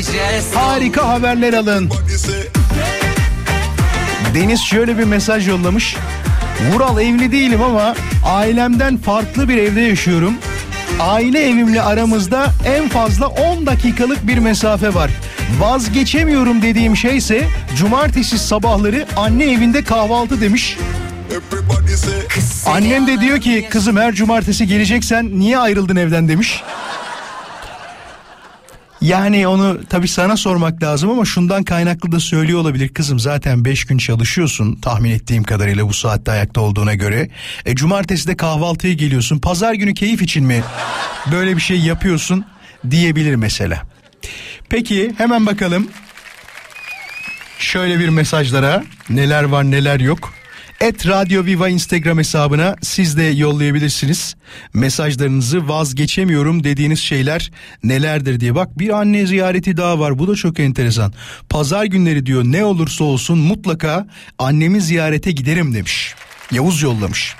Harika 0.55 1.07
haberler 1.09 1.53
alın. 1.53 1.89
Deniz 4.35 4.61
şöyle 4.61 4.97
bir 4.97 5.03
mesaj 5.03 5.47
yollamış. 5.47 5.95
Vural 6.73 7.01
evli 7.01 7.31
değilim 7.31 7.61
ama 7.63 7.95
ailemden 8.25 8.97
farklı 8.97 9.49
bir 9.49 9.57
evde 9.57 9.81
yaşıyorum. 9.81 10.33
Aile 11.01 11.39
evimle 11.49 11.81
aramızda 11.81 12.47
en 12.65 12.89
fazla 12.89 13.27
10 13.27 13.65
dakikalık 13.65 14.27
bir 14.27 14.37
mesafe 14.37 14.93
var. 14.93 15.11
Vazgeçemiyorum 15.59 16.61
dediğim 16.61 16.97
şeyse 16.97 17.47
cumartesi 17.77 18.39
sabahları 18.39 19.05
anne 19.17 19.51
evinde 19.51 19.83
kahvaltı 19.83 20.41
demiş. 20.41 20.77
Annem 22.65 23.07
de 23.07 23.21
diyor 23.21 23.39
ki 23.41 23.67
kızım 23.69 23.97
her 23.97 24.13
cumartesi 24.13 24.67
geleceksen 24.67 25.39
niye 25.39 25.57
ayrıldın 25.57 25.95
evden 25.95 26.27
demiş. 26.27 26.63
Yani 29.01 29.47
onu 29.47 29.79
tabii 29.89 30.07
sana 30.07 30.37
sormak 30.37 30.83
lazım 30.83 31.09
ama 31.09 31.25
şundan 31.25 31.63
kaynaklı 31.63 32.11
da 32.11 32.19
söylüyor 32.19 32.59
olabilir. 32.59 32.89
Kızım 32.89 33.19
zaten 33.19 33.65
5 33.65 33.85
gün 33.85 33.97
çalışıyorsun 33.97 34.75
tahmin 34.75 35.11
ettiğim 35.11 35.43
kadarıyla 35.43 35.87
bu 35.87 35.93
saatte 35.93 36.31
ayakta 36.31 36.61
olduğuna 36.61 36.93
göre. 36.93 37.29
E, 37.65 37.75
cumartesi 37.75 38.27
de 38.27 38.37
kahvaltıya 38.37 38.93
geliyorsun. 38.93 39.39
Pazar 39.39 39.73
günü 39.73 39.93
keyif 39.93 40.21
için 40.21 40.45
mi 40.45 40.63
böyle 41.31 41.55
bir 41.55 41.61
şey 41.61 41.79
yapıyorsun 41.79 42.45
diyebilir 42.91 43.35
mesela. 43.35 43.83
Peki 44.69 45.13
hemen 45.17 45.45
bakalım. 45.45 45.87
Şöyle 47.59 47.99
bir 47.99 48.09
mesajlara 48.09 48.83
neler 49.09 49.43
var 49.43 49.63
neler 49.71 49.99
yok. 49.99 50.33
Et 50.81 51.07
Radyo 51.07 51.45
Viva 51.45 51.69
Instagram 51.69 52.17
hesabına 52.17 52.75
siz 52.81 53.17
de 53.17 53.23
yollayabilirsiniz. 53.23 54.35
Mesajlarınızı 54.73 55.67
vazgeçemiyorum 55.67 56.63
dediğiniz 56.63 56.99
şeyler 56.99 57.51
nelerdir 57.83 58.39
diye. 58.39 58.55
Bak 58.55 58.79
bir 58.79 58.89
anne 58.89 59.25
ziyareti 59.25 59.77
daha 59.77 59.99
var 59.99 60.19
bu 60.19 60.27
da 60.27 60.35
çok 60.35 60.59
enteresan. 60.59 61.13
Pazar 61.49 61.85
günleri 61.85 62.25
diyor 62.25 62.43
ne 62.45 62.65
olursa 62.65 63.03
olsun 63.03 63.37
mutlaka 63.37 64.07
annemi 64.39 64.81
ziyarete 64.81 65.31
giderim 65.31 65.73
demiş. 65.73 66.15
Yavuz 66.51 66.81
yollamış. 66.81 67.35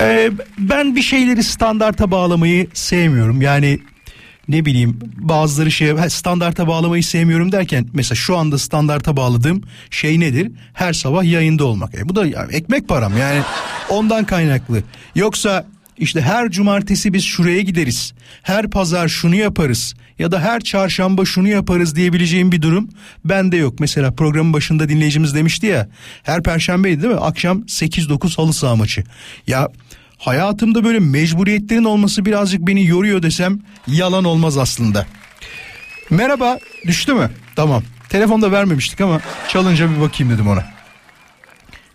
Ee, 0.00 0.30
ben 0.58 0.96
bir 0.96 1.02
şeyleri 1.02 1.42
standarta 1.42 2.10
bağlamayı 2.10 2.68
sevmiyorum. 2.74 3.42
Yani 3.42 3.78
ne 4.48 4.64
bileyim 4.64 4.98
bazıları 5.16 5.70
şey 5.70 5.94
standarta 6.08 6.66
bağlamayı 6.68 7.04
sevmiyorum 7.04 7.52
derken 7.52 7.86
mesela 7.92 8.16
şu 8.16 8.36
anda 8.36 8.58
standarta 8.58 9.16
bağladığım 9.16 9.62
şey 9.90 10.20
nedir? 10.20 10.52
Her 10.72 10.92
sabah 10.92 11.24
yayında 11.24 11.64
olmak. 11.64 11.94
E 11.94 12.08
bu 12.08 12.16
da 12.16 12.26
yani 12.26 12.52
ekmek 12.52 12.88
param 12.88 13.18
yani 13.18 13.40
ondan 13.90 14.24
kaynaklı. 14.24 14.82
Yoksa 15.14 15.66
işte 15.98 16.20
her 16.20 16.50
cumartesi 16.50 17.12
biz 17.12 17.24
şuraya 17.24 17.60
gideriz. 17.60 18.12
Her 18.42 18.70
pazar 18.70 19.08
şunu 19.08 19.34
yaparız 19.34 19.94
ya 20.18 20.32
da 20.32 20.40
her 20.40 20.60
çarşamba 20.60 21.24
şunu 21.24 21.48
yaparız 21.48 21.96
diyebileceğim 21.96 22.52
bir 22.52 22.62
durum 22.62 22.88
bende 23.24 23.56
yok. 23.56 23.80
Mesela 23.80 24.10
programın 24.12 24.52
başında 24.52 24.88
dinleyicimiz 24.88 25.34
demişti 25.34 25.66
ya 25.66 25.88
her 26.22 26.42
perşembeydi 26.42 27.02
değil 27.02 27.14
mi? 27.14 27.20
Akşam 27.20 27.60
8-9 27.60 28.36
halı 28.36 28.52
saha 28.52 28.76
maçı. 28.76 29.04
Ya 29.46 29.68
hayatımda 30.26 30.84
böyle 30.84 30.98
mecburiyetlerin 30.98 31.84
olması 31.84 32.24
birazcık 32.24 32.60
beni 32.60 32.86
yoruyor 32.86 33.22
desem 33.22 33.58
yalan 33.86 34.24
olmaz 34.24 34.58
aslında. 34.58 35.06
Merhaba 36.10 36.58
düştü 36.86 37.14
mü? 37.14 37.30
Tamam. 37.56 37.82
Telefonda 38.08 38.52
vermemiştik 38.52 39.00
ama 39.00 39.20
çalınca 39.48 39.90
bir 39.90 40.00
bakayım 40.00 40.32
dedim 40.32 40.48
ona. 40.48 40.64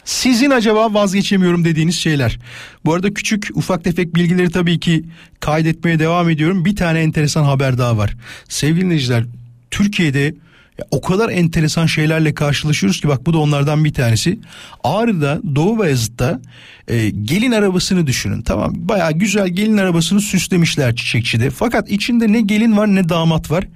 Sizin 0.06 0.50
acaba 0.50 0.94
vazgeçemiyorum 0.94 1.66
dediğiniz 1.66 1.96
şeyler. 1.96 2.40
Bu 2.86 2.94
arada 2.94 3.14
küçük 3.14 3.50
ufak 3.54 3.84
tefek 3.84 4.16
bilgileri 4.16 4.52
tabii 4.52 4.80
ki 4.80 5.06
kaydetmeye 5.40 6.00
devam 6.00 6.30
ediyorum. 6.30 6.66
Bir 6.66 6.76
tane 6.76 7.00
enteresan 7.00 7.44
haber 7.44 7.78
daha 7.78 7.98
var. 7.98 8.16
Sevgili 8.50 8.82
dinleyiciler 8.82 9.24
Türkiye'de 9.72 10.34
ya 10.80 10.86
o 10.92 11.02
kadar 11.02 11.30
enteresan 11.30 11.86
şeylerle 11.86 12.34
karşılaşıyoruz 12.34 13.02
ki 13.02 13.08
bak 13.08 13.26
bu 13.26 13.34
da 13.34 13.38
onlardan 13.38 13.86
bir 13.86 13.94
tanesi. 13.94 14.40
Ağrı'da 14.84 15.42
Doğu 15.56 15.78
Bayazıt'ta 15.78 16.42
e, 16.88 17.10
gelin 17.10 17.52
arabasını 17.52 18.08
düşünün. 18.08 18.42
Tamam 18.42 18.74
baya 18.76 19.12
güzel 19.12 19.48
gelin 19.48 19.78
arabasını 19.78 20.22
süslemişler 20.22 20.96
çiçekçide. 20.96 21.50
Fakat 21.50 21.92
içinde 21.92 22.32
ne 22.32 22.42
gelin 22.42 22.78
var 22.78 22.88
ne 22.88 23.10
damat 23.10 23.52
var. 23.52 23.68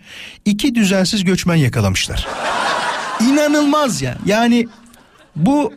İki 0.46 0.76
düzensiz 0.76 1.24
göçmen 1.24 1.56
yakalamışlar. 1.56 2.28
İnanılmaz 3.22 4.02
ya. 4.02 4.18
Yani 4.26 4.68
bu 5.36 5.74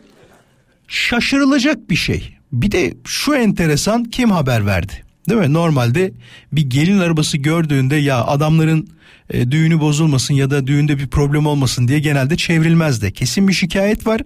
şaşırılacak 0.87 1.89
bir 1.89 1.95
şey. 1.95 2.37
Bir 2.51 2.71
de 2.71 2.93
şu 3.05 3.35
enteresan 3.35 4.03
kim 4.03 4.31
haber 4.31 4.65
verdi? 4.65 5.06
Değil 5.29 5.41
mi? 5.41 5.53
Normalde 5.53 6.11
bir 6.51 6.61
gelin 6.61 6.99
arabası 6.99 7.37
gördüğünde 7.37 7.95
ya 7.95 8.25
adamların 8.25 8.89
e, 9.33 9.51
düğünü 9.51 9.79
bozulmasın 9.79 10.33
ya 10.33 10.49
da 10.49 10.67
düğünde 10.67 10.97
bir 10.97 11.07
problem 11.07 11.45
olmasın 11.45 11.87
diye 11.87 11.99
genelde 11.99 12.37
çevrilmez 12.37 13.01
de. 13.01 13.11
Kesin 13.11 13.47
bir 13.47 13.53
şikayet 13.53 14.07
var. 14.07 14.21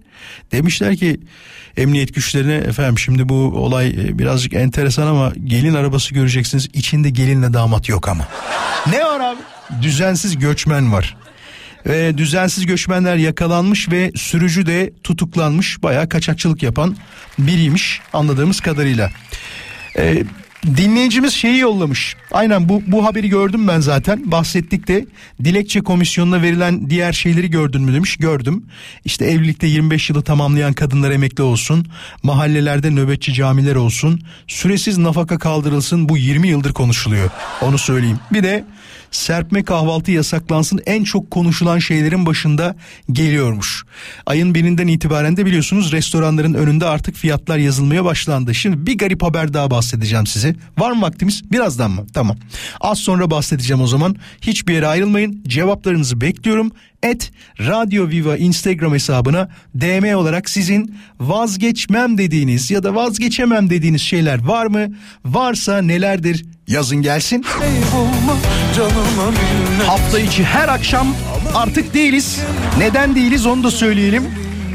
Demişler 0.52 0.95
ki 0.95 1.20
emniyet 1.78 2.16
güçlerine 2.16 2.56
efendim 2.56 2.99
şimdi 2.99 3.30
bu 3.30 3.36
olay 3.36 3.89
e, 3.89 4.20
birazcık 4.20 4.54
enteresan 4.54 5.08
ama 5.08 5.34
gelin 5.43 5.74
arabası 5.74 6.14
göreceksiniz. 6.14 6.70
İçinde 6.74 7.10
gelinle 7.10 7.54
damat 7.54 7.89
yok 7.89 8.08
ama. 8.10 8.28
ne 8.91 9.06
var 9.06 9.20
abi? 9.20 9.39
Düzensiz 9.82 10.39
göçmen 10.39 10.93
var. 10.93 11.18
Ve 11.86 12.18
düzensiz 12.18 12.66
göçmenler 12.66 13.16
yakalanmış 13.16 13.91
ve 13.91 14.12
sürücü 14.16 14.66
de 14.66 14.93
tutuklanmış. 15.04 15.84
Bayağı 15.84 16.10
kaçakçılık 16.10 16.64
yapan 16.64 16.97
biriymiş 17.39 18.02
anladığımız 18.14 18.60
kadarıyla. 18.60 19.10
Ee, 19.97 20.24
Dinleyicimiz 20.66 21.34
şeyi 21.34 21.57
yollamış. 21.57 22.16
Aynen 22.32 22.70
bu 22.70 22.82
bu 22.88 23.05
haberi 23.05 23.30
gördüm 23.30 23.68
ben 23.68 23.80
zaten. 23.80 24.32
Bahsettik 24.32 24.88
de 24.88 25.05
dilekçe 25.43 25.82
komisyonuna 25.82 26.41
verilen 26.41 26.89
diğer 26.89 27.14
şeyleri 27.14 27.49
gördün 27.49 27.82
mü 27.82 27.93
demiş. 27.93 28.18
Gördüm. 28.18 28.66
İşte 29.05 29.26
evlilikte 29.26 29.68
25 29.68 30.09
yılı 30.09 30.22
tamamlayan 30.24 30.74
kadınlar 30.74 31.12
emekli 31.12 31.43
olsun. 31.43 31.86
Mahallelerde 32.24 32.91
nöbetçi 32.91 33.34
camiler 33.34 33.76
olsun. 33.76 34.22
Süresiz 34.47 34.97
nafaka 34.97 35.38
kaldırılsın. 35.38 36.09
Bu 36.09 36.18
20 36.18 36.47
yıldır 36.47 36.74
konuşuluyor. 36.74 37.30
Onu 37.62 37.78
söyleyeyim. 37.78 38.20
Bir 38.34 38.43
de 38.43 38.66
serpme 39.12 39.64
kahvaltı 39.64 40.12
yasaklansın 40.12 40.80
en 40.86 41.03
çok 41.03 41.32
konuşulan 41.32 41.80
şeylerin 41.80 42.26
başında 42.26 42.76
geliyormuş. 43.12 43.84
Ayın 44.26 44.55
birinden 44.55 44.88
itibaren 44.88 45.38
de 45.38 45.45
biliyorsunuz 45.45 45.91
restoranların 45.91 46.53
önünde 46.53 46.86
artık 46.86 47.16
fiyatlar 47.16 47.57
yazılmaya 47.57 48.05
başlandı. 48.05 48.55
Şimdi 48.55 48.86
bir 48.86 48.97
garip 48.97 49.24
haber 49.24 49.53
daha 49.53 49.72
bahsedeceğim 49.72 50.28
size. 50.28 50.55
Var 50.78 50.91
mı 50.91 51.01
vaktimiz? 51.01 51.51
Birazdan 51.51 51.91
mı? 51.91 52.07
Tamam. 52.14 52.38
Az 52.82 52.99
sonra 52.99 53.32
bahsedeceğim 53.32 53.82
o 53.82 53.88
zaman. 53.88 54.16
Hiçbir 54.41 54.74
yere 54.74 54.88
ayrılmayın. 54.88 55.43
Cevaplarınızı 55.47 56.22
bekliyorum. 56.22 56.72
Et 57.03 57.32
Radyo 57.59 58.09
Viva 58.09 58.38
Instagram 58.38 58.93
hesabına 58.93 59.49
DM 59.76 60.16
olarak 60.16 60.49
sizin 60.49 60.95
vazgeçmem 61.20 62.18
dediğiniz 62.18 62.72
ya 62.72 62.84
da 62.84 62.95
vazgeçemem 62.95 63.70
dediğiniz 63.70 64.01
şeyler 64.01 64.45
var 64.45 64.66
mı? 64.66 64.88
Varsa 65.26 65.82
nelerdir? 65.82 66.45
Yazın 66.68 67.01
gelsin. 67.01 67.45
Hafta 69.88 70.20
içi 70.20 70.44
her 70.44 70.68
akşam 70.68 71.16
artık 71.56 71.94
değiliz. 71.94 72.40
Neden 72.78 73.16
değiliz 73.16 73.46
onu 73.46 73.64
da 73.64 73.72
söyleyelim. 73.72 74.24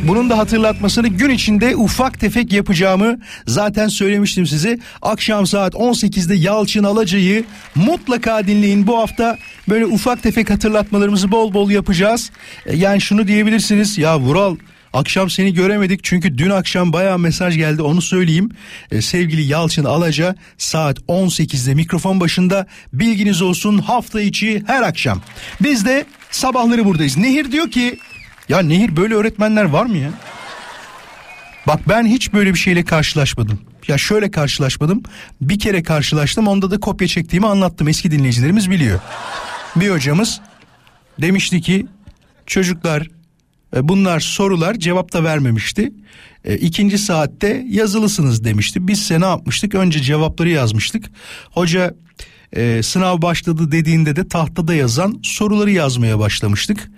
Bunun 0.09 0.31
da 0.31 0.39
hatırlatmasını 0.39 1.09
gün 1.09 1.31
içinde 1.31 1.77
ufak 1.77 2.21
tefek 2.21 2.53
yapacağımı 2.53 3.19
zaten 3.47 3.89
söylemiştim 3.89 4.47
size. 4.47 4.79
Akşam 5.03 5.47
saat 5.47 5.75
18'de 5.75 6.35
Yalçın 6.35 6.85
Alaca'yı 6.85 7.45
mutlaka 7.75 8.47
dinleyin. 8.47 8.87
Bu 8.87 8.99
hafta 8.99 9.39
böyle 9.69 9.87
ufak 9.87 10.23
tefek 10.23 10.51
hatırlatmalarımızı 10.51 11.33
bol 11.33 11.55
bol 11.55 11.71
yapacağız. 11.71 12.31
E, 12.67 12.77
Yani 12.77 13.01
şunu 13.01 13.27
diyebilirsiniz 13.29 13.99
ya 13.99 14.19
Vural 14.21 14.57
Akşam 14.97 15.31
seni 15.31 15.55
göremedik 15.55 16.05
çünkü 16.05 16.39
dün 16.39 16.51
akşam 16.51 16.93
bayağı 16.93 17.19
mesaj 17.19 17.57
geldi 17.57 17.83
onu 17.83 18.03
söyleyeyim. 18.03 18.51
Ee, 18.91 19.03
sevgili 19.03 19.43
Yalçın 19.43 19.85
Alaca 19.85 20.35
saat 20.59 20.99
18'de 20.99 21.75
mikrofon 21.75 22.21
başında 22.21 22.67
bilginiz 22.93 23.43
olsun 23.43 23.79
hafta 23.79 24.21
içi 24.21 24.63
her 24.67 24.83
akşam. 24.83 25.23
Biz 25.61 25.87
de 25.87 26.07
sabahları 26.31 26.85
buradayız. 26.85 27.17
Nehir 27.17 27.53
diyor 27.53 27.71
ki 27.71 27.99
ya 28.49 28.59
Nehir 28.59 28.97
böyle 28.97 29.15
öğretmenler 29.15 29.65
var 29.65 29.87
mı 29.87 29.97
ya? 29.97 30.11
Bak 31.67 31.81
ben 31.89 32.07
hiç 32.07 32.33
böyle 32.33 32.55
bir 32.55 32.59
şeyle 32.59 32.85
karşılaşmadım. 32.85 33.61
Ya 33.89 33.99
şöyle 33.99 34.31
karşılaşmadım. 34.31 35.03
Bir 35.41 35.59
kere 35.59 35.83
karşılaştım 35.83 36.49
onda 36.49 36.71
da 36.71 36.81
kopya 36.81 37.09
çektiğimi 37.09 37.47
anlattım. 37.47 37.89
Eski 37.89 38.11
dinleyicilerimiz 38.11 38.71
biliyor. 38.71 39.01
Bir 39.77 39.91
hocamız 39.91 40.41
demişti 41.21 41.61
ki 41.61 41.87
çocuklar 42.47 43.01
e, 43.03 43.16
Bunlar 43.83 44.21
sorular 44.21 44.75
cevap 44.75 45.12
da 45.12 45.25
vermemişti. 45.25 45.93
E, 46.45 46.57
ikinci 46.57 46.99
saatte 46.99 47.64
yazılısınız 47.69 48.45
demişti. 48.45 48.89
Biz 48.89 49.01
ise 49.01 49.21
ne 49.21 49.27
yapmıştık? 49.27 49.75
Önce 49.75 50.03
cevapları 50.03 50.49
yazmıştık. 50.49 51.05
Hoca 51.51 51.95
e, 52.53 52.83
sınav 52.83 53.23
başladı 53.23 53.73
dediğinde 53.73 54.17
de 54.17 54.29
tahtada 54.29 54.75
yazan 54.75 55.21
soruları 55.23 55.71
yazmaya 55.71 56.19
başlamıştık. 56.19 56.91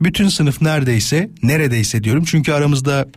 Bütün 0.00 0.28
sınıf 0.28 0.62
neredeyse, 0.62 1.30
neredeyse 1.42 2.04
diyorum. 2.04 2.24
Çünkü 2.24 2.52
aramızda 2.52 3.08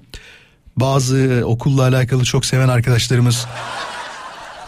bazı 0.78 1.43
okulla 1.45 1.82
alakalı 1.82 2.24
çok 2.24 2.45
seven 2.45 2.68
arkadaşlarımız 2.68 3.47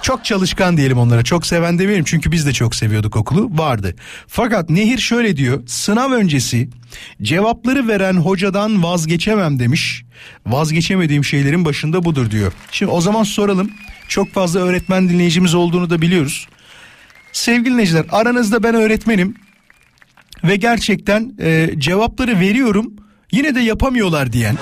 çok 0.05 0.25
çalışkan 0.25 0.77
diyelim 0.77 0.97
onlara. 0.97 1.23
Çok 1.23 1.45
seven 1.45 1.79
demeyelim 1.79 2.05
çünkü 2.05 2.31
biz 2.31 2.45
de 2.45 2.53
çok 2.53 2.75
seviyorduk 2.75 3.15
okulu. 3.15 3.49
Vardı. 3.57 3.95
Fakat 4.27 4.69
Nehir 4.69 4.97
şöyle 4.97 5.37
diyor. 5.37 5.63
Sınav 5.67 6.11
öncesi 6.11 6.69
cevapları 7.21 7.87
veren 7.87 8.13
hocadan 8.13 8.83
vazgeçemem 8.83 9.59
demiş. 9.59 10.03
Vazgeçemediğim 10.45 11.23
şeylerin 11.23 11.65
başında 11.65 12.05
budur 12.05 12.31
diyor. 12.31 12.53
Şimdi 12.71 12.91
o 12.91 13.01
zaman 13.01 13.23
soralım. 13.23 13.71
Çok 14.07 14.33
fazla 14.33 14.59
öğretmen 14.59 15.09
dinleyicimiz 15.09 15.55
olduğunu 15.55 15.89
da 15.89 16.01
biliyoruz. 16.01 16.47
Sevgili 17.31 17.73
dinleyiciler 17.73 18.05
aranızda 18.11 18.63
ben 18.63 18.75
öğretmenim. 18.75 19.35
Ve 20.43 20.55
gerçekten 20.55 21.33
e, 21.39 21.69
cevapları 21.77 22.39
veriyorum. 22.39 22.93
Yine 23.31 23.55
de 23.55 23.59
yapamıyorlar 23.59 24.33
diyen. 24.33 24.57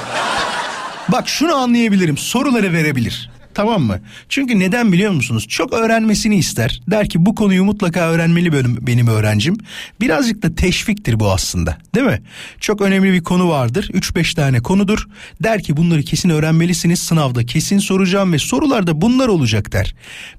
Bak 1.12 1.30
şunu 1.30 1.56
anlayabilirim. 1.56 2.18
Soruları 2.18 2.74
verebilir. 2.74 3.33
Tamam 3.54 3.84
mı? 3.84 4.00
Çünkü 4.30 4.60
neden 4.60 4.92
biliyor 4.92 5.12
musunuz? 5.12 5.48
Çok 5.48 5.74
öğrenmesini 5.74 6.36
ister. 6.36 6.82
Der 6.88 7.10
ki 7.10 7.26
bu 7.26 7.36
konuyu 7.36 7.64
mutlaka 7.64 8.00
öğrenmeli 8.00 8.54
benim, 8.54 8.88
benim 8.88 9.08
öğrencim. 9.08 9.58
Birazcık 10.02 10.44
da 10.44 10.56
teşviktir 10.56 11.20
bu 11.20 11.32
aslında. 11.32 11.78
Değil 11.96 12.06
mi? 12.06 12.22
Çok 12.60 12.82
önemli 12.82 13.14
bir 13.14 13.24
konu 13.24 13.50
vardır. 13.50 13.90
3-5 13.94 14.36
tane 14.36 14.60
konudur. 14.60 15.08
Der 15.44 15.64
ki 15.64 15.78
bunları 15.78 16.04
kesin 16.04 16.30
öğrenmelisiniz. 16.30 17.00
Sınavda 17.00 17.46
kesin 17.46 17.80
soracağım 17.80 18.34
ve 18.34 18.40
sorularda 18.40 19.02
bunlar 19.02 19.28
olacak 19.28 19.72
der. 19.72 19.96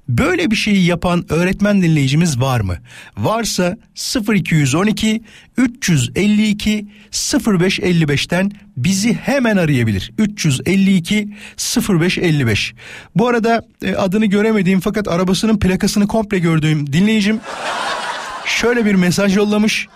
Böyle 0.09 0.51
bir 0.51 0.55
şeyi 0.55 0.85
yapan 0.85 1.25
öğretmen 1.29 1.81
dinleyicimiz 1.81 2.39
var 2.39 2.59
mı? 2.59 2.77
Varsa 3.17 3.77
0212 4.33 5.21
352 5.57 6.87
0555'ten 7.11 8.51
bizi 8.77 9.13
hemen 9.13 9.57
arayabilir. 9.57 10.11
352 10.17 11.29
0555. 11.89 12.73
Bu 13.15 13.27
arada 13.27 13.63
e, 13.81 13.95
adını 13.95 14.25
göremediğim 14.25 14.79
fakat 14.79 15.07
arabasının 15.07 15.59
plakasını 15.59 16.07
komple 16.07 16.39
gördüğüm 16.39 16.93
dinleyicim 16.93 17.39
şöyle 18.45 18.85
bir 18.85 18.95
mesaj 18.95 19.37
yollamış. 19.37 19.87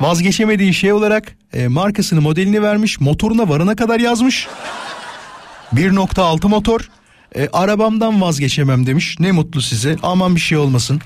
Vazgeçemediği 0.00 0.74
şey 0.74 0.92
olarak 0.92 1.36
e, 1.52 1.68
markasını 1.68 2.20
modelini 2.20 2.62
vermiş 2.62 3.00
motoruna 3.00 3.48
varana 3.48 3.76
kadar 3.76 4.00
yazmış. 4.00 4.48
1.6 5.74 6.48
motor 6.48 6.88
e, 7.34 7.48
arabamdan 7.52 8.20
vazgeçemem 8.20 8.86
demiş 8.86 9.16
ne 9.20 9.32
mutlu 9.32 9.62
size 9.62 9.96
aman 10.02 10.34
bir 10.34 10.40
şey 10.40 10.58
olmasın. 10.58 11.00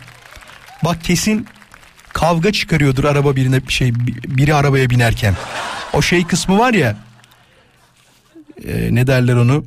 Bak 0.85 1.05
kesin 1.05 1.47
kavga 2.13 2.53
çıkarıyordur 2.53 3.05
araba 3.05 3.37
birine 3.37 3.67
bir 3.67 3.73
şey 3.73 3.95
biri 4.29 4.55
arabaya 4.55 4.91
binerken. 4.91 5.35
O 5.93 6.03
şey 6.03 6.27
kısmı 6.27 6.59
var 6.59 6.75
ya 6.75 6.97
e, 8.69 8.95
ne 8.95 9.07
derler 9.07 9.35
onu? 9.37 9.65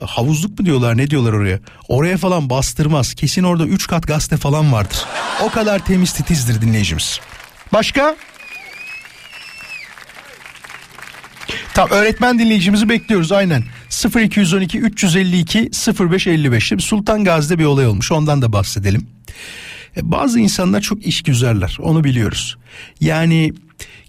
Havuzluk 0.00 0.58
mu 0.58 0.66
diyorlar? 0.66 0.96
Ne 0.96 1.10
diyorlar 1.10 1.32
oraya? 1.32 1.58
Oraya 1.88 2.16
falan 2.16 2.50
bastırmaz. 2.50 3.14
Kesin 3.14 3.42
orada 3.42 3.66
3 3.66 3.86
kat 3.86 4.06
gazete 4.06 4.36
falan 4.36 4.72
vardır. 4.72 4.98
O 5.42 5.50
kadar 5.50 5.84
temiz 5.84 6.12
titizdir 6.12 6.60
dinleyicimiz. 6.60 7.20
Başka? 7.72 8.16
Tamam 11.74 11.98
öğretmen 11.98 12.38
dinleyicimizi 12.38 12.88
bekliyoruz. 12.88 13.32
Aynen. 13.32 13.64
0212 14.16 14.78
352 14.78 15.70
0555 16.00 16.66
Şimdi 16.66 16.82
Sultan 16.82 17.24
Gazi'de 17.24 17.58
bir 17.58 17.64
olay 17.64 17.86
olmuş. 17.86 18.12
Ondan 18.12 18.42
da 18.42 18.52
bahsedelim. 18.52 19.06
E, 19.96 20.10
bazı 20.10 20.40
insanlar 20.40 20.80
çok 20.80 21.06
işgüzarlar. 21.06 21.78
Onu 21.80 22.04
biliyoruz. 22.04 22.56
Yani 23.00 23.52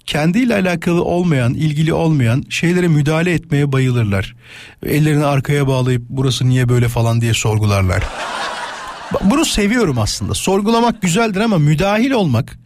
kendiyle 0.06 0.54
alakalı 0.54 1.04
olmayan, 1.04 1.54
ilgili 1.54 1.94
olmayan 1.94 2.44
şeylere 2.50 2.88
müdahale 2.88 3.32
etmeye 3.32 3.72
bayılırlar. 3.72 4.36
Ellerini 4.86 5.26
arkaya 5.26 5.68
bağlayıp 5.68 6.02
burası 6.10 6.50
niye 6.50 6.70
böyle 6.70 6.88
falan 6.88 7.22
diye 7.22 7.34
sorgularlar. 7.34 8.04
Bunu 9.24 9.46
seviyorum 9.46 10.00
aslında. 10.00 10.34
Sorgulamak 10.34 11.02
güzeldir 11.02 11.40
ama 11.40 11.58
müdahil 11.58 12.12
olmak 12.12 12.58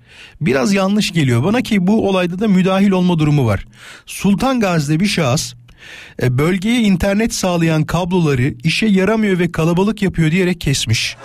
biraz 0.41 0.73
yanlış 0.73 1.11
geliyor 1.11 1.43
bana 1.43 1.61
ki 1.61 1.87
bu 1.87 2.09
olayda 2.09 2.39
da 2.39 2.47
müdahil 2.47 2.91
olma 2.91 3.19
durumu 3.19 3.45
var. 3.45 3.65
Sultan 4.05 4.59
Gazi'de 4.59 4.99
bir 4.99 5.07
şahıs 5.07 5.53
e, 6.21 6.37
bölgeye 6.37 6.81
internet 6.81 7.33
sağlayan 7.33 7.83
kabloları 7.83 8.53
işe 8.63 8.85
yaramıyor 8.85 9.39
ve 9.39 9.51
kalabalık 9.51 10.01
yapıyor 10.01 10.31
diyerek 10.31 10.61
kesmiş. 10.61 11.17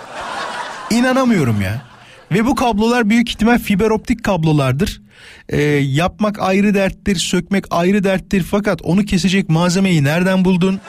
İnanamıyorum 0.91 1.61
ya. 1.61 1.94
Ve 2.35 2.45
bu 2.45 2.55
kablolar 2.55 3.09
büyük 3.09 3.29
ihtimal 3.29 3.59
fiber 3.59 3.89
optik 3.89 4.23
kablolardır. 4.23 5.01
Ee, 5.49 5.61
yapmak 5.61 6.39
ayrı 6.39 6.73
derttir, 6.73 7.15
sökmek 7.15 7.65
ayrı 7.71 8.03
derttir. 8.03 8.43
Fakat 8.51 8.81
onu 8.81 9.05
kesecek 9.05 9.49
malzemeyi 9.49 10.03
nereden 10.03 10.45
buldun? 10.45 10.79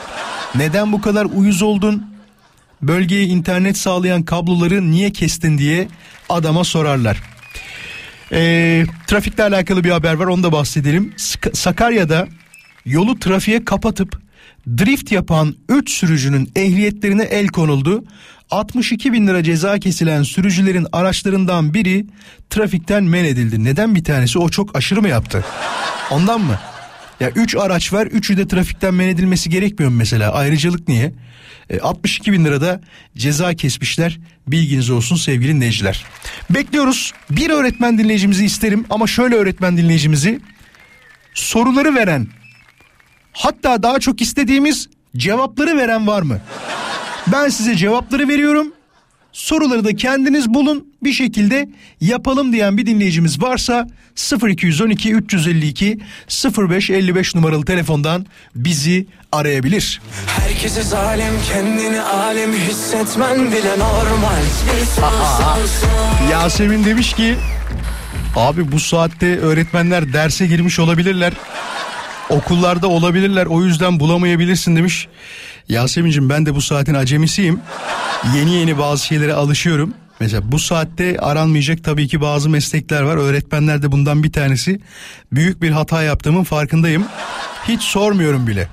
Neden 0.55 0.93
bu 0.93 1.01
kadar 1.01 1.25
uyuz 1.25 1.63
oldun? 1.63 2.07
Bölgeye 2.83 3.25
internet 3.25 3.77
sağlayan 3.77 4.23
kabloları 4.23 4.91
niye 4.91 5.13
kestin 5.13 5.59
diye 5.59 5.89
adama 6.29 6.65
sorarlar. 6.65 7.23
Ee, 8.33 8.85
trafikle 9.07 9.43
alakalı 9.43 9.85
bir 9.85 9.91
haber 9.91 10.15
var 10.15 10.27
onu 10.27 10.43
da 10.43 10.53
bahsedelim. 10.53 11.15
Sakarya'da 11.53 12.29
yolu 12.85 13.19
trafiğe 13.19 13.65
kapatıp 13.65 14.21
drift 14.69 15.13
yapan 15.13 15.55
3 15.69 15.91
sürücünün 15.91 16.53
ehliyetlerine 16.57 17.23
el 17.23 17.49
konuldu. 17.49 18.05
62 18.51 19.13
bin 19.13 19.27
lira 19.27 19.43
ceza 19.43 19.79
kesilen 19.79 20.23
sürücülerin 20.23 20.87
araçlarından 20.93 21.75
biri 21.75 22.07
trafikten 22.51 23.05
men 23.05 23.25
edildi. 23.25 23.65
Neden 23.65 23.95
bir 23.95 24.05
tanesi 24.05 24.39
o 24.39 24.49
çok 24.49 24.77
aşırı 24.77 25.03
mı 25.03 25.09
yaptı? 25.09 25.45
Ondan 26.11 26.41
mı? 26.41 26.59
Ya 27.21 27.31
3 27.31 27.57
araç 27.57 27.93
var. 27.93 28.07
Üçü 28.07 28.37
de 28.37 28.49
trafikten 28.49 28.95
men 28.95 29.09
edilmesi 29.09 29.51
gerekmiyor 29.51 29.91
mu 29.91 29.97
mesela? 29.99 30.33
Ayrıcalık 30.33 30.89
niye? 30.89 31.13
E, 31.71 31.81
62 31.81 32.33
bin 32.33 32.45
lirada 32.45 32.81
ceza 33.17 33.55
kesmişler. 33.55 34.19
Bilginiz 34.49 34.91
olsun 34.91 35.17
sevgili 35.17 35.55
dinleyiciler. 35.55 36.05
Bekliyoruz. 36.51 37.13
Bir 37.31 37.51
öğretmen 37.51 37.99
dinleyicimizi 37.99 38.45
isterim 38.45 38.85
ama 38.91 39.07
şöyle 39.07 39.35
öğretmen 39.35 39.77
dinleyicimizi 39.77 40.41
soruları 41.35 41.95
veren 41.95 42.27
hatta 43.33 43.83
daha 43.83 44.01
çok 44.01 44.21
istediğimiz 44.21 44.89
cevapları 45.17 45.77
veren 45.77 46.07
var 46.07 46.23
mı? 46.23 46.41
Ben 47.33 47.49
size 47.49 47.77
cevapları 47.77 48.29
veriyorum. 48.29 48.73
Soruları 49.33 49.85
da 49.85 49.97
kendiniz 49.97 50.49
bulun 50.49 50.87
bir 51.05 51.13
şekilde 51.13 51.69
yapalım 52.01 52.53
diyen 52.53 52.77
bir 52.77 52.87
dinleyicimiz 52.87 53.43
varsa 53.43 53.87
0212 54.47 55.13
352 55.13 55.99
0555 56.59 57.35
numaralı 57.35 57.65
telefondan 57.65 58.27
bizi 58.55 59.07
arayabilir. 59.33 60.01
Herkese 60.27 60.83
zalim 60.83 61.35
kendini 61.53 62.01
alem 62.01 62.53
hissetmen 62.53 63.53
bile 63.53 63.79
normal 63.79 64.43
Yasemin 66.31 66.85
demiş 66.85 67.13
ki 67.13 67.37
abi 68.37 68.73
bu 68.73 68.81
saatte 68.81 69.39
öğretmenler 69.39 70.13
derse 70.13 70.47
girmiş 70.47 70.79
olabilirler. 70.79 71.33
Okullarda 72.31 72.89
olabilirler 72.89 73.47
o 73.47 73.63
yüzden 73.65 74.01
bulamayabilirsin 74.01 74.77
demiş. 74.77 75.09
Yasemin'cim 75.69 76.29
ben 76.31 76.47
de 76.47 76.55
bu 76.55 76.61
saatin 76.61 76.95
acemisiyim. 76.95 77.61
Yeni 78.37 78.53
yeni 78.53 78.79
bazı 78.79 79.07
şeylere 79.07 79.33
alışıyorum. 79.33 79.95
Mesela 80.21 80.53
bu 80.53 80.59
saatte 80.59 81.17
aranmayacak 81.21 81.85
tabii 81.85 82.09
ki 82.09 82.21
bazı 82.21 82.51
meslekler 82.51 83.03
var. 83.03 83.17
Öğretmenler 83.17 83.83
de 83.83 83.93
bundan 83.93 84.23
bir 84.23 84.33
tanesi. 84.33 84.81
Büyük 85.33 85.63
bir 85.63 85.71
hata 85.71 86.03
yaptığımın 86.03 86.45
farkındayım. 86.45 87.05
Hiç 87.69 87.83
sormuyorum 87.83 88.47
bile. 88.47 88.69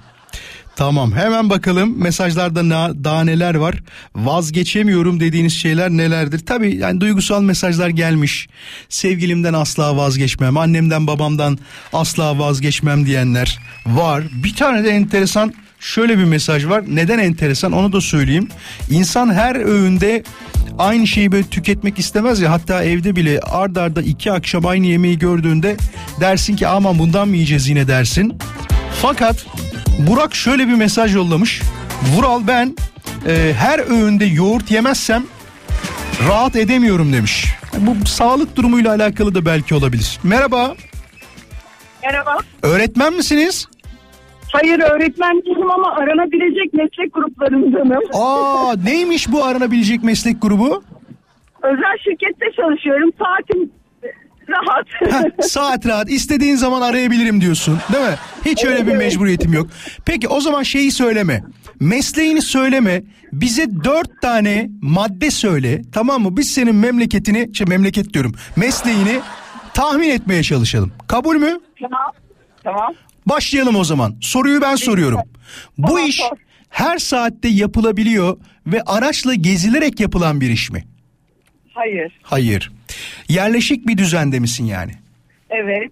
Tamam 0.75 1.11
hemen 1.15 1.49
bakalım 1.49 2.01
mesajlarda 2.01 2.69
na- 2.69 3.03
daha 3.03 3.23
neler 3.23 3.55
var. 3.55 3.75
Vazgeçemiyorum 4.15 5.19
dediğiniz 5.19 5.53
şeyler 5.53 5.89
nelerdir? 5.89 6.39
Tabii 6.45 6.75
yani 6.75 7.01
duygusal 7.01 7.41
mesajlar 7.41 7.89
gelmiş. 7.89 8.47
Sevgilimden 8.89 9.53
asla 9.53 9.97
vazgeçmem, 9.97 10.57
annemden 10.57 11.07
babamdan 11.07 11.57
asla 11.93 12.39
vazgeçmem 12.39 13.05
diyenler 13.05 13.59
var. 13.85 14.23
Bir 14.43 14.55
tane 14.55 14.83
de 14.83 14.89
enteresan 14.89 15.53
şöyle 15.79 16.17
bir 16.17 16.23
mesaj 16.23 16.65
var. 16.65 16.83
Neden 16.87 17.19
enteresan 17.19 17.71
onu 17.71 17.93
da 17.93 18.01
söyleyeyim. 18.01 18.47
İnsan 18.89 19.33
her 19.33 19.55
öğünde 19.55 20.23
aynı 20.79 21.07
şeyi 21.07 21.31
böyle 21.31 21.47
tüketmek 21.47 21.99
istemez 21.99 22.39
ya 22.39 22.51
hatta 22.51 22.83
evde 22.83 23.15
bile 23.15 23.39
ard 23.39 23.75
arda 23.75 24.01
iki 24.01 24.31
akşam 24.31 24.65
aynı 24.65 24.85
yemeği 24.85 25.19
gördüğünde 25.19 25.77
dersin 26.21 26.55
ki 26.55 26.67
aman 26.67 26.99
bundan 26.99 27.27
mı 27.27 27.35
yiyeceğiz 27.35 27.67
yine 27.67 27.87
dersin. 27.87 28.33
Fakat 29.01 29.45
Burak 29.99 30.35
şöyle 30.35 30.67
bir 30.67 30.73
mesaj 30.73 31.15
yollamış. 31.15 31.61
Vural 32.15 32.41
ben 32.47 32.75
e, 33.27 33.53
her 33.53 33.79
öğünde 33.79 34.25
yoğurt 34.25 34.71
yemezsem 34.71 35.23
rahat 36.29 36.55
edemiyorum 36.55 37.13
demiş. 37.13 37.47
Bu 37.79 38.05
sağlık 38.05 38.55
durumuyla 38.55 38.91
alakalı 38.95 39.35
da 39.35 39.45
belki 39.45 39.75
olabilir. 39.75 40.19
Merhaba. 40.23 40.75
Merhaba. 42.03 42.37
Öğretmen 42.63 43.13
misiniz? 43.13 43.67
Hayır 44.51 44.79
öğretmen 44.79 45.41
değilim 45.41 45.71
ama 45.71 45.91
aranabilecek 45.95 46.73
meslek 46.73 47.13
gruplarındanım. 47.13 48.01
Aa 48.13 48.73
neymiş 48.83 49.31
bu 49.31 49.43
aranabilecek 49.45 50.03
meslek 50.03 50.41
grubu? 50.41 50.83
Özel 51.63 51.97
şirkette 52.03 52.45
çalışıyorum. 52.55 53.09
Saatim 53.19 53.71
rahat. 54.49 54.87
Heh, 54.99 55.43
saat 55.47 55.85
rahat 55.85 56.09
istediğin 56.11 56.55
zaman 56.55 56.81
arayabilirim 56.81 57.41
diyorsun 57.41 57.79
değil 57.93 58.03
mi? 58.05 58.15
Hiç 58.45 58.65
öyle 58.65 58.87
bir 58.87 58.95
mecburiyetim 58.95 59.53
yok. 59.53 59.67
Peki 60.05 60.27
o 60.27 60.41
zaman 60.41 60.63
şeyi 60.63 60.91
söyleme. 60.91 61.43
Mesleğini 61.79 62.41
söyleme. 62.41 63.03
Bize 63.33 63.65
dört 63.83 64.21
tane 64.21 64.69
madde 64.81 65.31
söyle. 65.31 65.81
Tamam 65.93 66.21
mı? 66.21 66.37
Biz 66.37 66.51
senin 66.51 66.75
memleketini, 66.75 67.55
şey 67.55 67.67
memleket 67.67 68.13
diyorum. 68.13 68.35
Mesleğini 68.55 69.19
tahmin 69.73 70.09
etmeye 70.09 70.43
çalışalım. 70.43 70.91
Kabul 71.07 71.35
mü? 71.35 71.59
tamam. 71.81 72.11
Tamam. 72.63 72.93
Başlayalım 73.25 73.75
o 73.75 73.83
zaman. 73.83 74.15
Soruyu 74.21 74.61
ben 74.61 74.75
soruyorum. 74.75 75.19
Bu 75.77 75.87
Tamam, 75.87 76.05
iş 76.05 76.15
sor. 76.15 76.37
her 76.69 76.97
saatte 76.97 77.47
yapılabiliyor 77.47 78.37
ve 78.67 78.81
araçla 78.81 79.33
gezilerek 79.33 79.99
yapılan 79.99 80.41
bir 80.41 80.49
iş 80.49 80.71
mi? 80.71 80.83
Hayır. 81.73 82.19
Hayır. 82.23 82.71
Yerleşik 83.29 83.87
bir 83.87 83.97
düzende 83.97 84.39
misin 84.39 84.65
yani? 84.65 84.91
Evet. 85.49 85.91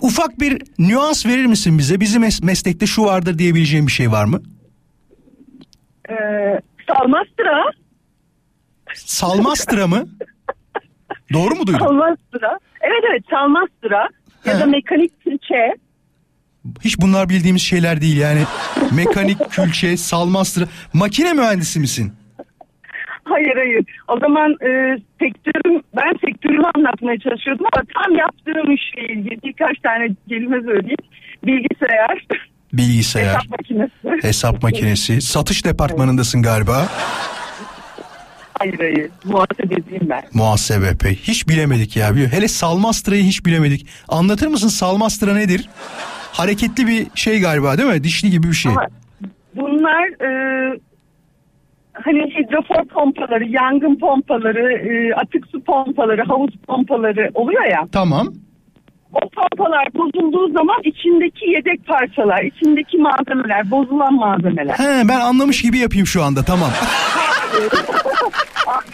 Ufak 0.00 0.40
bir 0.40 0.62
nüans 0.78 1.26
verir 1.26 1.46
misin 1.46 1.78
bize? 1.78 2.00
Bizim 2.00 2.22
mes- 2.24 2.44
meslekte 2.44 2.86
şu 2.86 3.04
vardır 3.04 3.38
diyebileceğim 3.38 3.86
bir 3.86 3.92
şey 3.92 4.12
var 4.12 4.24
mı? 4.24 4.42
Ee, 6.10 6.14
salmastıra. 6.88 7.64
Salmastıra 8.94 9.86
mı? 9.86 10.08
Doğru 11.32 11.54
mu 11.54 11.66
duydum? 11.66 11.86
Salmastıra. 11.86 12.58
Evet 12.80 13.04
evet 13.10 13.22
salmastıra. 13.30 14.08
Ya 14.44 14.60
da 14.60 14.66
mekanik 14.66 15.20
külçe. 15.24 15.74
Hiç 16.80 16.98
bunlar 17.00 17.28
bildiğimiz 17.28 17.62
şeyler 17.62 18.00
değil 18.00 18.16
yani. 18.16 18.40
Mekanik, 18.92 19.50
külçe, 19.50 19.96
salmastıra. 19.96 20.64
Makine 20.92 21.32
mühendisi 21.32 21.80
misin? 21.80 22.12
Hayır 23.28 23.56
hayır. 23.56 23.84
O 24.08 24.18
zaman 24.18 24.50
e, 24.52 24.98
sektörüm, 25.20 25.82
ben 25.96 26.12
sektörümü 26.24 26.66
anlatmaya 26.74 27.18
çalışıyordum 27.18 27.66
ama 27.72 27.82
tam 27.94 28.14
yaptığım 28.16 28.74
işle 28.74 29.02
ilgili 29.12 29.42
birkaç 29.44 29.78
tane 29.82 30.08
kelime 30.28 30.60
söyleyeyim. 30.62 30.98
Bilgisayar, 31.46 32.26
Bilgisayar, 32.72 33.26
hesap 33.36 33.50
makinesi. 33.50 34.26
hesap 34.26 34.62
makinesi, 34.62 35.20
satış 35.20 35.64
departmanındasın 35.64 36.42
galiba. 36.42 36.88
Hayır 38.58 38.78
hayır. 38.78 39.10
Muhasebeciyim 39.24 40.08
ben. 40.08 40.22
Muhasebe 40.34 40.96
pey. 40.98 41.14
Hiç 41.14 41.48
bilemedik 41.48 41.96
ya. 41.96 42.14
Hele 42.14 42.48
salmastırayı 42.48 43.22
hiç 43.22 43.46
bilemedik. 43.46 43.86
Anlatır 44.08 44.46
mısın 44.46 44.68
salmastıra 44.68 45.34
nedir? 45.34 45.68
Hareketli 46.32 46.86
bir 46.86 47.06
şey 47.14 47.40
galiba 47.40 47.78
değil 47.78 47.88
mi? 47.88 48.04
Dişli 48.04 48.30
gibi 48.30 48.46
bir 48.48 48.52
şey. 48.52 48.72
Ama 48.72 48.86
bunlar 49.54 50.06
e, 50.08 50.80
hani 52.04 52.20
hidrofor 52.20 52.84
pompaları, 52.84 53.44
yangın 53.44 53.96
pompaları, 53.96 54.72
e, 54.72 55.14
atık 55.14 55.46
su 55.46 55.64
pompaları, 55.64 56.22
havuz 56.22 56.56
pompaları 56.56 57.30
oluyor 57.34 57.64
ya. 57.64 57.88
Tamam. 57.92 58.26
O 59.16 59.28
pompalar 59.28 59.94
bozulduğu 59.94 60.52
zaman 60.52 60.76
içindeki 60.84 61.50
yedek 61.50 61.86
parçalar, 61.86 62.42
içindeki 62.42 62.98
malzemeler, 62.98 63.70
bozulan 63.70 64.14
malzemeler. 64.14 64.74
He 64.78 65.08
ben 65.08 65.20
anlamış 65.20 65.62
gibi 65.62 65.78
yapayım 65.78 66.06
şu 66.06 66.22
anda 66.22 66.42
tamam. 66.42 66.70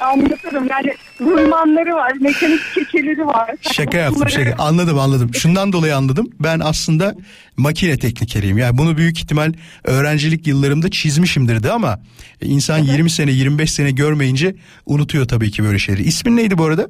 Anlatırım 0.00 0.68
yani 0.70 0.94
rulmanları 1.20 1.94
var, 1.94 2.12
mekanik 2.20 2.60
keçeleri 2.74 3.26
var. 3.26 3.50
Şaka 3.72 3.98
yaptım 3.98 4.28
şaka. 4.28 4.62
Anladım 4.62 4.98
anladım. 4.98 5.34
Şundan 5.34 5.72
dolayı 5.72 5.96
anladım. 5.96 6.30
Ben 6.40 6.60
aslında 6.60 7.14
makine 7.56 7.96
teknikeriyim. 7.98 8.58
Yani 8.58 8.78
bunu 8.78 8.96
büyük 8.96 9.18
ihtimal 9.18 9.52
öğrencilik 9.84 10.46
yıllarımda 10.46 10.90
çizmişimdir 10.90 11.62
de 11.62 11.72
ama 11.72 12.00
insan 12.42 12.78
20 12.78 13.10
sene 13.10 13.30
25 13.30 13.72
sene 13.72 13.90
görmeyince 13.90 14.54
unutuyor 14.86 15.28
tabii 15.28 15.50
ki 15.50 15.64
böyle 15.64 15.78
şeyleri. 15.78 16.02
İsmin 16.02 16.36
neydi 16.36 16.58
bu 16.58 16.64
arada? 16.64 16.88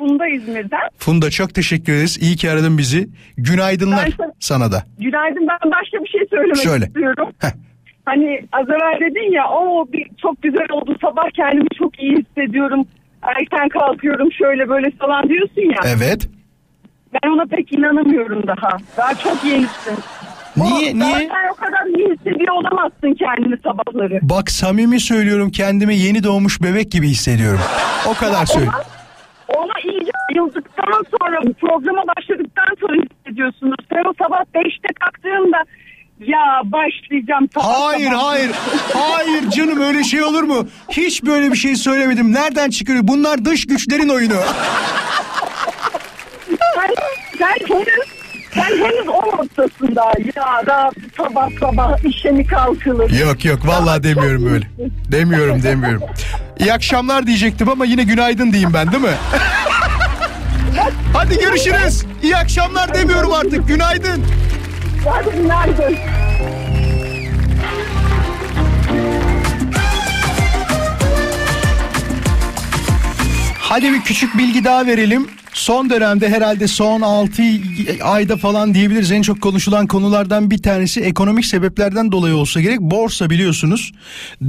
Funda 0.00 0.28
İzmir'den. 0.28 0.80
Funda 0.98 1.30
çok 1.30 1.54
teşekkür 1.54 1.92
ederiz. 1.92 2.18
İyi 2.20 2.36
ki 2.36 2.50
aradın 2.50 2.78
bizi. 2.78 3.08
Günaydınlar 3.36 4.08
Ben 4.18 4.32
sana- 4.40 4.72
da. 4.72 4.82
Günaydın 4.98 5.46
ben 5.48 5.70
başka 5.70 6.04
bir 6.04 6.08
şey 6.08 6.20
söylemek 6.30 6.56
Söyle. 6.56 6.84
istiyorum. 6.86 7.28
Heh. 7.38 7.48
Hani 8.04 8.40
az 8.52 8.68
evvel 8.68 9.00
dedin 9.00 9.32
ya 9.32 9.48
o 9.48 9.86
bir, 9.92 10.06
çok 10.22 10.42
güzel 10.42 10.66
oldu 10.72 10.96
sabah 11.00 11.30
kendimi 11.36 11.68
çok 11.78 12.02
iyi 12.02 12.16
hissediyorum. 12.16 12.84
Erken 13.22 13.68
kalkıyorum 13.68 14.32
şöyle 14.32 14.68
böyle 14.68 14.90
falan 14.90 15.28
diyorsun 15.28 15.62
ya. 15.62 15.82
Evet. 15.96 16.28
Ben 17.14 17.28
ona 17.30 17.44
pek 17.44 17.72
inanamıyorum 17.72 18.46
daha. 18.46 18.76
Daha 18.96 19.14
çok 19.14 19.44
yenisin. 19.44 19.94
Niye 20.56 20.72
O- 20.92 20.98
niye? 20.98 21.12
Zaten 21.12 21.28
o 21.52 21.54
kadar 21.54 21.86
iyi 21.98 22.08
hissediyor 22.14 22.52
olamazsın 22.54 23.14
kendini 23.14 23.56
sabahları. 23.64 24.18
Bak 24.22 24.50
samimi 24.50 25.00
söylüyorum 25.00 25.50
kendimi 25.50 25.96
yeni 25.96 26.24
doğmuş 26.24 26.62
bebek 26.62 26.92
gibi 26.92 27.08
hissediyorum. 27.08 27.60
O 28.08 28.14
kadar 28.14 28.46
söyle. 28.46 28.70
Ona 29.56 29.72
iyice 29.84 30.10
yıldıktan 30.34 31.04
sonra 31.10 31.40
programa 31.60 32.02
başladıktan 32.16 32.74
sonra 32.80 32.94
hissediyorsunuz. 33.02 33.76
Sen 33.92 34.04
o 34.10 34.12
sabah 34.22 34.40
5'te 34.54 34.88
kalktığında 35.00 35.64
ya 36.20 36.62
başlayacağım. 36.64 37.48
sabah 37.54 37.80
Hayır 37.80 38.10
sabah. 38.10 38.24
hayır. 38.24 38.50
Hayır 38.94 39.50
canım 39.50 39.80
öyle 39.80 40.04
şey 40.04 40.22
olur 40.22 40.42
mu? 40.42 40.66
Hiç 40.90 41.24
böyle 41.24 41.52
bir 41.52 41.56
şey 41.56 41.76
söylemedim. 41.76 42.32
Nereden 42.32 42.70
çıkıyor? 42.70 43.00
Bunlar 43.02 43.44
dış 43.44 43.66
güçlerin 43.66 44.08
oyunu. 44.08 44.36
Sen, 46.74 46.94
sen 47.38 47.56
sen 48.54 48.62
henüz 48.62 49.08
o 49.08 49.12
noktasında 49.36 50.12
ya 50.36 50.66
da 50.66 50.90
sabah 51.16 51.48
sabah 51.60 52.04
işe 52.04 52.30
mi 52.30 52.46
kalkılır? 52.46 53.10
Yok 53.10 53.44
yok 53.44 53.66
vallahi 53.66 54.02
demiyorum 54.02 54.44
böyle. 54.44 54.66
Demiyorum 55.12 55.62
demiyorum. 55.62 56.02
İyi 56.58 56.72
akşamlar 56.72 57.26
diyecektim 57.26 57.68
ama 57.68 57.84
yine 57.84 58.02
günaydın 58.02 58.52
diyeyim 58.52 58.70
ben 58.74 58.92
değil 58.92 59.02
mi? 59.02 59.14
Hadi 61.12 61.38
görüşürüz. 61.38 62.04
İyi 62.22 62.36
akşamlar 62.36 62.94
demiyorum 62.94 63.32
artık. 63.32 63.68
Günaydın. 63.68 64.24
Hadi 65.08 65.36
günaydın. 65.36 65.96
Hadi 73.58 73.92
bir 73.92 74.00
küçük 74.02 74.38
bilgi 74.38 74.64
daha 74.64 74.86
verelim. 74.86 75.28
Son 75.54 75.90
dönemde 75.90 76.28
herhalde 76.28 76.68
son 76.68 77.00
6 77.00 77.42
ayda 78.02 78.36
falan 78.36 78.74
diyebiliriz 78.74 79.10
en 79.12 79.22
çok 79.22 79.40
konuşulan 79.40 79.86
konulardan 79.86 80.50
bir 80.50 80.62
tanesi 80.62 81.00
ekonomik 81.00 81.46
sebeplerden 81.46 82.12
dolayı 82.12 82.34
olsa 82.34 82.60
gerek 82.60 82.80
borsa 82.80 83.30
biliyorsunuz. 83.30 83.92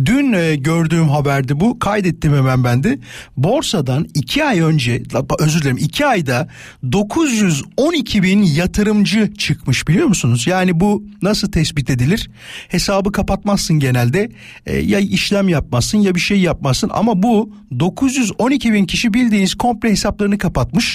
Dün 0.06 0.34
e, 0.34 0.56
gördüğüm 0.56 1.10
haberdi 1.10 1.60
bu 1.60 1.80
kaydettim 1.80 2.34
hemen 2.36 2.64
ben 2.64 2.84
de. 2.84 2.99
Borsadan 3.38 4.08
2 4.14 4.45
ay 4.45 4.60
önce 4.60 5.04
özür 5.39 5.62
dilerim 5.62 5.78
2 5.78 6.06
ayda 6.06 6.47
912 6.91 8.24
bin 8.24 8.43
yatırımcı 8.43 9.34
çıkmış 9.38 9.88
biliyor 9.88 10.08
musunuz? 10.08 10.47
Yani 10.47 10.80
bu 10.80 11.04
nasıl 11.22 11.52
tespit 11.52 11.89
edilir? 11.89 12.30
Hesabı 12.68 13.12
kapatmazsın 13.12 13.80
genelde 13.80 14.32
E, 14.66 14.78
ya 14.78 14.99
işlem 14.99 15.49
yapmazsın 15.49 15.97
ya 15.97 16.16
bir 16.16 16.20
şey 16.20 16.39
yapmazsın 16.39 16.89
ama 16.93 17.24
bu 17.24 17.54
912 17.80 18.74
bin 18.74 18.86
kişi 18.86 19.14
bildiğiniz 19.14 19.56
komple 19.56 19.89
hesaplarını 19.89 20.38
kapatmış 20.38 20.91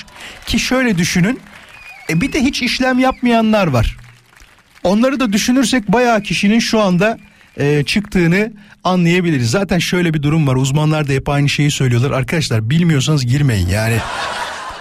ki 0.46 0.58
şöyle 0.58 0.98
düşünün 0.98 1.40
e 2.10 2.20
bir 2.20 2.32
de 2.32 2.40
hiç 2.40 2.62
işlem 2.62 2.98
yapmayanlar 2.98 3.66
var. 3.66 3.96
Onları 4.84 5.20
da 5.20 5.32
düşünürsek 5.32 5.88
bayağı 5.88 6.22
kişinin 6.22 6.58
şu 6.58 6.80
anda 6.80 7.18
e, 7.56 7.84
çıktığını 7.84 8.52
anlayabiliriz. 8.84 9.50
Zaten 9.50 9.78
şöyle 9.78 10.14
bir 10.14 10.22
durum 10.22 10.46
var 10.46 10.56
uzmanlar 10.56 11.08
da 11.08 11.12
hep 11.12 11.28
aynı 11.28 11.48
şeyi 11.48 11.70
söylüyorlar. 11.70 12.10
Arkadaşlar 12.10 12.70
bilmiyorsanız 12.70 13.26
girmeyin 13.26 13.68
yani. 13.68 13.98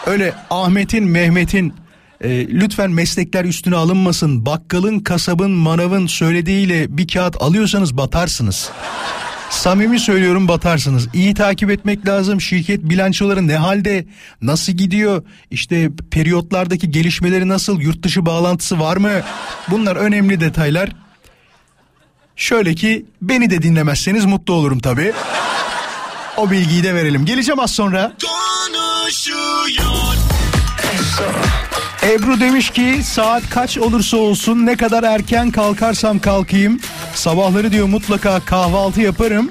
Öyle 0.05 0.33
Ahmet'in 0.49 1.03
Mehmet'in 1.03 1.73
e, 2.21 2.47
lütfen 2.47 2.91
meslekler 2.91 3.45
üstüne 3.45 3.75
alınmasın. 3.75 4.45
Bakkalın, 4.45 4.99
kasabın, 4.99 5.51
manavın 5.51 6.07
söylediğiyle 6.07 6.97
bir 6.97 7.07
kağıt 7.07 7.41
alıyorsanız 7.41 7.97
batarsınız. 7.97 8.71
Samimi 9.49 9.99
söylüyorum 9.99 10.47
batarsınız. 10.47 11.07
İyi 11.13 11.33
takip 11.33 11.69
etmek 11.69 12.07
lazım. 12.07 12.41
Şirket 12.41 12.83
bilançoları 12.83 13.47
ne 13.47 13.55
halde? 13.55 14.05
Nasıl 14.41 14.73
gidiyor? 14.73 15.23
İşte 15.51 15.89
periyotlardaki 16.11 16.91
gelişmeleri 16.91 17.47
nasıl? 17.47 17.81
Yurt 17.81 18.03
dışı 18.03 18.25
bağlantısı 18.25 18.79
var 18.79 18.97
mı? 18.97 19.11
Bunlar 19.67 19.95
önemli 19.95 20.39
detaylar. 20.39 20.89
Şöyle 22.35 22.75
ki 22.75 23.05
beni 23.21 23.49
de 23.49 23.61
dinlemezseniz 23.61 24.25
mutlu 24.25 24.53
olurum 24.53 24.79
tabii. 24.79 25.13
O 26.37 26.51
bilgiyi 26.51 26.83
de 26.83 26.95
verelim. 26.95 27.25
Geleceğim 27.25 27.59
az 27.59 27.71
sonra. 27.71 28.13
Ebru 32.05 32.39
demiş 32.39 32.69
ki 32.69 32.99
saat 33.03 33.49
kaç 33.49 33.77
olursa 33.77 34.17
olsun 34.17 34.65
ne 34.65 34.77
kadar 34.77 35.03
erken 35.03 35.51
kalkarsam 35.51 36.19
kalkayım 36.19 36.79
sabahları 37.13 37.71
diyor 37.71 37.87
mutlaka 37.87 38.39
kahvaltı 38.39 39.01
yaparım. 39.01 39.49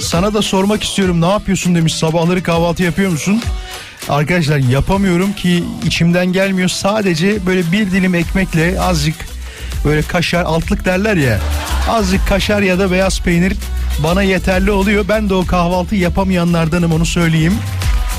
Sana 0.00 0.34
da 0.34 0.42
sormak 0.42 0.84
istiyorum 0.84 1.20
ne 1.20 1.28
yapıyorsun 1.28 1.74
demiş 1.74 1.94
sabahları 1.94 2.42
kahvaltı 2.42 2.82
yapıyor 2.82 3.10
musun? 3.10 3.42
Arkadaşlar 4.08 4.58
yapamıyorum 4.58 5.32
ki 5.32 5.64
içimden 5.84 6.26
gelmiyor 6.26 6.68
sadece 6.68 7.46
böyle 7.46 7.72
bir 7.72 7.90
dilim 7.90 8.14
ekmekle 8.14 8.80
azıcık 8.80 9.16
böyle 9.84 10.02
kaşar 10.02 10.42
altlık 10.42 10.84
derler 10.84 11.16
ya 11.16 11.40
azıcık 11.88 12.28
kaşar 12.28 12.62
ya 12.62 12.78
da 12.78 12.90
beyaz 12.90 13.20
peynir 13.20 13.56
bana 14.02 14.22
yeterli 14.22 14.70
oluyor. 14.70 15.04
Ben 15.08 15.30
de 15.30 15.34
o 15.34 15.46
kahvaltı 15.46 15.96
yapamayanlardanım 15.96 16.92
onu 16.92 17.06
söyleyeyim. 17.06 17.54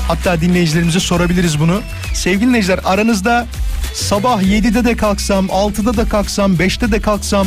Hatta 0.08 0.40
dinleyicilerimize 0.40 1.00
sorabiliriz 1.00 1.60
bunu. 1.60 1.80
Sevgili 2.14 2.48
dinleyiciler 2.48 2.80
aranızda 2.84 3.46
sabah 3.94 4.42
7'de 4.42 4.84
de 4.84 4.96
kalksam, 4.96 5.46
6'da 5.46 5.96
da 5.96 6.08
kalksam, 6.08 6.54
5'te 6.54 6.92
de 6.92 7.00
kalksam 7.00 7.46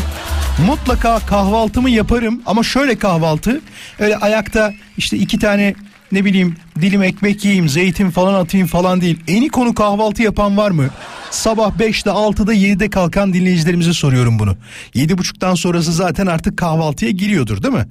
mutlaka 0.67 1.19
kahvaltımı 1.19 1.89
yaparım. 1.89 2.41
Ama 2.45 2.63
şöyle 2.63 2.97
kahvaltı 2.97 3.61
öyle 3.99 4.17
ayakta 4.17 4.73
işte 4.97 5.17
iki 5.17 5.39
tane 5.39 5.75
ne 6.11 6.25
bileyim 6.25 6.55
dilim 6.81 7.03
ekmek 7.03 7.45
yiyeyim, 7.45 7.69
zeytin 7.69 8.09
falan 8.09 8.33
atayım 8.33 8.67
falan 8.67 9.01
değil. 9.01 9.19
Eni 9.27 9.49
konu 9.49 9.73
kahvaltı 9.73 10.23
yapan 10.23 10.57
var 10.57 10.71
mı? 10.71 10.89
Sabah 11.31 11.71
5'te, 11.79 12.09
6'da, 12.09 12.53
7'de 12.53 12.89
kalkan 12.89 13.33
dinleyicilerimize 13.33 13.93
soruyorum 13.93 14.39
bunu. 14.39 14.57
7.30'dan 14.95 15.55
sonrası 15.55 15.93
zaten 15.93 16.25
artık 16.25 16.57
kahvaltıya 16.57 17.11
giriyordur 17.11 17.63
değil 17.63 17.73
mi? 17.73 17.85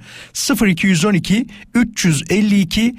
0212 0.69 1.47
352 1.75 2.97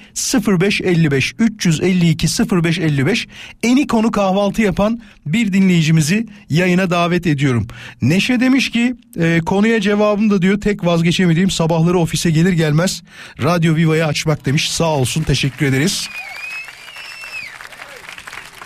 0555 0.48 1.34
352 1.40 2.28
0555 2.64 3.28
eni 3.64 3.88
konu 3.88 4.12
kahvaltı 4.12 4.62
yapan 4.62 5.02
bir 5.26 5.54
dinleyicimizi 5.54 6.28
yayına 6.50 6.90
davet 6.90 7.28
ediyorum. 7.28 7.68
Neşe 8.02 8.40
demiş 8.40 8.72
ki 8.72 8.96
e, 9.20 9.40
konuya 9.46 9.82
cevabım 9.82 10.30
da 10.30 10.42
diyor 10.42 10.62
tek 10.62 10.86
vazgeçemediğim 10.86 11.52
sabahları 11.52 12.00
ofise 12.00 12.32
gelir 12.32 12.54
gelmez 12.54 13.04
Radyo 13.44 13.76
Viva'yı 13.76 14.06
açmak 14.06 14.46
demiş. 14.46 14.72
Sağ 14.72 14.90
olsun 14.90 15.09
teşekkür 15.14 15.66
ederiz. 15.66 16.10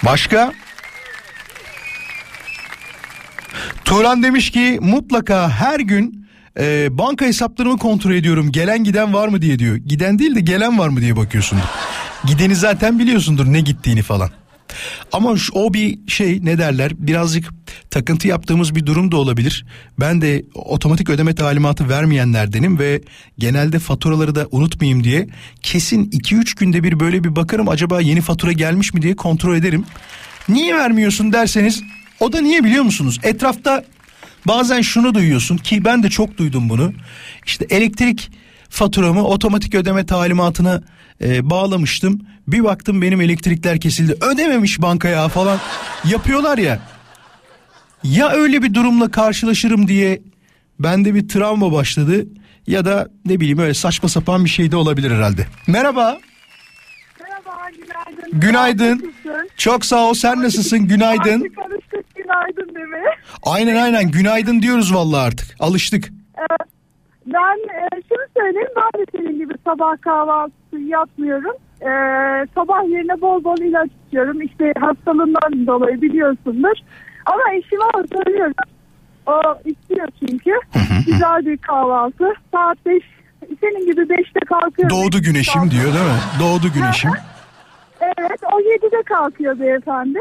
Başka? 0.05 0.53
Turan 3.85 4.23
demiş 4.23 4.51
ki 4.51 4.79
mutlaka 4.81 5.49
her 5.49 5.79
gün 5.79 6.27
e, 6.59 6.97
banka 6.97 7.25
hesaplarımı 7.25 7.77
kontrol 7.77 8.13
ediyorum. 8.13 8.51
Gelen 8.51 8.83
giden 8.83 9.13
var 9.13 9.27
mı 9.27 9.41
diye 9.41 9.59
diyor. 9.59 9.75
Giden 9.75 10.19
değil 10.19 10.35
de 10.35 10.39
gelen 10.39 10.79
var 10.79 10.89
mı 10.89 11.01
diye 11.01 11.15
bakıyorsundur. 11.15 11.63
Gideni 12.25 12.55
zaten 12.55 12.99
biliyorsundur 12.99 13.45
ne 13.45 13.61
gittiğini 13.61 14.01
falan. 14.01 14.29
Ama 15.11 15.37
şu, 15.37 15.53
o 15.53 15.73
bir 15.73 15.99
şey 16.07 16.39
ne 16.43 16.57
derler 16.57 16.91
birazcık 16.97 17.49
takıntı 17.91 18.27
yaptığımız 18.27 18.75
bir 18.75 18.85
durum 18.85 19.11
da 19.11 19.17
olabilir. 19.17 19.65
Ben 19.99 20.21
de 20.21 20.43
otomatik 20.55 21.09
ödeme 21.09 21.35
talimatı 21.35 21.89
vermeyenlerdenim 21.89 22.79
ve 22.79 23.01
genelde 23.37 23.79
faturaları 23.79 24.35
da 24.35 24.47
unutmayayım 24.51 25.03
diye 25.03 25.27
kesin 25.61 26.09
2-3 26.09 26.59
günde 26.59 26.83
bir 26.83 26.99
böyle 26.99 27.23
bir 27.23 27.35
bakarım 27.35 27.69
acaba 27.69 28.01
yeni 28.01 28.21
fatura 28.21 28.51
gelmiş 28.51 28.93
mi 28.93 29.01
diye 29.01 29.15
kontrol 29.15 29.55
ederim. 29.55 29.85
Niye 30.49 30.75
vermiyorsun 30.75 31.33
derseniz 31.33 31.83
o 32.19 32.33
da 32.33 32.41
niye 32.41 32.63
biliyor 32.63 32.83
musunuz? 32.83 33.19
Etrafta 33.23 33.83
bazen 34.47 34.81
şunu 34.81 35.13
duyuyorsun 35.13 35.57
ki 35.57 35.85
ben 35.85 36.03
de 36.03 36.09
çok 36.09 36.37
duydum 36.37 36.69
bunu. 36.69 36.93
İşte 37.45 37.65
elektrik 37.69 38.31
faturamı 38.69 39.23
otomatik 39.23 39.75
ödeme 39.75 40.05
talimatına 40.05 40.81
e, 41.21 41.49
bağlamıştım. 41.49 42.21
Bir 42.47 42.63
baktım 42.63 43.01
benim 43.01 43.21
elektrikler 43.21 43.79
kesildi. 43.79 44.17
Ödememiş 44.21 44.81
bankaya 44.81 45.27
falan 45.27 45.59
yapıyorlar 46.05 46.57
ya. 46.57 46.79
Ya 48.03 48.29
öyle 48.29 48.63
bir 48.63 48.73
durumla 48.73 49.11
karşılaşırım 49.11 49.87
diye 49.87 50.21
bende 50.79 51.13
bir 51.15 51.27
travma 51.27 51.71
başladı 51.71 52.25
ya 52.67 52.85
da 52.85 53.09
ne 53.25 53.39
bileyim 53.39 53.59
öyle 53.59 53.73
saçma 53.73 54.09
sapan 54.09 54.45
bir 54.45 54.49
şey 54.49 54.71
de 54.71 54.75
olabilir 54.75 55.11
herhalde. 55.11 55.47
Merhaba. 55.67 56.17
Merhaba, 57.21 57.69
günaydın. 57.77 58.39
Günaydın. 58.39 59.13
Çok 59.57 59.85
sağ 59.85 60.09
ol. 60.09 60.13
Sen 60.13 60.43
nasılsın? 60.43 60.79
Günaydın. 60.79 61.41
Artık 61.41 61.57
alıştık 61.59 62.15
günaydın 62.15 62.89
mi? 62.89 62.97
Aynen 63.43 63.75
aynen. 63.75 64.11
Günaydın 64.11 64.61
diyoruz 64.61 64.93
vallahi 64.93 65.21
artık. 65.27 65.55
Alıştık. 65.59 66.07
Ee, 66.37 66.41
Ben 67.25 67.57
e, 67.57 68.01
şunu 68.09 68.25
söyleyeyim 68.37 68.69
ben 68.75 69.01
de 69.01 69.05
senin 69.11 69.37
gibi 69.39 69.53
sabah 69.65 70.01
kahvaltısı 70.01 70.77
yapmıyorum. 70.79 71.55
Ee, 71.81 71.87
sabah 72.55 72.89
yerine 72.89 73.21
bol 73.21 73.43
bol 73.43 73.57
ilaç 73.57 73.89
içiyorum. 74.07 74.41
İşte 74.41 74.73
hastalığından 74.79 75.67
dolayı 75.67 76.01
biliyorsundur. 76.01 76.77
Ama 77.25 77.41
eşime 77.53 77.83
söylüyorum. 78.13 78.53
O 79.27 79.41
istiyor 79.65 80.07
çünkü. 80.19 80.51
Güzel 81.05 81.45
bir 81.45 81.57
kahvaltı. 81.57 82.33
Saat 82.51 82.85
5 82.85 83.03
senin 83.61 83.85
gibi 83.85 84.01
5'te 84.01 84.39
kalkıyorum. 84.45 84.97
Doğdu 84.97 85.21
güneşim 85.21 85.71
diyor 85.71 85.83
değil 85.83 86.05
mi? 86.05 86.19
Doğdu 86.39 86.73
güneşim. 86.73 87.11
Evet 88.17 88.39
o 88.53 88.59
7'de 88.59 89.03
kalkıyor 89.03 89.59
beyefendi. 89.59 90.19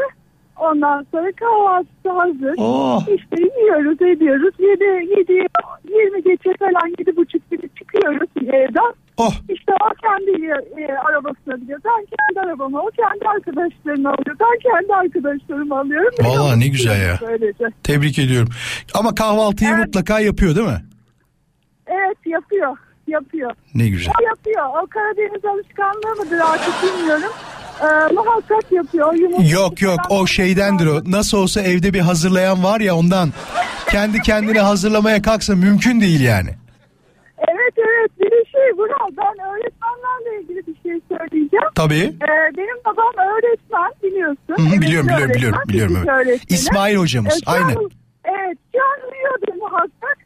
Ondan 0.56 1.06
sonra 1.12 1.32
kahvaltısı 1.32 2.10
hazır. 2.10 2.54
Oh. 2.58 3.02
İşte 3.08 3.36
yiyoruz 3.60 4.02
ediyoruz. 4.02 4.54
7, 4.58 4.84
7, 4.84 5.32
20 5.88 6.22
geçe 6.22 6.50
falan 6.58 6.94
7 6.98 7.16
buçuk 7.16 7.50
gibi 7.50 7.68
çıkıyoruz 7.78 8.28
evden. 8.46 8.92
Oh. 9.16 9.32
İşte 9.48 9.72
o 9.72 9.88
kendi 10.02 10.46
e, 10.80 10.92
arabasına 10.92 11.56
gidiyor. 11.56 11.80
Ben 11.84 12.06
kendi 12.16 12.46
arabama, 12.48 12.80
o 12.80 12.90
kendi 12.96 13.28
arkadaşlarını 13.28 14.08
alıyor. 14.08 14.36
Ben 14.40 14.70
kendi 14.70 14.94
arkadaşlarımı 14.94 15.78
alıyorum. 15.78 16.12
Ve 16.24 16.28
Vallahi 16.28 16.60
ne 16.60 16.68
güzel 16.68 17.06
ya. 17.06 17.18
Böylece. 17.22 17.64
Tebrik 17.82 18.18
ediyorum. 18.18 18.48
Ama 18.94 19.14
kahvaltıyı 19.14 19.70
Evet. 19.70 19.86
mutlaka 19.86 20.20
yapıyor 20.20 20.56
değil 20.56 20.66
mi? 20.66 20.82
Evet 21.86 22.16
yapıyor. 22.26 22.76
Yapıyor. 23.06 23.50
Ne 23.74 23.88
güzel. 23.88 24.12
O 24.20 24.24
yapıyor. 24.24 24.66
O 24.82 24.86
Karadeniz 24.86 25.44
alışkanlığı 25.44 26.24
mıdır 26.24 26.38
artık 26.52 26.74
bilmiyorum. 26.82 27.32
Ee, 27.82 28.12
muhakkak 28.14 28.72
yapıyor. 28.72 29.14
Yumurta 29.14 29.42
Yok 29.50 29.82
yok 29.82 30.00
o 30.10 30.26
şeydendir 30.26 30.86
o. 30.86 31.00
Nasıl 31.06 31.38
olsa 31.38 31.60
evde 31.60 31.94
bir 31.94 32.00
hazırlayan 32.00 32.64
var 32.64 32.80
ya 32.80 32.94
ondan. 32.96 33.32
Kendi 33.90 34.22
kendine 34.22 34.60
hazırlamaya 34.60 35.22
kalksa 35.22 35.54
mümkün 35.56 36.00
değil 36.00 36.20
yani. 36.20 36.50
Evet 37.38 37.72
evet 37.78 38.10
bir 38.20 38.30
de 38.30 38.44
şey 38.52 38.72
Vural 38.76 39.08
ben 39.16 39.46
öğretmenlerle 39.46 40.42
ilgili 40.42 40.58
bir 40.66 40.90
şey 40.90 41.00
söyleyeceğim. 41.08 41.68
Tabii. 41.74 42.00
Ee, 42.22 42.56
benim 42.56 42.76
babam 42.84 43.12
öğretmen 43.16 43.90
biliyorsun. 44.02 44.38
Hı 44.48 44.76
hı, 44.76 44.80
biliyorum 44.80 45.08
Emekli 45.10 45.34
biliyorum 45.34 45.34
biliyorum 45.34 45.58
öğretmen, 45.58 45.68
biliyorum. 45.68 45.94
fizik 45.94 46.08
Evet. 46.08 46.26
öğretmeni. 46.26 46.58
İsmail 46.58 46.96
hocamız 46.96 47.32
Ee, 47.34 47.38
şu 47.44 47.50
an- 47.50 47.54
aynen. 47.54 47.76
Evet 48.24 48.58
şu 48.74 48.80
an 48.82 49.10
uyuyordu 49.12 49.60
muhakkak. 49.64 50.18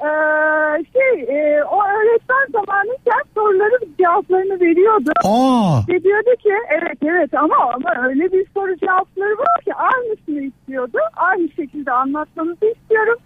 Ee, 0.00 0.84
şey 0.92 1.20
e, 1.36 1.64
o 1.64 1.82
öğretmen 1.84 2.46
zamanıyken 2.52 3.22
soruların 3.34 3.94
cevaplarını 3.98 4.60
veriyordu. 4.60 5.10
Aa, 5.24 5.80
Ve 5.88 6.02
diyordu 6.02 6.30
ki 6.42 6.52
evet 6.70 6.98
evet 7.02 7.34
ama 7.34 7.56
ama 7.74 8.08
öyle 8.08 8.32
bir 8.32 8.46
soru 8.54 8.76
cevapları 8.76 9.38
var 9.38 9.60
ki 9.64 9.74
aynısını 9.74 10.40
istiyordu. 10.40 10.98
Aynı 11.16 11.48
şekilde 11.48 11.92
anlatmanızı 11.92 12.66
istiyorum. 12.66 13.18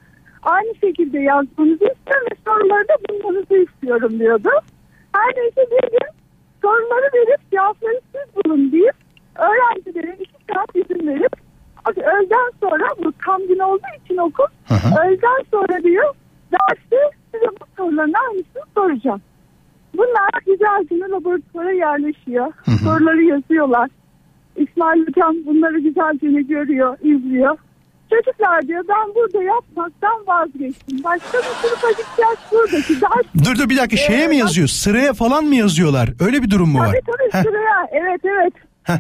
Aynı 0.43 0.75
şekilde 0.75 1.19
yazmanızı 1.19 1.85
istiyorum 1.85 2.27
ve 2.33 2.37
soruları 2.47 2.89
da 2.89 2.95
bulmanızı 3.09 3.57
istiyorum 3.57 4.19
diyordu. 4.19 4.51
Her 5.15 5.37
neyse 5.37 5.67
bir 5.71 5.91
gün 5.91 6.09
soruları 6.63 7.11
verip 7.15 7.51
cevapları 7.51 8.01
siz 8.13 8.37
bulun 8.45 8.73
deyip 8.73 8.95
öğrencilere 9.37 10.17
iki 10.21 10.45
saat 10.55 10.77
izin 10.77 11.07
verip 11.07 11.33
öğleden 11.97 12.51
sonra 12.61 12.89
bu 13.05 13.13
tam 13.27 13.47
gün 13.47 13.59
olduğu 13.59 14.05
için 14.05 14.17
okul 14.17 14.45
öğleden 15.05 15.45
sonra 15.51 15.83
diyor 15.83 16.15
derste 16.53 16.97
size 17.35 17.47
bu 17.61 17.65
soruların 17.77 18.13
aynısını 18.29 18.63
soracağım. 18.75 19.21
Bunlar 19.97 20.31
güzelce 20.47 21.11
laboratuvara 21.11 21.73
yerleşiyor. 21.73 22.53
Soruları 22.85 23.23
yazıyorlar. 23.23 23.91
İsmail 24.57 25.07
Hocam 25.07 25.35
bunları 25.47 25.79
güzelce 25.79 26.43
görüyor, 26.43 26.97
izliyor. 27.03 27.57
Çocuklar 28.11 28.63
diyor 28.69 28.85
ben 28.89 29.15
burada 29.15 29.43
yapmaktan 29.43 30.27
vazgeçtim. 30.27 31.05
Başka 31.05 31.39
bir 31.39 31.69
sınıfa 31.69 31.91
gideceğiz 31.91 32.39
buradaki 32.53 33.01
ders. 33.01 33.45
dur 33.45 33.59
dur 33.59 33.69
bir 33.71 33.77
dakika 33.77 33.97
şeye 33.97 34.25
Ee, 34.25 34.29
mi 34.29 34.37
yazıyor? 34.37 34.69
Sıraya 34.69 35.13
falan 35.13 35.45
mı 35.45 35.55
yazıyorlar? 35.55 36.09
Öyle 36.21 36.43
bir 36.43 36.51
durum 36.51 36.69
mu 36.69 36.79
var? 36.79 36.87
Tabii 36.87 37.01
tabii 37.07 37.33
Heh. 37.33 37.43
sıraya. 37.43 37.89
Evet 37.93 38.21
evet. 38.25 38.53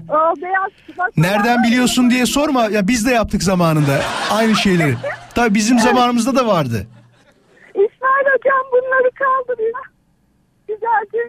O 0.08 0.42
beyaz 0.42 0.70
Nereden 1.16 1.62
biliyorsun 1.64 2.10
diye 2.10 2.26
sorma. 2.26 2.64
Ya 2.66 2.88
biz 2.88 3.06
de 3.06 3.10
yaptık 3.10 3.42
zamanında 3.42 4.00
aynı 4.30 4.54
şeyleri. 4.54 4.94
Tabii 5.34 5.54
bizim 5.54 5.78
zamanımızda 5.78 6.36
da 6.36 6.46
vardı. 6.46 6.86
İsmail 7.86 8.26
Hocam 8.34 8.64
bunları 8.72 9.10
kaldırıyor. 9.22 9.80
Güzelce 10.68 11.28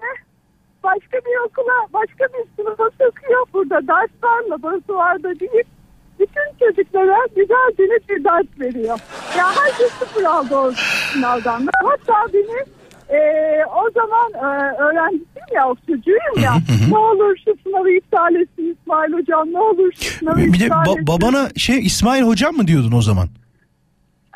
başka 0.84 1.18
bir 1.18 1.45
okula, 1.45 1.78
başka 1.93 2.26
bir 2.34 2.43
sınıfa 2.56 2.89
sokuyor. 2.89 3.45
Burada 3.54 3.88
ders 3.88 4.10
var, 4.24 4.41
laboratuvarda 4.50 5.39
değil. 5.39 5.64
Bütün 6.20 6.47
çocuklara 6.60 7.18
güzelce 7.36 7.84
bir 8.10 8.24
ders 8.24 8.60
veriyor. 8.60 9.00
Ya 9.38 9.45
herkes 9.56 9.91
sıfır 9.91 10.24
aldı 10.24 10.56
o 10.56 10.72
sınavdan. 11.14 11.68
da. 11.68 11.72
Hatta 11.84 12.34
beni 12.34 12.60
e, 13.20 13.20
o 13.66 13.89
zaman 13.91 14.32
e, 14.34 14.76
öğrencisiyim 14.84 15.47
ya, 15.54 15.70
o 15.70 15.76
çocuğuyum 15.76 16.39
ya. 16.43 16.54
ne 16.91 16.97
olur 16.97 17.36
şu 17.45 17.54
sınavı 17.64 17.89
iptal 17.91 18.36
etsin 18.36 18.78
İsmail 18.82 19.14
Hocam, 19.14 19.54
ne 19.54 19.60
olur 19.60 19.91
şu 20.00 20.02
sınavı 20.12 20.38
Bir 20.38 20.60
de 20.60 20.66
iptal 20.66 20.78
ba- 20.86 20.91
etsin. 20.91 21.08
babana 21.08 21.50
şey 21.58 21.80
İsmail 21.86 22.22
hocam 22.24 22.56
mı 22.56 22.68
diyordun 22.68 22.91
o 22.91 23.02
zaman? 23.02 23.28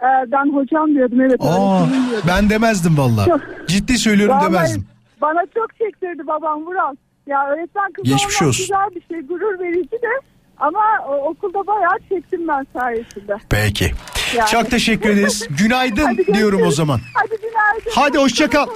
E, 0.01 0.31
ben 0.31 0.53
hocam 0.53 0.87
diyordum, 0.95 1.21
evet. 1.21 1.37
Aa, 1.39 1.45
diyordum. 1.89 2.27
ben 2.27 2.49
demezdim 2.49 2.97
valla. 2.97 3.39
Ciddi 3.67 3.97
söylüyorum 3.97 4.35
Vallahi 4.35 4.53
demezdim. 4.53 4.85
Bana 5.21 5.39
çok 5.55 5.77
çektirdi 5.77 6.27
babam 6.27 6.65
Vural. 6.65 6.95
Ya 7.27 7.47
öğretmen 7.47 7.91
kızı 7.91 8.07
Geçmiş 8.11 8.41
olmak 8.41 8.49
olsun. 8.49 8.63
güzel 8.63 8.89
bir 8.95 9.13
şey, 9.15 9.27
gurur 9.27 9.59
verici 9.59 9.91
de. 9.91 10.07
Ama 10.57 10.79
o, 11.07 11.13
okulda 11.29 11.67
bayağı 11.67 11.97
çektim 12.09 12.47
ben 12.47 12.65
sayesinde. 12.79 13.37
Peki. 13.49 13.91
Yani. 14.37 14.49
Çok 14.49 14.71
teşekkür 14.71 15.09
ederiz. 15.09 15.47
Günaydın 15.57 16.05
Hadi 16.05 16.25
diyorum 16.33 16.61
o 16.67 16.71
zaman. 16.71 16.99
Hadi 17.13 17.41
günaydın. 17.41 17.91
Hadi 17.95 18.17
hoşça 18.17 18.49
kal. 18.49 18.67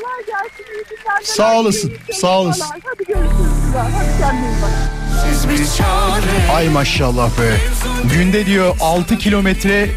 Sağ 1.24 1.60
olasın, 1.60 1.94
sağ 2.12 2.40
olasın. 2.42 2.66
Hadi 2.84 3.04
görüşürüz. 3.08 3.76
Hadi 3.78 4.20
kendine 4.22 4.52
bak. 4.62 4.72
Ay 6.56 6.70
maşallah 6.70 7.30
be. 7.30 7.58
Günde 8.14 8.46
diyor 8.46 8.76
6 8.82 9.18
kilometre 9.18 9.90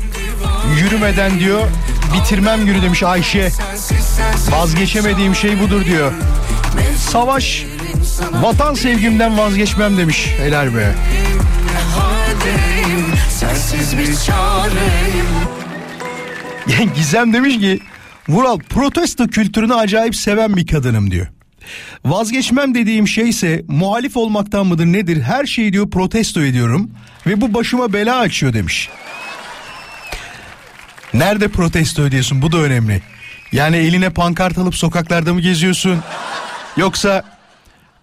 yürümeden 0.81 1.41
diyor 1.41 1.69
bitirmem 2.15 2.67
günü 2.67 2.83
demiş 2.83 3.03
Ayşe. 3.03 3.51
Vazgeçemediğim 4.51 5.35
şey 5.35 5.61
budur 5.61 5.85
diyor. 5.85 6.13
Savaş 6.97 7.65
vatan 8.33 8.75
sevgimden 8.75 9.39
vazgeçmem 9.39 9.97
demiş. 9.97 10.35
Helal 10.39 10.75
be. 10.77 10.95
Sensiz 13.39 13.95
Gizem 16.95 17.33
demiş 17.33 17.59
ki 17.59 17.81
Vural 18.29 18.59
protesto 18.59 19.27
kültürünü 19.27 19.75
acayip 19.75 20.17
seven 20.17 20.57
bir 20.57 20.67
kadınım 20.67 21.11
diyor. 21.11 21.27
Vazgeçmem 22.05 22.75
dediğim 22.75 23.09
şey 23.09 23.29
ise 23.29 23.65
muhalif 23.69 24.17
olmaktan 24.17 24.67
mıdır 24.67 24.87
nedir 24.87 25.23
her 25.23 25.47
şeyi 25.47 25.73
diyor 25.73 25.91
protesto 25.91 26.43
ediyorum 26.43 26.91
ve 27.27 27.41
bu 27.41 27.55
başıma 27.55 27.93
bela 27.93 28.19
açıyor 28.19 28.53
demiş. 28.53 28.89
Nerede 31.15 31.49
protesto 31.49 32.07
ediyorsun 32.07 32.43
bu 32.43 32.53
da 32.53 32.59
önemli. 32.59 33.03
Yani 33.53 33.77
eline 33.77 34.11
pankart 34.11 34.59
alıp 34.59 34.75
sokaklarda 34.75 35.35
mı 35.35 35.41
geziyorsun? 35.41 35.99
Yoksa 36.77 37.25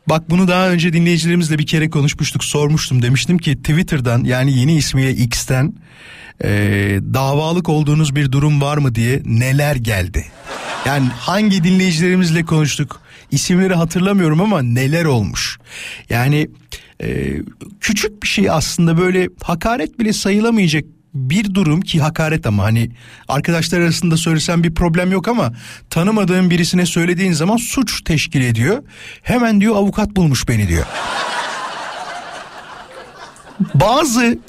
bak 0.07 0.29
bunu 0.29 0.47
daha 0.47 0.69
önce 0.69 0.93
dinleyicilerimizle 0.93 1.59
bir 1.59 1.65
kere 1.65 1.89
konuşmuştuk 1.89 2.43
sormuştum 2.43 3.01
demiştim 3.01 3.37
ki 3.37 3.55
Twitter'dan 3.55 4.23
yani 4.23 4.59
yeni 4.59 4.75
ismiyle 4.75 5.11
X'ten 5.11 5.73
e, 6.43 6.49
davalık 7.13 7.69
olduğunuz 7.69 8.15
bir 8.15 8.31
durum 8.31 8.61
var 8.61 8.77
mı 8.77 8.95
diye 8.95 9.21
neler 9.25 9.75
geldi. 9.75 10.25
Yani 10.85 11.07
hangi 11.07 11.63
dinleyicilerimizle 11.63 12.45
konuştuk 12.45 13.01
isimleri 13.31 13.73
hatırlamıyorum 13.73 14.41
ama 14.41 14.61
neler 14.61 15.05
olmuş. 15.05 15.57
Yani 16.09 16.49
e, 17.01 17.37
küçük 17.81 18.23
bir 18.23 18.27
şey 18.27 18.49
aslında 18.49 18.97
böyle 18.97 19.29
hakaret 19.43 19.99
bile 19.99 20.13
sayılamayacak 20.13 20.83
bir 21.17 21.53
durum 21.53 21.81
ki 21.81 22.01
hakaret 22.01 22.45
ama 22.45 22.63
hani 22.63 22.91
arkadaşlar 23.27 23.79
arasında 23.79 24.17
söylesen 24.17 24.63
bir 24.63 24.75
problem 24.75 25.11
yok 25.11 25.27
ama 25.27 25.53
tanımadığın 25.89 26.49
birisine 26.49 26.85
söylediğin 26.85 27.31
zaman 27.33 27.57
suç 27.57 28.01
teşkil 28.03 28.41
ediyor. 28.41 28.83
Hemen 29.23 29.61
diyor 29.61 29.75
avukat 29.75 30.15
bulmuş 30.15 30.47
beni 30.47 30.67
diyor. 30.67 30.85
Bazı 33.73 34.39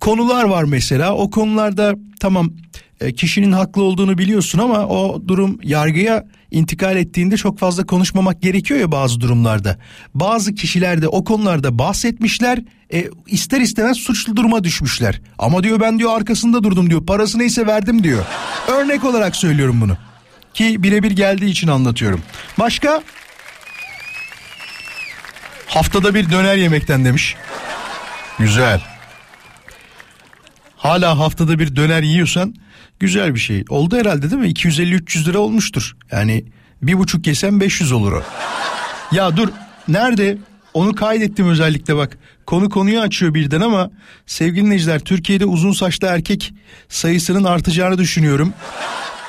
konular 0.00 0.44
var 0.44 0.64
mesela 0.64 1.14
o 1.14 1.30
konularda 1.30 1.94
tamam 2.20 2.50
kişinin 3.16 3.52
haklı 3.52 3.82
olduğunu 3.82 4.18
biliyorsun 4.18 4.58
ama 4.58 4.86
o 4.86 5.22
durum 5.28 5.58
yargıya 5.62 6.24
intikal 6.50 6.96
ettiğinde 6.96 7.36
çok 7.36 7.58
fazla 7.58 7.86
konuşmamak 7.86 8.42
gerekiyor 8.42 8.80
ya 8.80 8.92
bazı 8.92 9.20
durumlarda. 9.20 9.78
Bazı 10.14 10.54
kişiler 10.54 11.02
de 11.02 11.08
o 11.08 11.24
konularda 11.24 11.78
bahsetmişler 11.78 12.58
e, 12.92 13.04
ister 13.26 13.60
istemez 13.60 13.96
suçlu 13.96 14.36
duruma 14.36 14.64
düşmüşler. 14.64 15.20
Ama 15.38 15.62
diyor 15.62 15.80
ben 15.80 15.98
diyor 15.98 16.16
arkasında 16.16 16.62
durdum 16.62 16.90
diyor 16.90 17.06
parası 17.06 17.38
neyse 17.38 17.66
verdim 17.66 18.04
diyor. 18.04 18.24
Örnek 18.68 19.04
olarak 19.04 19.36
söylüyorum 19.36 19.80
bunu 19.80 19.96
ki 20.54 20.82
birebir 20.82 21.10
geldiği 21.10 21.50
için 21.50 21.68
anlatıyorum. 21.68 22.22
Başka? 22.58 23.02
Haftada 25.66 26.14
bir 26.14 26.30
döner 26.30 26.56
yemekten 26.56 27.04
demiş. 27.04 27.36
Güzel. 28.38 28.80
Hala 30.76 31.18
haftada 31.18 31.58
bir 31.58 31.76
döner 31.76 32.02
yiyorsan 32.02 32.54
güzel 33.00 33.34
bir 33.34 33.40
şey. 33.40 33.64
Oldu 33.68 33.96
herhalde 33.96 34.30
değil 34.30 34.42
mi? 34.42 34.48
250-300 34.48 35.24
lira 35.24 35.38
olmuştur. 35.38 35.96
Yani 36.12 36.44
bir 36.82 36.98
buçuk 36.98 37.26
yesem 37.26 37.60
500 37.60 37.92
olur 37.92 38.12
o. 38.12 38.22
Ya 39.12 39.36
dur 39.36 39.48
nerede? 39.88 40.38
Onu 40.74 40.94
kaydettim 40.94 41.48
özellikle 41.48 41.96
bak. 41.96 42.18
Konu 42.46 42.70
konuyu 42.70 43.00
açıyor 43.00 43.34
birden 43.34 43.60
ama 43.60 43.90
sevgili 44.26 44.64
dinleyiciler 44.64 45.00
Türkiye'de 45.00 45.44
uzun 45.44 45.72
saçlı 45.72 46.06
erkek 46.06 46.52
sayısının 46.88 47.44
artacağını 47.44 47.98
düşünüyorum. 47.98 48.52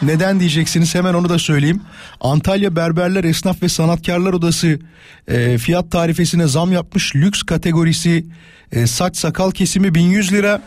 Neden 0.02 0.40
diyeceksiniz 0.40 0.96
hemen 0.96 1.14
onu 1.14 1.30
da 1.30 1.40
söyleyeyim. 1.40 1.82
Antalya 2.22 2.76
Berberler 2.76 3.24
Esnaf 3.24 3.64
ve 3.64 3.70
Sanatkarlar 3.70 4.34
Odası 4.34 4.80
e, 5.28 5.58
fiyat 5.58 5.92
tarifesine 5.92 6.48
zam 6.48 6.72
yapmış. 6.72 7.16
Lüks 7.16 7.44
kategorisi 7.44 8.26
e, 8.72 8.88
saç 8.88 9.18
sakal 9.18 9.52
kesimi 9.52 9.96
1100 9.96 10.34
lira. 10.34 10.62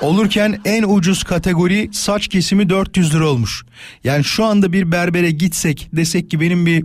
Olurken 0.00 0.60
en 0.64 0.82
ucuz 0.82 1.22
kategori 1.24 1.90
saç 1.92 2.28
kesimi 2.28 2.68
400 2.68 3.14
lira 3.14 3.28
olmuş. 3.28 3.64
Yani 4.04 4.24
şu 4.24 4.44
anda 4.44 4.72
bir 4.72 4.92
berbere 4.92 5.30
gitsek 5.30 5.88
desek 5.92 6.30
ki 6.30 6.40
benim 6.40 6.66
bir 6.66 6.84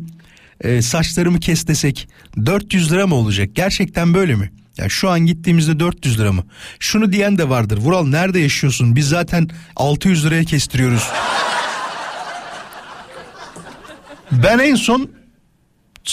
e, 0.61 0.81
saçlarımı 0.81 1.39
kes 1.39 1.67
desek 1.67 2.09
400 2.45 2.91
lira 2.91 3.07
mı 3.07 3.15
olacak? 3.15 3.49
Gerçekten 3.53 4.13
böyle 4.13 4.35
mi? 4.35 4.51
Yani 4.77 4.89
şu 4.89 5.09
an 5.09 5.19
gittiğimizde 5.19 5.79
400 5.79 6.19
lira 6.19 6.31
mı? 6.31 6.43
Şunu 6.79 7.11
diyen 7.11 7.37
de 7.37 7.49
vardır. 7.49 7.77
Vural 7.77 8.07
nerede 8.07 8.39
yaşıyorsun? 8.39 8.95
Biz 8.95 9.09
zaten 9.09 9.49
600 9.75 10.25
liraya 10.25 10.43
kestiriyoruz. 10.43 11.03
Ben 14.31 14.59
en 14.59 14.75
son 14.75 15.09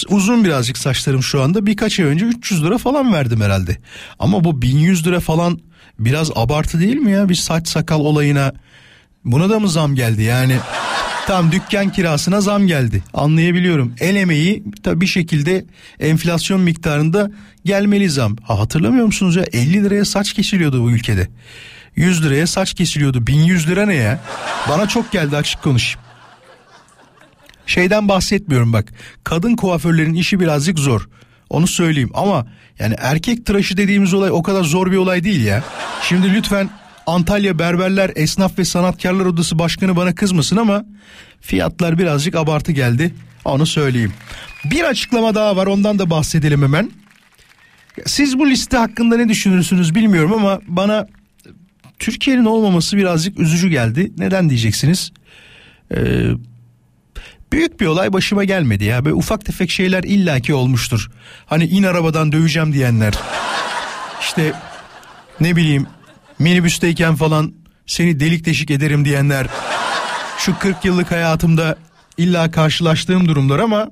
uzun 0.09 0.45
birazcık 0.45 0.79
saçlarım 0.79 1.23
şu 1.23 1.43
anda 1.43 1.67
birkaç 1.67 2.01
ay 2.01 2.07
önce 2.07 2.25
300 2.25 2.65
lira 2.65 2.79
falan 2.79 3.13
verdim 3.13 3.41
herhalde. 3.41 3.77
Ama 4.19 4.45
bu 4.45 4.63
1100 4.63 5.07
lira 5.07 5.21
falan 5.21 5.61
biraz 5.99 6.31
abartı 6.35 6.81
değil 6.81 6.97
mi 6.97 7.13
ya 7.13 7.29
bir 7.29 7.35
saç 7.35 7.69
sakal 7.69 8.01
olayına? 8.01 8.53
Buna 9.25 9.51
da 9.51 9.61
mı 9.61 9.69
zam 9.69 9.95
geldi 9.95 10.23
yani? 10.23 10.57
Tam 11.27 11.53
dükkan 11.53 11.93
kirasına 11.93 12.41
zam 12.41 12.67
geldi. 12.67 13.03
Anlayabiliyorum. 13.15 13.95
El 14.01 14.17
emeği 14.17 14.65
tabii 14.83 15.01
bir 15.01 15.07
şekilde 15.07 15.65
enflasyon 16.01 16.61
miktarında 16.61 17.31
gelmeli 17.65 18.11
zam. 18.11 18.37
Ha, 18.43 18.59
hatırlamıyor 18.59 19.07
musunuz 19.07 19.37
ya 19.37 19.45
50 19.53 19.85
liraya 19.85 20.05
saç 20.05 20.33
kesiliyordu 20.33 20.83
bu 20.83 20.91
ülkede. 20.91 21.29
100 21.97 22.25
liraya 22.25 22.47
saç 22.47 22.75
kesiliyordu. 22.75 23.27
1100 23.27 23.69
lira 23.69 23.87
ne 23.87 23.95
ya? 23.95 24.21
Bana 24.69 24.89
çok 24.89 25.13
geldi 25.13 25.37
açık 25.37 25.63
konuşayım. 25.63 26.07
Şeyden 27.67 28.09
bahsetmiyorum 28.09 28.73
bak. 28.73 28.93
Kadın 29.25 29.57
kuaförlerin 29.57 30.15
işi 30.15 30.41
birazcık 30.41 30.79
zor. 30.79 31.09
Onu 31.51 31.67
söyleyeyim 31.67 32.11
ama 32.15 32.47
yani 32.79 32.95
erkek 32.99 33.47
tıraşı 33.47 33.77
dediğimiz 33.77 34.15
olay 34.15 34.31
o 34.31 34.43
kadar 34.43 34.65
zor 34.65 34.93
bir 34.93 34.97
olay 34.97 35.25
değil 35.25 35.45
ya. 35.45 35.65
Şimdi 36.03 36.35
lütfen 36.35 36.71
Antalya 37.07 37.59
Berberler 37.59 38.11
Esnaf 38.17 38.59
ve 38.59 38.65
Sanatkarlar 38.65 39.27
Odası 39.27 39.59
Başkanı 39.59 39.97
bana 39.97 40.15
kızmasın 40.15 40.57
ama 40.57 40.85
fiyatlar 41.41 41.99
birazcık 41.99 42.35
abartı 42.35 42.73
geldi. 42.73 43.15
Onu 43.45 43.67
söyleyeyim. 43.67 44.13
Bir 44.65 44.85
açıklama 44.85 45.35
daha 45.35 45.57
var 45.57 45.67
ondan 45.67 45.99
da 45.99 46.11
bahsedelim 46.11 46.63
hemen. 46.63 46.91
Siz 48.07 48.39
bu 48.39 48.51
liste 48.51 48.77
hakkında 48.77 49.17
ne 49.17 49.29
düşünürsünüz 49.29 49.95
bilmiyorum 49.95 50.33
ama 50.33 50.61
bana 50.67 51.07
Türkiye'nin 51.99 52.45
olmaması 52.45 52.97
birazcık 52.97 53.41
üzücü 53.41 53.69
geldi. 53.69 54.13
Neden 54.19 54.51
diyeceksiniz? 54.51 55.13
Ee, 55.95 56.31
büyük 57.57 57.81
bir 57.81 57.87
olay 57.87 58.13
başıma 58.13 58.45
gelmedi 58.45 58.85
ya. 58.85 59.05
Böyle 59.05 59.15
ufak 59.15 59.45
tefek 59.45 59.71
şeyler 59.71 60.03
illaki 60.03 60.55
olmuştur. 60.55 61.11
Hani 61.47 61.65
in 61.65 61.83
arabadan 61.83 62.33
döveceğim 62.33 62.73
diyenler. 62.73 63.15
İşte 64.21 64.53
ne 65.41 65.57
bileyim 65.57 65.87
minibüsteyken 66.39 67.15
falan 67.15 67.55
seni 67.87 68.21
delik 68.21 68.45
deşik 68.45 68.71
ederim 68.71 69.05
diyenler. 69.05 69.47
Şu 70.39 70.59
40 70.59 70.85
yıllık 70.85 71.11
hayatımda 71.11 71.77
illa 72.17 72.51
karşılaştığım 72.51 73.29
durumlar 73.29 73.59
ama 73.59 73.91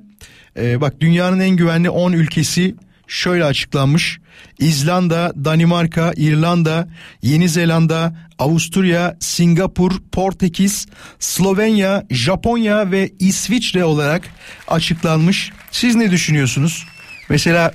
e, 0.57 0.81
bak 0.81 1.01
dünyanın 1.01 1.39
en 1.39 1.55
güvenli 1.55 1.89
10 1.89 2.11
ülkesi 2.11 2.75
şöyle 3.07 3.45
açıklanmış. 3.45 4.19
İzlanda, 4.59 5.33
Danimarka, 5.45 6.13
İrlanda, 6.15 6.87
Yeni 7.21 7.49
Zelanda, 7.49 8.15
Avusturya, 8.39 9.17
Singapur, 9.19 9.91
Portekiz, 10.11 10.87
Slovenya, 11.19 12.05
Japonya 12.09 12.91
ve 12.91 13.11
İsviçre 13.19 13.83
olarak 13.83 14.23
açıklanmış. 14.67 15.51
Siz 15.71 15.95
ne 15.95 16.11
düşünüyorsunuz? 16.11 16.85
Mesela 17.29 17.73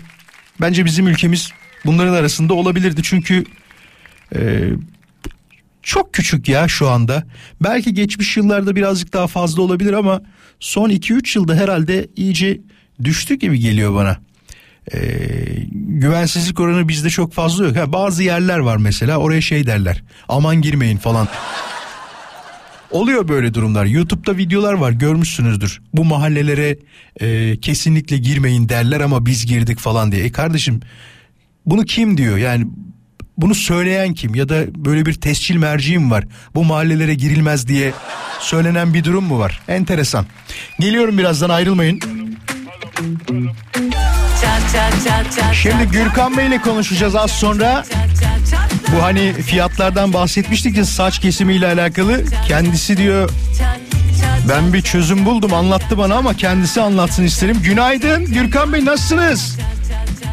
bence 0.61 0.85
bizim 0.85 1.09
ülkemiz 1.09 1.51
bunların 1.85 2.14
arasında 2.14 2.55
olabilirdi 2.55 3.03
çünkü 3.03 3.45
e, 4.35 4.70
çok 5.83 6.14
küçük 6.14 6.49
ya 6.49 6.68
şu 6.68 6.89
anda. 6.89 7.24
Belki 7.61 7.95
geçmiş 7.95 8.37
yıllarda 8.37 8.76
birazcık 8.76 9.12
daha 9.12 9.26
fazla 9.26 9.62
olabilir 9.62 9.93
ama 9.93 10.22
son 10.61 10.91
2-3 10.91 11.39
yılda 11.39 11.55
herhalde 11.55 12.09
iyice 12.16 12.61
düştü 13.05 13.35
gibi 13.35 13.59
geliyor 13.59 13.95
bana. 13.95 14.30
Ee, 14.95 14.99
güvensizlik 15.72 16.61
oranı 16.61 16.89
bizde 16.89 17.11
çok 17.11 17.33
fazla 17.33 17.64
yok. 17.64 17.76
Ha, 17.76 17.93
bazı 17.93 18.22
yerler 18.22 18.59
var 18.59 18.76
mesela 18.76 19.16
oraya 19.16 19.41
şey 19.41 19.66
derler. 19.66 20.03
Aman 20.28 20.62
girmeyin 20.62 20.97
falan. 20.97 21.28
Oluyor 22.91 23.28
böyle 23.28 23.55
durumlar. 23.55 23.85
YouTube'da 23.85 24.37
videolar 24.37 24.72
var 24.72 24.91
görmüşsünüzdür. 24.91 25.81
Bu 25.95 26.05
mahallelere 26.05 26.78
e, 27.20 27.57
kesinlikle 27.61 28.16
girmeyin 28.16 28.68
derler 28.68 29.01
ama 29.01 29.26
biz 29.26 29.47
girdik 29.47 29.78
falan 29.78 30.12
diye. 30.12 30.24
E 30.24 30.33
kardeşim 30.33 30.81
bunu 31.66 31.85
kim 31.85 32.16
diyor? 32.16 32.37
Yani 32.37 32.66
bunu 33.39 33.55
söyleyen 33.55 34.14
kim 34.14 34.35
ya 34.35 34.49
da 34.49 34.85
böyle 34.85 35.07
bir 35.07 35.14
tescil 35.14 35.57
merciğim 35.57 36.11
var. 36.11 36.24
Bu 36.55 36.64
mahallelere 36.64 37.14
girilmez 37.14 37.68
diye 37.68 37.93
söylenen 38.41 38.95
bir 38.95 39.05
durum 39.05 39.24
mu 39.24 39.39
var? 39.39 39.61
Enteresan. 39.68 40.26
Geliyorum 40.81 41.18
birazdan 41.18 41.51
ayrılmayın. 41.51 42.01
Şimdi 45.53 45.85
Gürkan 45.93 46.37
Bey 46.37 46.47
ile 46.47 46.59
konuşacağız 46.59 47.16
az 47.16 47.31
sonra. 47.31 47.85
Bu 48.97 49.03
hani 49.03 49.33
fiyatlardan 49.33 50.12
bahsetmiştik 50.12 50.77
ya 50.77 50.85
saç 50.85 51.18
kesimiyle 51.18 51.66
alakalı. 51.66 52.25
Kendisi 52.49 52.97
diyor 52.97 53.31
ben 54.49 54.73
bir 54.73 54.83
çözüm 54.83 55.25
buldum 55.25 55.55
anlattı 55.55 55.99
bana 55.99 56.14
ama 56.14 56.35
kendisi 56.35 56.81
anlatsın 56.81 57.25
isterim. 57.25 57.57
Günaydın 57.64 58.25
Gürkan 58.25 58.73
Bey 58.73 58.85
nasılsınız? 58.85 59.59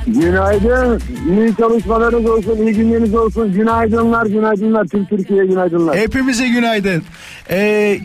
Günaydın. 0.07 1.01
İyi 1.29 1.55
çalışmalarınız 1.55 2.25
olsun, 2.25 2.57
iyi 2.57 2.73
günleriniz 2.73 3.15
olsun. 3.15 3.53
Günaydınlar, 3.53 4.25
günaydınlar. 4.25 4.85
Tüm 4.85 5.05
Türkiye'ye 5.05 5.45
günaydınlar. 5.45 5.97
Hepimize 5.97 6.47
günaydın. 6.47 7.03
Ee, 7.49 7.99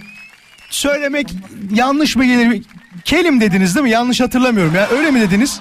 söylemek 0.71 1.35
yanlış 1.75 2.17
mı 2.17 2.25
gelir? 2.25 2.63
Kelim 3.05 3.41
dediniz 3.41 3.75
değil 3.75 3.85
mi? 3.85 3.91
Yanlış 3.91 4.21
hatırlamıyorum 4.21 4.75
ya. 4.75 4.89
Öyle 4.99 5.11
mi 5.11 5.21
dediniz? 5.21 5.61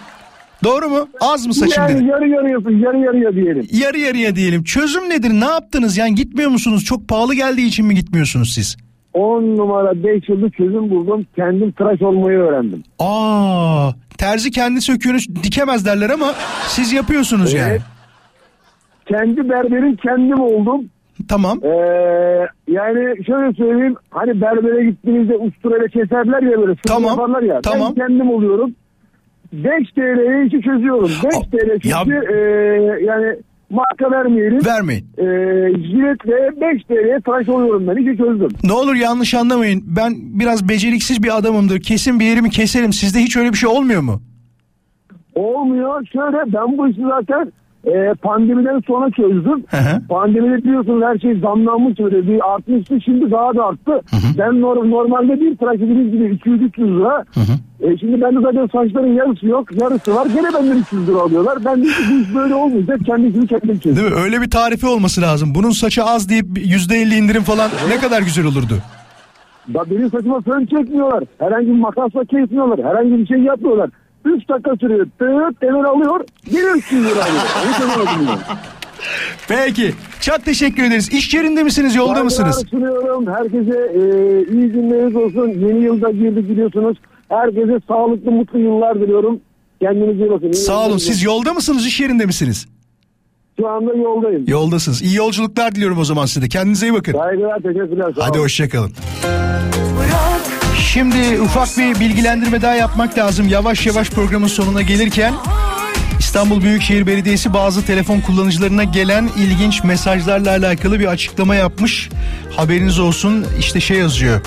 Doğru 0.63 0.89
mu? 0.89 1.07
Az 1.21 1.47
mı 1.47 1.53
saçım 1.53 1.83
yani 1.83 1.95
dedin? 1.95 2.07
yarı 2.07 2.27
yarıya, 2.27 2.59
yarı 2.87 2.97
yarıya 2.97 3.33
diyelim. 3.33 3.67
Yarı 3.71 3.97
yarıya 3.99 4.35
diyelim. 4.35 4.63
Çözüm 4.63 5.09
nedir? 5.09 5.29
Ne 5.29 5.45
yaptınız? 5.45 5.97
Yani 5.97 6.15
gitmiyor 6.15 6.49
musunuz? 6.49 6.83
Çok 6.85 7.07
pahalı 7.07 7.33
geldiği 7.35 7.67
için 7.67 7.85
mi 7.85 7.95
gitmiyorsunuz 7.95 8.53
siz? 8.53 8.77
10 9.13 9.41
numara 9.57 10.03
5 10.03 10.29
yılda 10.29 10.49
çözüm 10.49 10.89
buldum. 10.89 11.25
Kendim 11.35 11.71
tıraş 11.71 12.01
olmayı 12.01 12.37
öğrendim. 12.37 12.83
Aa, 12.99 13.91
terzi 14.17 14.51
kendi 14.51 14.81
söküğünü 14.81 15.17
dikemez 15.43 15.85
derler 15.85 16.09
ama 16.09 16.33
siz 16.67 16.93
yapıyorsunuz 16.93 17.53
yani. 17.53 17.69
Evet. 17.71 17.81
Kendi 19.05 19.49
berberim 19.49 19.95
kendim 19.95 20.39
oldum. 20.39 20.85
Tamam. 21.27 21.59
Ee, 21.63 21.69
yani 22.67 23.25
şöyle 23.25 23.53
söyleyeyim. 23.53 23.95
Hani 24.11 24.41
berbere 24.41 24.85
gittiğinizde 24.85 25.37
usturayla 25.37 25.87
keserler 25.87 26.41
ya 26.51 26.57
böyle. 26.61 26.75
Tamam, 26.87 27.09
Yaparlar 27.11 27.41
ya. 27.41 27.61
tamam. 27.61 27.93
Ben 27.99 28.07
kendim 28.07 28.29
oluyorum. 28.29 28.75
5 29.53 29.91
TL'ye 29.91 30.45
işi 30.47 30.61
çözüyorum. 30.61 31.09
5 31.23 31.35
Aa, 31.35 31.41
TL 31.41 31.79
çünkü 31.81 31.89
ya- 31.89 32.35
e, 32.35 33.03
yani 33.03 33.35
marka 33.69 34.11
vermeyelim. 34.11 34.65
Vermeyin. 34.65 35.05
e, 35.17 35.23
jiletle 35.87 36.61
5 36.61 36.83
TL'ye 36.83 37.19
tıraş 37.25 37.49
oluyorum 37.49 37.87
ben. 37.87 37.95
İşi 37.95 38.17
çözdüm. 38.17 38.49
Ne 38.63 38.73
olur 38.73 38.95
yanlış 38.95 39.33
anlamayın. 39.33 39.83
Ben 39.85 40.13
biraz 40.39 40.69
beceriksiz 40.69 41.23
bir 41.23 41.37
adamımdır. 41.37 41.79
Kesin 41.81 42.19
bir 42.19 42.25
yerimi 42.25 42.49
keserim. 42.49 42.93
Sizde 42.93 43.19
hiç 43.19 43.37
öyle 43.37 43.49
bir 43.51 43.57
şey 43.57 43.69
olmuyor 43.69 44.01
mu? 44.01 44.21
Olmuyor. 45.35 46.05
Şöyle 46.13 46.53
ben 46.53 46.77
bu 46.77 46.87
işi 46.87 47.01
zaten 47.01 47.51
e, 47.85 48.13
pandemiden 48.21 48.81
sonra 48.87 49.09
çözdüm. 49.11 49.63
Hı 49.69 49.77
hı. 49.77 50.07
Pandemide 50.09 50.57
biliyorsunuz 50.57 51.03
her 51.03 51.17
şey 51.19 51.39
zamlanmış 51.39 51.99
böyle 51.99 52.27
bir 52.27 52.53
artmıştı 52.53 53.01
şimdi 53.05 53.31
daha 53.31 53.55
da 53.55 53.65
arttı. 53.65 54.01
Ben 54.37 54.61
nor- 54.61 54.89
normalde 54.89 55.39
bir 55.39 55.57
tıraş 55.57 55.75
dediğiniz 55.75 56.11
gibi 56.11 56.23
200-300 56.35 56.99
lira. 56.99 57.25
E, 57.81 57.97
şimdi 57.97 58.21
bende 58.21 58.39
zaten 58.41 58.65
saçların 58.67 59.13
yarısı 59.13 59.47
yok 59.47 59.81
yarısı 59.81 60.15
var. 60.15 60.25
Gene 60.25 60.47
benden 60.53 60.77
300 60.77 61.07
lira 61.09 61.17
alıyorlar. 61.17 61.57
Ben 61.65 61.83
de 61.83 61.87
iş 61.87 62.35
böyle 62.35 62.55
olmayacak 62.55 62.99
kendisini 63.05 63.47
kendim 63.47 63.79
çözdüm. 63.79 63.95
Değil 64.03 64.13
mi? 64.15 64.19
Öyle 64.23 64.41
bir 64.41 64.49
tarifi 64.49 64.87
olması 64.87 65.21
lazım. 65.21 65.55
Bunun 65.55 65.69
saçı 65.69 66.03
az 66.03 66.29
deyip 66.29 66.45
yüzde 66.57 66.95
elli 66.95 67.15
indirim 67.15 67.43
falan 67.43 67.69
ne 67.89 67.97
kadar 67.97 68.21
güzel 68.21 68.45
olurdu. 68.45 68.73
Da 69.73 69.83
benim 69.89 70.09
saçıma 70.09 70.41
fön 70.41 70.65
çekmiyorlar. 70.65 71.23
Herhangi 71.39 71.67
bir 71.67 71.79
makasla 71.79 72.25
kesmiyorlar. 72.25 72.85
Herhangi 72.85 73.17
bir 73.17 73.27
şey 73.27 73.37
yapmıyorlar. 73.39 73.89
3 74.25 74.49
dakika 74.49 74.75
sürüyor. 74.79 75.05
Tıt 75.19 75.61
hemen 75.61 75.83
alıyor. 75.83 76.25
Gene 76.51 76.77
300 76.77 77.05
lira 77.05 77.23
alıyor. 77.23 77.43
Anlamadım 77.81 78.27
ben. 78.49 78.57
Peki. 79.47 79.93
Çok 80.21 80.45
teşekkür 80.45 80.83
ederiz. 80.83 81.09
İş 81.13 81.33
yerinde 81.33 81.63
misiniz? 81.63 81.95
Yolda 81.95 82.07
Saygılar 82.07 82.23
mısınız? 82.23 82.65
sunuyorum. 82.71 83.27
Herkese 83.27 83.91
e, 83.93 83.99
iyi 84.53 84.67
günleriniz 84.71 85.15
olsun. 85.15 85.47
Yeni 85.47 85.83
yılda 85.83 86.11
girdik 86.11 86.49
biliyorsunuz. 86.49 86.97
Herkese 87.29 87.79
sağlıklı 87.87 88.31
mutlu 88.31 88.59
yıllar 88.59 89.01
diliyorum. 89.01 89.39
Kendinize 89.81 90.23
iyi 90.25 90.31
bakın. 90.31 90.47
İyi 90.47 90.53
Sağ 90.53 90.79
olun. 90.79 90.87
yıllar 90.87 90.99
Siz 90.99 91.23
yolda 91.23 91.53
mısınız? 91.53 91.85
İş 91.87 91.99
yerinde 91.99 92.25
misiniz? 92.25 92.67
Şu 93.59 93.67
anda 93.67 93.93
yoldayım. 93.93 94.43
Yoldasınız. 94.47 95.01
İyi 95.01 95.15
yolculuklar 95.15 95.75
diliyorum 95.75 95.97
o 95.97 96.03
zaman 96.03 96.25
size. 96.25 96.49
Kendinize 96.49 96.87
iyi 96.87 96.93
bakın. 96.93 97.11
Saygılar 97.13 97.55
teşekkürler. 97.59 98.11
Sağ 98.15 98.23
Hadi 98.27 98.37
olun. 98.37 98.43
hoşçakalın. 98.43 98.91
Şimdi 100.93 101.41
ufak 101.41 101.77
bir 101.77 101.99
bilgilendirme 101.99 102.61
daha 102.61 102.75
yapmak 102.75 103.17
lazım. 103.17 103.47
Yavaş 103.47 103.85
yavaş 103.85 104.09
programın 104.09 104.47
sonuna 104.47 104.81
gelirken 104.81 105.33
İstanbul 106.19 106.61
Büyükşehir 106.61 107.07
Belediyesi 107.07 107.53
bazı 107.53 107.85
telefon 107.85 108.19
kullanıcılarına 108.19 108.83
gelen 108.83 109.29
ilginç 109.37 109.83
mesajlarla 109.83 110.49
alakalı 110.49 110.99
bir 110.99 111.05
açıklama 111.05 111.55
yapmış. 111.55 112.09
Haberiniz 112.55 112.99
olsun 112.99 113.45
işte 113.59 113.79
şey 113.79 113.97
yazıyor. 113.97 114.41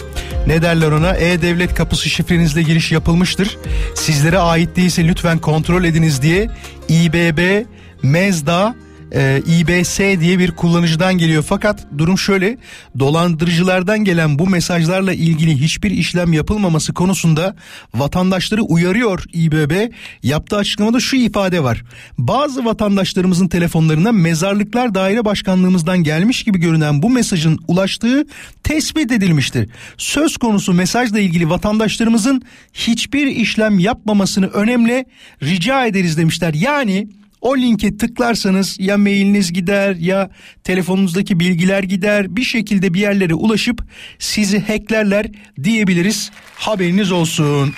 Ne 0.46 0.62
derler 0.62 0.92
ona? 0.92 1.16
E-Devlet 1.16 1.74
kapısı 1.74 2.10
şifrenizle 2.10 2.62
giriş 2.62 2.92
yapılmıştır. 2.92 3.58
Sizlere 3.94 4.38
ait 4.38 4.76
değilse 4.76 5.08
lütfen 5.08 5.38
kontrol 5.38 5.84
ediniz 5.84 6.22
diye 6.22 6.50
İBB, 6.88 7.64
Mezda, 8.02 8.74
e, 9.14 9.42
İBS 9.46 9.98
diye 9.98 10.38
bir 10.38 10.50
kullanıcıdan 10.50 11.18
geliyor. 11.18 11.44
Fakat 11.48 11.86
durum 11.98 12.18
şöyle 12.18 12.58
dolandırıcılardan 12.98 14.04
gelen 14.04 14.38
bu 14.38 14.46
mesajlarla 14.46 15.12
ilgili 15.12 15.60
hiçbir 15.60 15.90
işlem 15.90 16.32
yapılmaması 16.32 16.94
konusunda 16.94 17.56
vatandaşları 17.94 18.62
uyarıyor 18.62 19.24
İBB. 19.32 19.92
Yaptığı 20.22 20.56
açıklamada 20.56 21.00
şu 21.00 21.16
ifade 21.16 21.62
var. 21.62 21.84
Bazı 22.18 22.64
vatandaşlarımızın 22.64 23.48
telefonlarına 23.48 24.12
mezarlıklar 24.12 24.94
daire 24.94 25.24
başkanlığımızdan 25.24 25.98
gelmiş 25.98 26.42
gibi 26.42 26.58
görünen 26.58 27.02
bu 27.02 27.10
mesajın 27.10 27.58
ulaştığı 27.68 28.26
tespit 28.62 29.12
edilmiştir. 29.12 29.68
Söz 29.98 30.36
konusu 30.36 30.72
mesajla 30.72 31.20
ilgili 31.20 31.50
vatandaşlarımızın 31.50 32.42
hiçbir 32.74 33.26
işlem 33.26 33.78
yapmamasını 33.78 34.46
önemli 34.46 35.04
rica 35.42 35.86
ederiz 35.86 36.18
demişler. 36.18 36.54
Yani 36.54 37.08
O 37.44 37.56
linke 37.56 37.96
tıklarsanız 37.96 38.76
ya 38.80 38.98
mailiniz 38.98 39.52
gider 39.52 39.96
ya 39.96 40.30
telefonunuzdaki 40.64 41.40
bilgiler 41.40 41.82
gider. 41.82 42.36
Bir 42.36 42.42
şekilde 42.42 42.94
bir 42.94 43.00
yerlere 43.00 43.34
ulaşıp 43.34 43.82
sizi 44.18 44.60
hacklerler 44.60 45.26
diyebiliriz. 45.62 46.30
Haberiniz 46.56 47.12
olsun. 47.12 47.74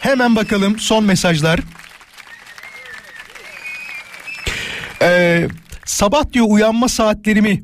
Hemen 0.00 0.36
bakalım 0.36 0.78
son 0.78 1.04
mesajlar. 1.04 1.60
Ee, 5.02 5.48
sabah 5.84 6.32
diyor 6.32 6.46
uyanma 6.48 6.88
saatlerimi 6.88 7.62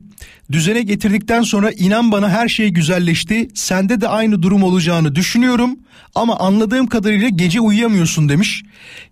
düzene 0.53 0.83
getirdikten 0.83 1.43
sonra 1.43 1.71
inan 1.71 2.13
bana 2.13 2.29
her 2.29 2.49
şey 2.49 2.69
güzelleşti. 2.69 3.49
Sende 3.55 4.01
de 4.01 4.09
aynı 4.09 4.43
durum 4.43 4.63
olacağını 4.63 5.15
düşünüyorum. 5.15 5.79
Ama 6.15 6.39
anladığım 6.39 6.87
kadarıyla 6.87 7.29
gece 7.29 7.61
uyuyamıyorsun 7.61 8.29
demiş. 8.29 8.63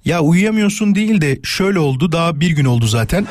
Ya 0.04 0.20
uyuyamıyorsun 0.20 0.94
değil 0.94 1.20
de 1.20 1.38
şöyle 1.42 1.78
oldu 1.78 2.12
daha 2.12 2.40
bir 2.40 2.50
gün 2.50 2.64
oldu 2.64 2.86
zaten. 2.86 3.26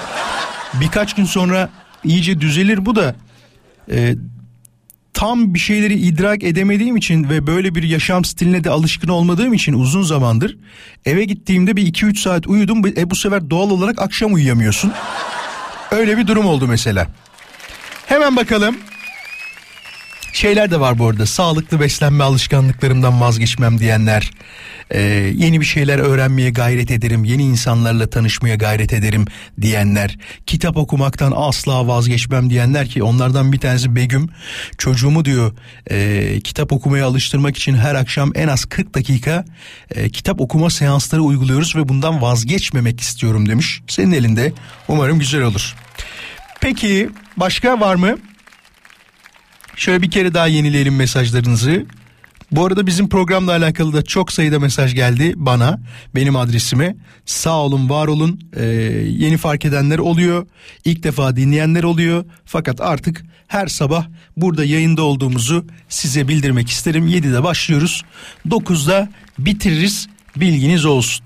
Birkaç 0.74 1.16
gün 1.16 1.26
sonra 1.26 1.70
iyice 2.04 2.42
düzelir 2.42 2.86
bu 2.86 2.96
da. 2.96 3.16
Ee, 3.92 4.16
tam 5.14 5.54
bir 5.54 5.60
şeyleri 5.60 5.94
idrak 5.94 6.44
edemediğim 6.44 6.98
için 6.98 7.30
ve 7.30 7.48
böyle 7.48 7.76
bir 7.76 7.84
yaşam 7.84 8.26
stiline 8.26 8.64
de 8.64 8.70
alışkın 8.70 9.08
olmadığım 9.08 9.54
için 9.54 9.74
uzun 9.74 10.04
zamandır 10.04 10.58
eve 11.06 11.24
gittiğimde 11.24 11.76
bir 11.76 11.94
2-3 11.94 12.18
saat 12.18 12.48
uyudum. 12.48 12.88
E 12.88 13.10
bu 13.10 13.16
sefer 13.16 13.50
doğal 13.50 13.70
olarak 13.70 14.02
akşam 14.02 14.34
uyuyamıyorsun. 14.34 14.92
Öyle 15.92 16.18
bir 16.18 16.28
durum 16.28 16.46
oldu 16.46 16.68
mesela. 16.68 17.08
Hemen 18.10 18.36
bakalım. 18.36 18.78
Şeyler 20.34 20.72
de 20.72 20.80
var 20.80 21.00
bu 21.00 21.08
arada. 21.08 21.26
Sağlıklı 21.26 21.80
beslenme 21.80 22.24
alışkanlıklarımdan 22.24 23.22
vazgeçmem 23.22 23.80
diyenler. 23.80 24.32
Ee, 24.92 25.02
yeni 25.36 25.62
bir 25.62 25.66
şeyler 25.66 26.00
öğrenmeye 26.00 26.50
gayret 26.50 26.92
ederim. 26.92 27.24
Yeni 27.24 27.44
insanlarla 27.44 28.10
tanışmaya 28.10 28.56
gayret 28.56 28.94
ederim 28.94 29.26
diyenler. 29.62 30.18
Kitap 30.46 30.78
okumaktan 30.78 31.34
asla 31.36 31.88
vazgeçmem 31.88 32.50
diyenler 32.50 32.90
ki 32.90 33.04
onlardan 33.04 33.54
bir 33.54 33.60
tanesi 33.60 33.96
Begüm. 33.96 34.30
Çocuğumu 34.78 35.26
diyor 35.26 35.52
e, 35.92 36.40
kitap 36.44 36.72
okumaya 36.72 37.06
alıştırmak 37.06 37.58
için 37.58 37.76
her 37.76 37.96
akşam 37.96 38.32
en 38.36 38.48
az 38.48 38.66
40 38.66 38.96
dakika 38.96 39.46
e, 39.96 40.10
kitap 40.10 40.42
okuma 40.42 40.70
seansları 40.70 41.22
uyguluyoruz 41.22 41.76
ve 41.76 41.90
bundan 41.90 42.22
vazgeçmemek 42.22 43.02
istiyorum 43.02 43.50
demiş. 43.50 43.82
Senin 43.88 44.12
elinde 44.12 44.54
umarım 44.88 45.20
güzel 45.20 45.42
olur. 45.42 45.76
Peki 46.62 47.10
başka 47.38 47.80
var 47.80 47.96
mı? 47.96 48.18
Şöyle 49.76 50.02
bir 50.02 50.12
kere 50.12 50.34
daha 50.34 50.48
yenileyelim 50.48 50.96
mesajlarınızı. 50.96 51.86
Bu 52.52 52.66
arada 52.66 52.88
bizim 52.88 53.10
programla 53.10 53.52
alakalı 53.52 53.94
da 53.94 54.02
çok 54.02 54.32
sayıda 54.32 54.60
mesaj 54.60 54.96
geldi 54.96 55.34
bana, 55.36 55.80
benim 56.16 56.36
adresime. 56.36 56.96
Sağ 57.26 57.58
olun, 57.58 57.90
var 57.90 58.08
olun. 58.08 58.42
Ee, 58.56 58.66
yeni 59.10 59.38
fark 59.38 59.66
edenler 59.66 60.00
oluyor, 60.00 60.48
ilk 60.86 61.04
defa 61.04 61.36
dinleyenler 61.36 61.84
oluyor. 61.84 62.26
Fakat 62.46 62.82
artık 62.82 63.26
her 63.48 63.68
sabah 63.68 64.06
burada 64.38 64.66
yayında 64.66 65.02
olduğumuzu 65.02 65.66
size 65.90 66.28
bildirmek 66.28 66.70
isterim. 66.70 67.08
7'de 67.08 67.44
başlıyoruz, 67.44 68.04
9'da 68.50 69.10
bitiririz. 69.40 70.08
Bilginiz 70.36 70.86
olsun. 70.86 71.26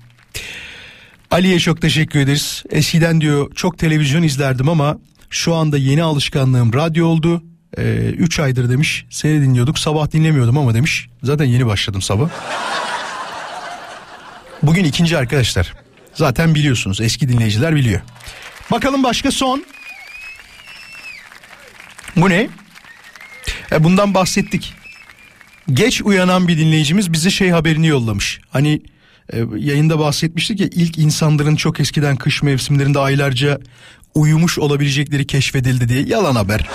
Ali'ye 1.30 1.58
çok 1.58 1.80
teşekkür 1.82 2.20
ederiz. 2.20 2.62
Eskiden 2.70 3.20
diyor 3.20 3.54
çok 3.54 3.78
televizyon 3.78 4.22
izlerdim 4.22 4.68
ama 4.68 4.98
şu 5.34 5.54
anda 5.54 5.78
yeni 5.78 6.02
alışkanlığım 6.02 6.72
radyo 6.72 7.06
oldu. 7.06 7.42
3 7.76 8.38
ee, 8.38 8.42
aydır 8.42 8.70
demiş 8.70 9.06
seni 9.10 9.42
dinliyorduk 9.42 9.78
sabah 9.78 10.12
dinlemiyordum 10.12 10.58
ama 10.58 10.74
demiş 10.74 11.08
zaten 11.22 11.44
yeni 11.44 11.66
başladım 11.66 12.02
sabah. 12.02 12.28
Bugün 14.62 14.84
ikinci 14.84 15.18
arkadaşlar 15.18 15.72
zaten 16.14 16.54
biliyorsunuz 16.54 17.00
eski 17.00 17.28
dinleyiciler 17.28 17.76
biliyor. 17.76 18.00
Bakalım 18.70 19.02
başka 19.02 19.30
son. 19.30 19.64
Bu 22.16 22.30
ne? 22.30 22.48
E 23.72 23.84
bundan 23.84 24.14
bahsettik. 24.14 24.74
Geç 25.72 26.02
uyanan 26.02 26.48
bir 26.48 26.58
dinleyicimiz 26.58 27.12
bize 27.12 27.30
şey 27.30 27.50
haberini 27.50 27.86
yollamış. 27.86 28.40
Hani 28.50 28.82
e, 29.32 29.38
yayında 29.56 29.98
bahsetmiştik 29.98 30.60
ya 30.60 30.66
ilk 30.72 30.98
insanların 30.98 31.56
çok 31.56 31.80
eskiden 31.80 32.16
kış 32.16 32.42
mevsimlerinde 32.42 32.98
aylarca 32.98 33.60
uyumuş 34.14 34.58
olabilecekleri 34.58 35.26
keşfedildi 35.26 35.88
diye 35.88 36.02
yalan 36.02 36.34
haber. 36.34 36.68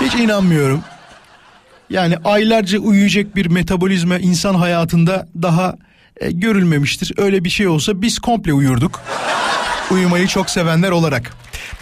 Hiç 0.00 0.14
inanmıyorum. 0.14 0.80
Yani 1.90 2.16
aylarca 2.24 2.78
uyuyacak 2.78 3.36
bir 3.36 3.46
metabolizma 3.46 4.18
insan 4.18 4.54
hayatında 4.54 5.28
daha 5.42 5.76
e, 6.20 6.30
görülmemiştir. 6.30 7.12
Öyle 7.16 7.44
bir 7.44 7.50
şey 7.50 7.68
olsa 7.68 8.02
biz 8.02 8.18
komple 8.18 8.52
uyurduk. 8.52 9.02
Uyumayı 9.90 10.26
çok 10.26 10.50
sevenler 10.50 10.90
olarak. 10.90 11.32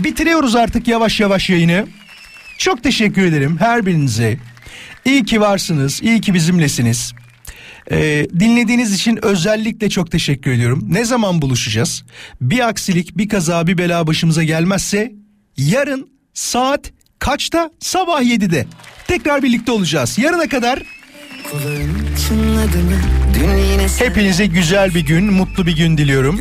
Bitiriyoruz 0.01 0.57
artık 0.57 0.89
yavaş 0.89 1.21
yavaş 1.21 1.51
yayını. 1.51 1.87
Çok 2.59 2.83
teşekkür 2.83 3.25
ederim 3.25 3.57
her 3.59 3.87
birinize. 3.87 4.39
İyi 5.05 5.25
ki 5.25 5.41
varsınız, 5.41 6.03
iyi 6.03 6.21
ki 6.21 6.35
bizimlesiniz. 6.35 7.15
Ee, 7.91 8.27
dinlediğiniz 8.41 8.95
için 8.95 9.19
özellikle 9.25 9.91
çok 9.91 10.11
teşekkür 10.11 10.51
ediyorum. 10.51 10.85
Ne 10.89 11.05
zaman 11.05 11.43
buluşacağız? 11.43 12.05
Bir 12.41 12.69
aksilik, 12.69 13.17
bir 13.19 13.29
kaza, 13.29 13.67
bir 13.67 13.79
bela 13.79 14.07
başımıza 14.07 14.43
gelmezse 14.43 15.13
yarın 15.57 16.09
saat 16.35 16.93
kaçta? 17.19 17.71
Sabah 17.81 18.23
7'de. 18.23 18.67
Tekrar 19.07 19.43
birlikte 19.43 19.73
olacağız. 19.73 20.19
Yarına 20.19 20.49
kadar 20.49 20.83
Hepinize 23.99 24.47
güzel 24.47 24.95
bir 24.95 25.01
gün, 25.01 25.33
mutlu 25.33 25.67
bir 25.67 25.77
gün 25.77 25.99
diliyorum. 25.99 26.41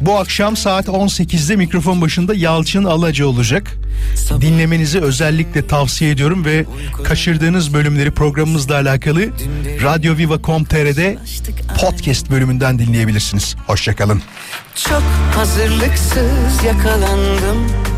Bu 0.00 0.18
akşam 0.18 0.56
saat 0.56 0.86
18'de 0.86 1.56
mikrofon 1.56 2.00
başında 2.00 2.34
Yalçın 2.34 2.84
Alaca 2.84 3.26
olacak. 3.26 3.76
Dinlemenizi 4.40 5.00
özellikle 5.00 5.66
tavsiye 5.66 6.10
ediyorum 6.10 6.44
ve 6.44 6.64
kaçırdığınız 7.04 7.74
bölümleri 7.74 8.10
programımızla 8.10 8.74
alakalı 8.74 9.28
radyoviva.com.tr'de 9.82 11.18
podcast 11.80 12.30
bölümünden 12.30 12.78
dinleyebilirsiniz. 12.78 13.56
Hoşçakalın. 13.66 14.22
Çok 14.74 15.02
hazırlıksız 15.36 16.64
yakalandım 16.66 17.91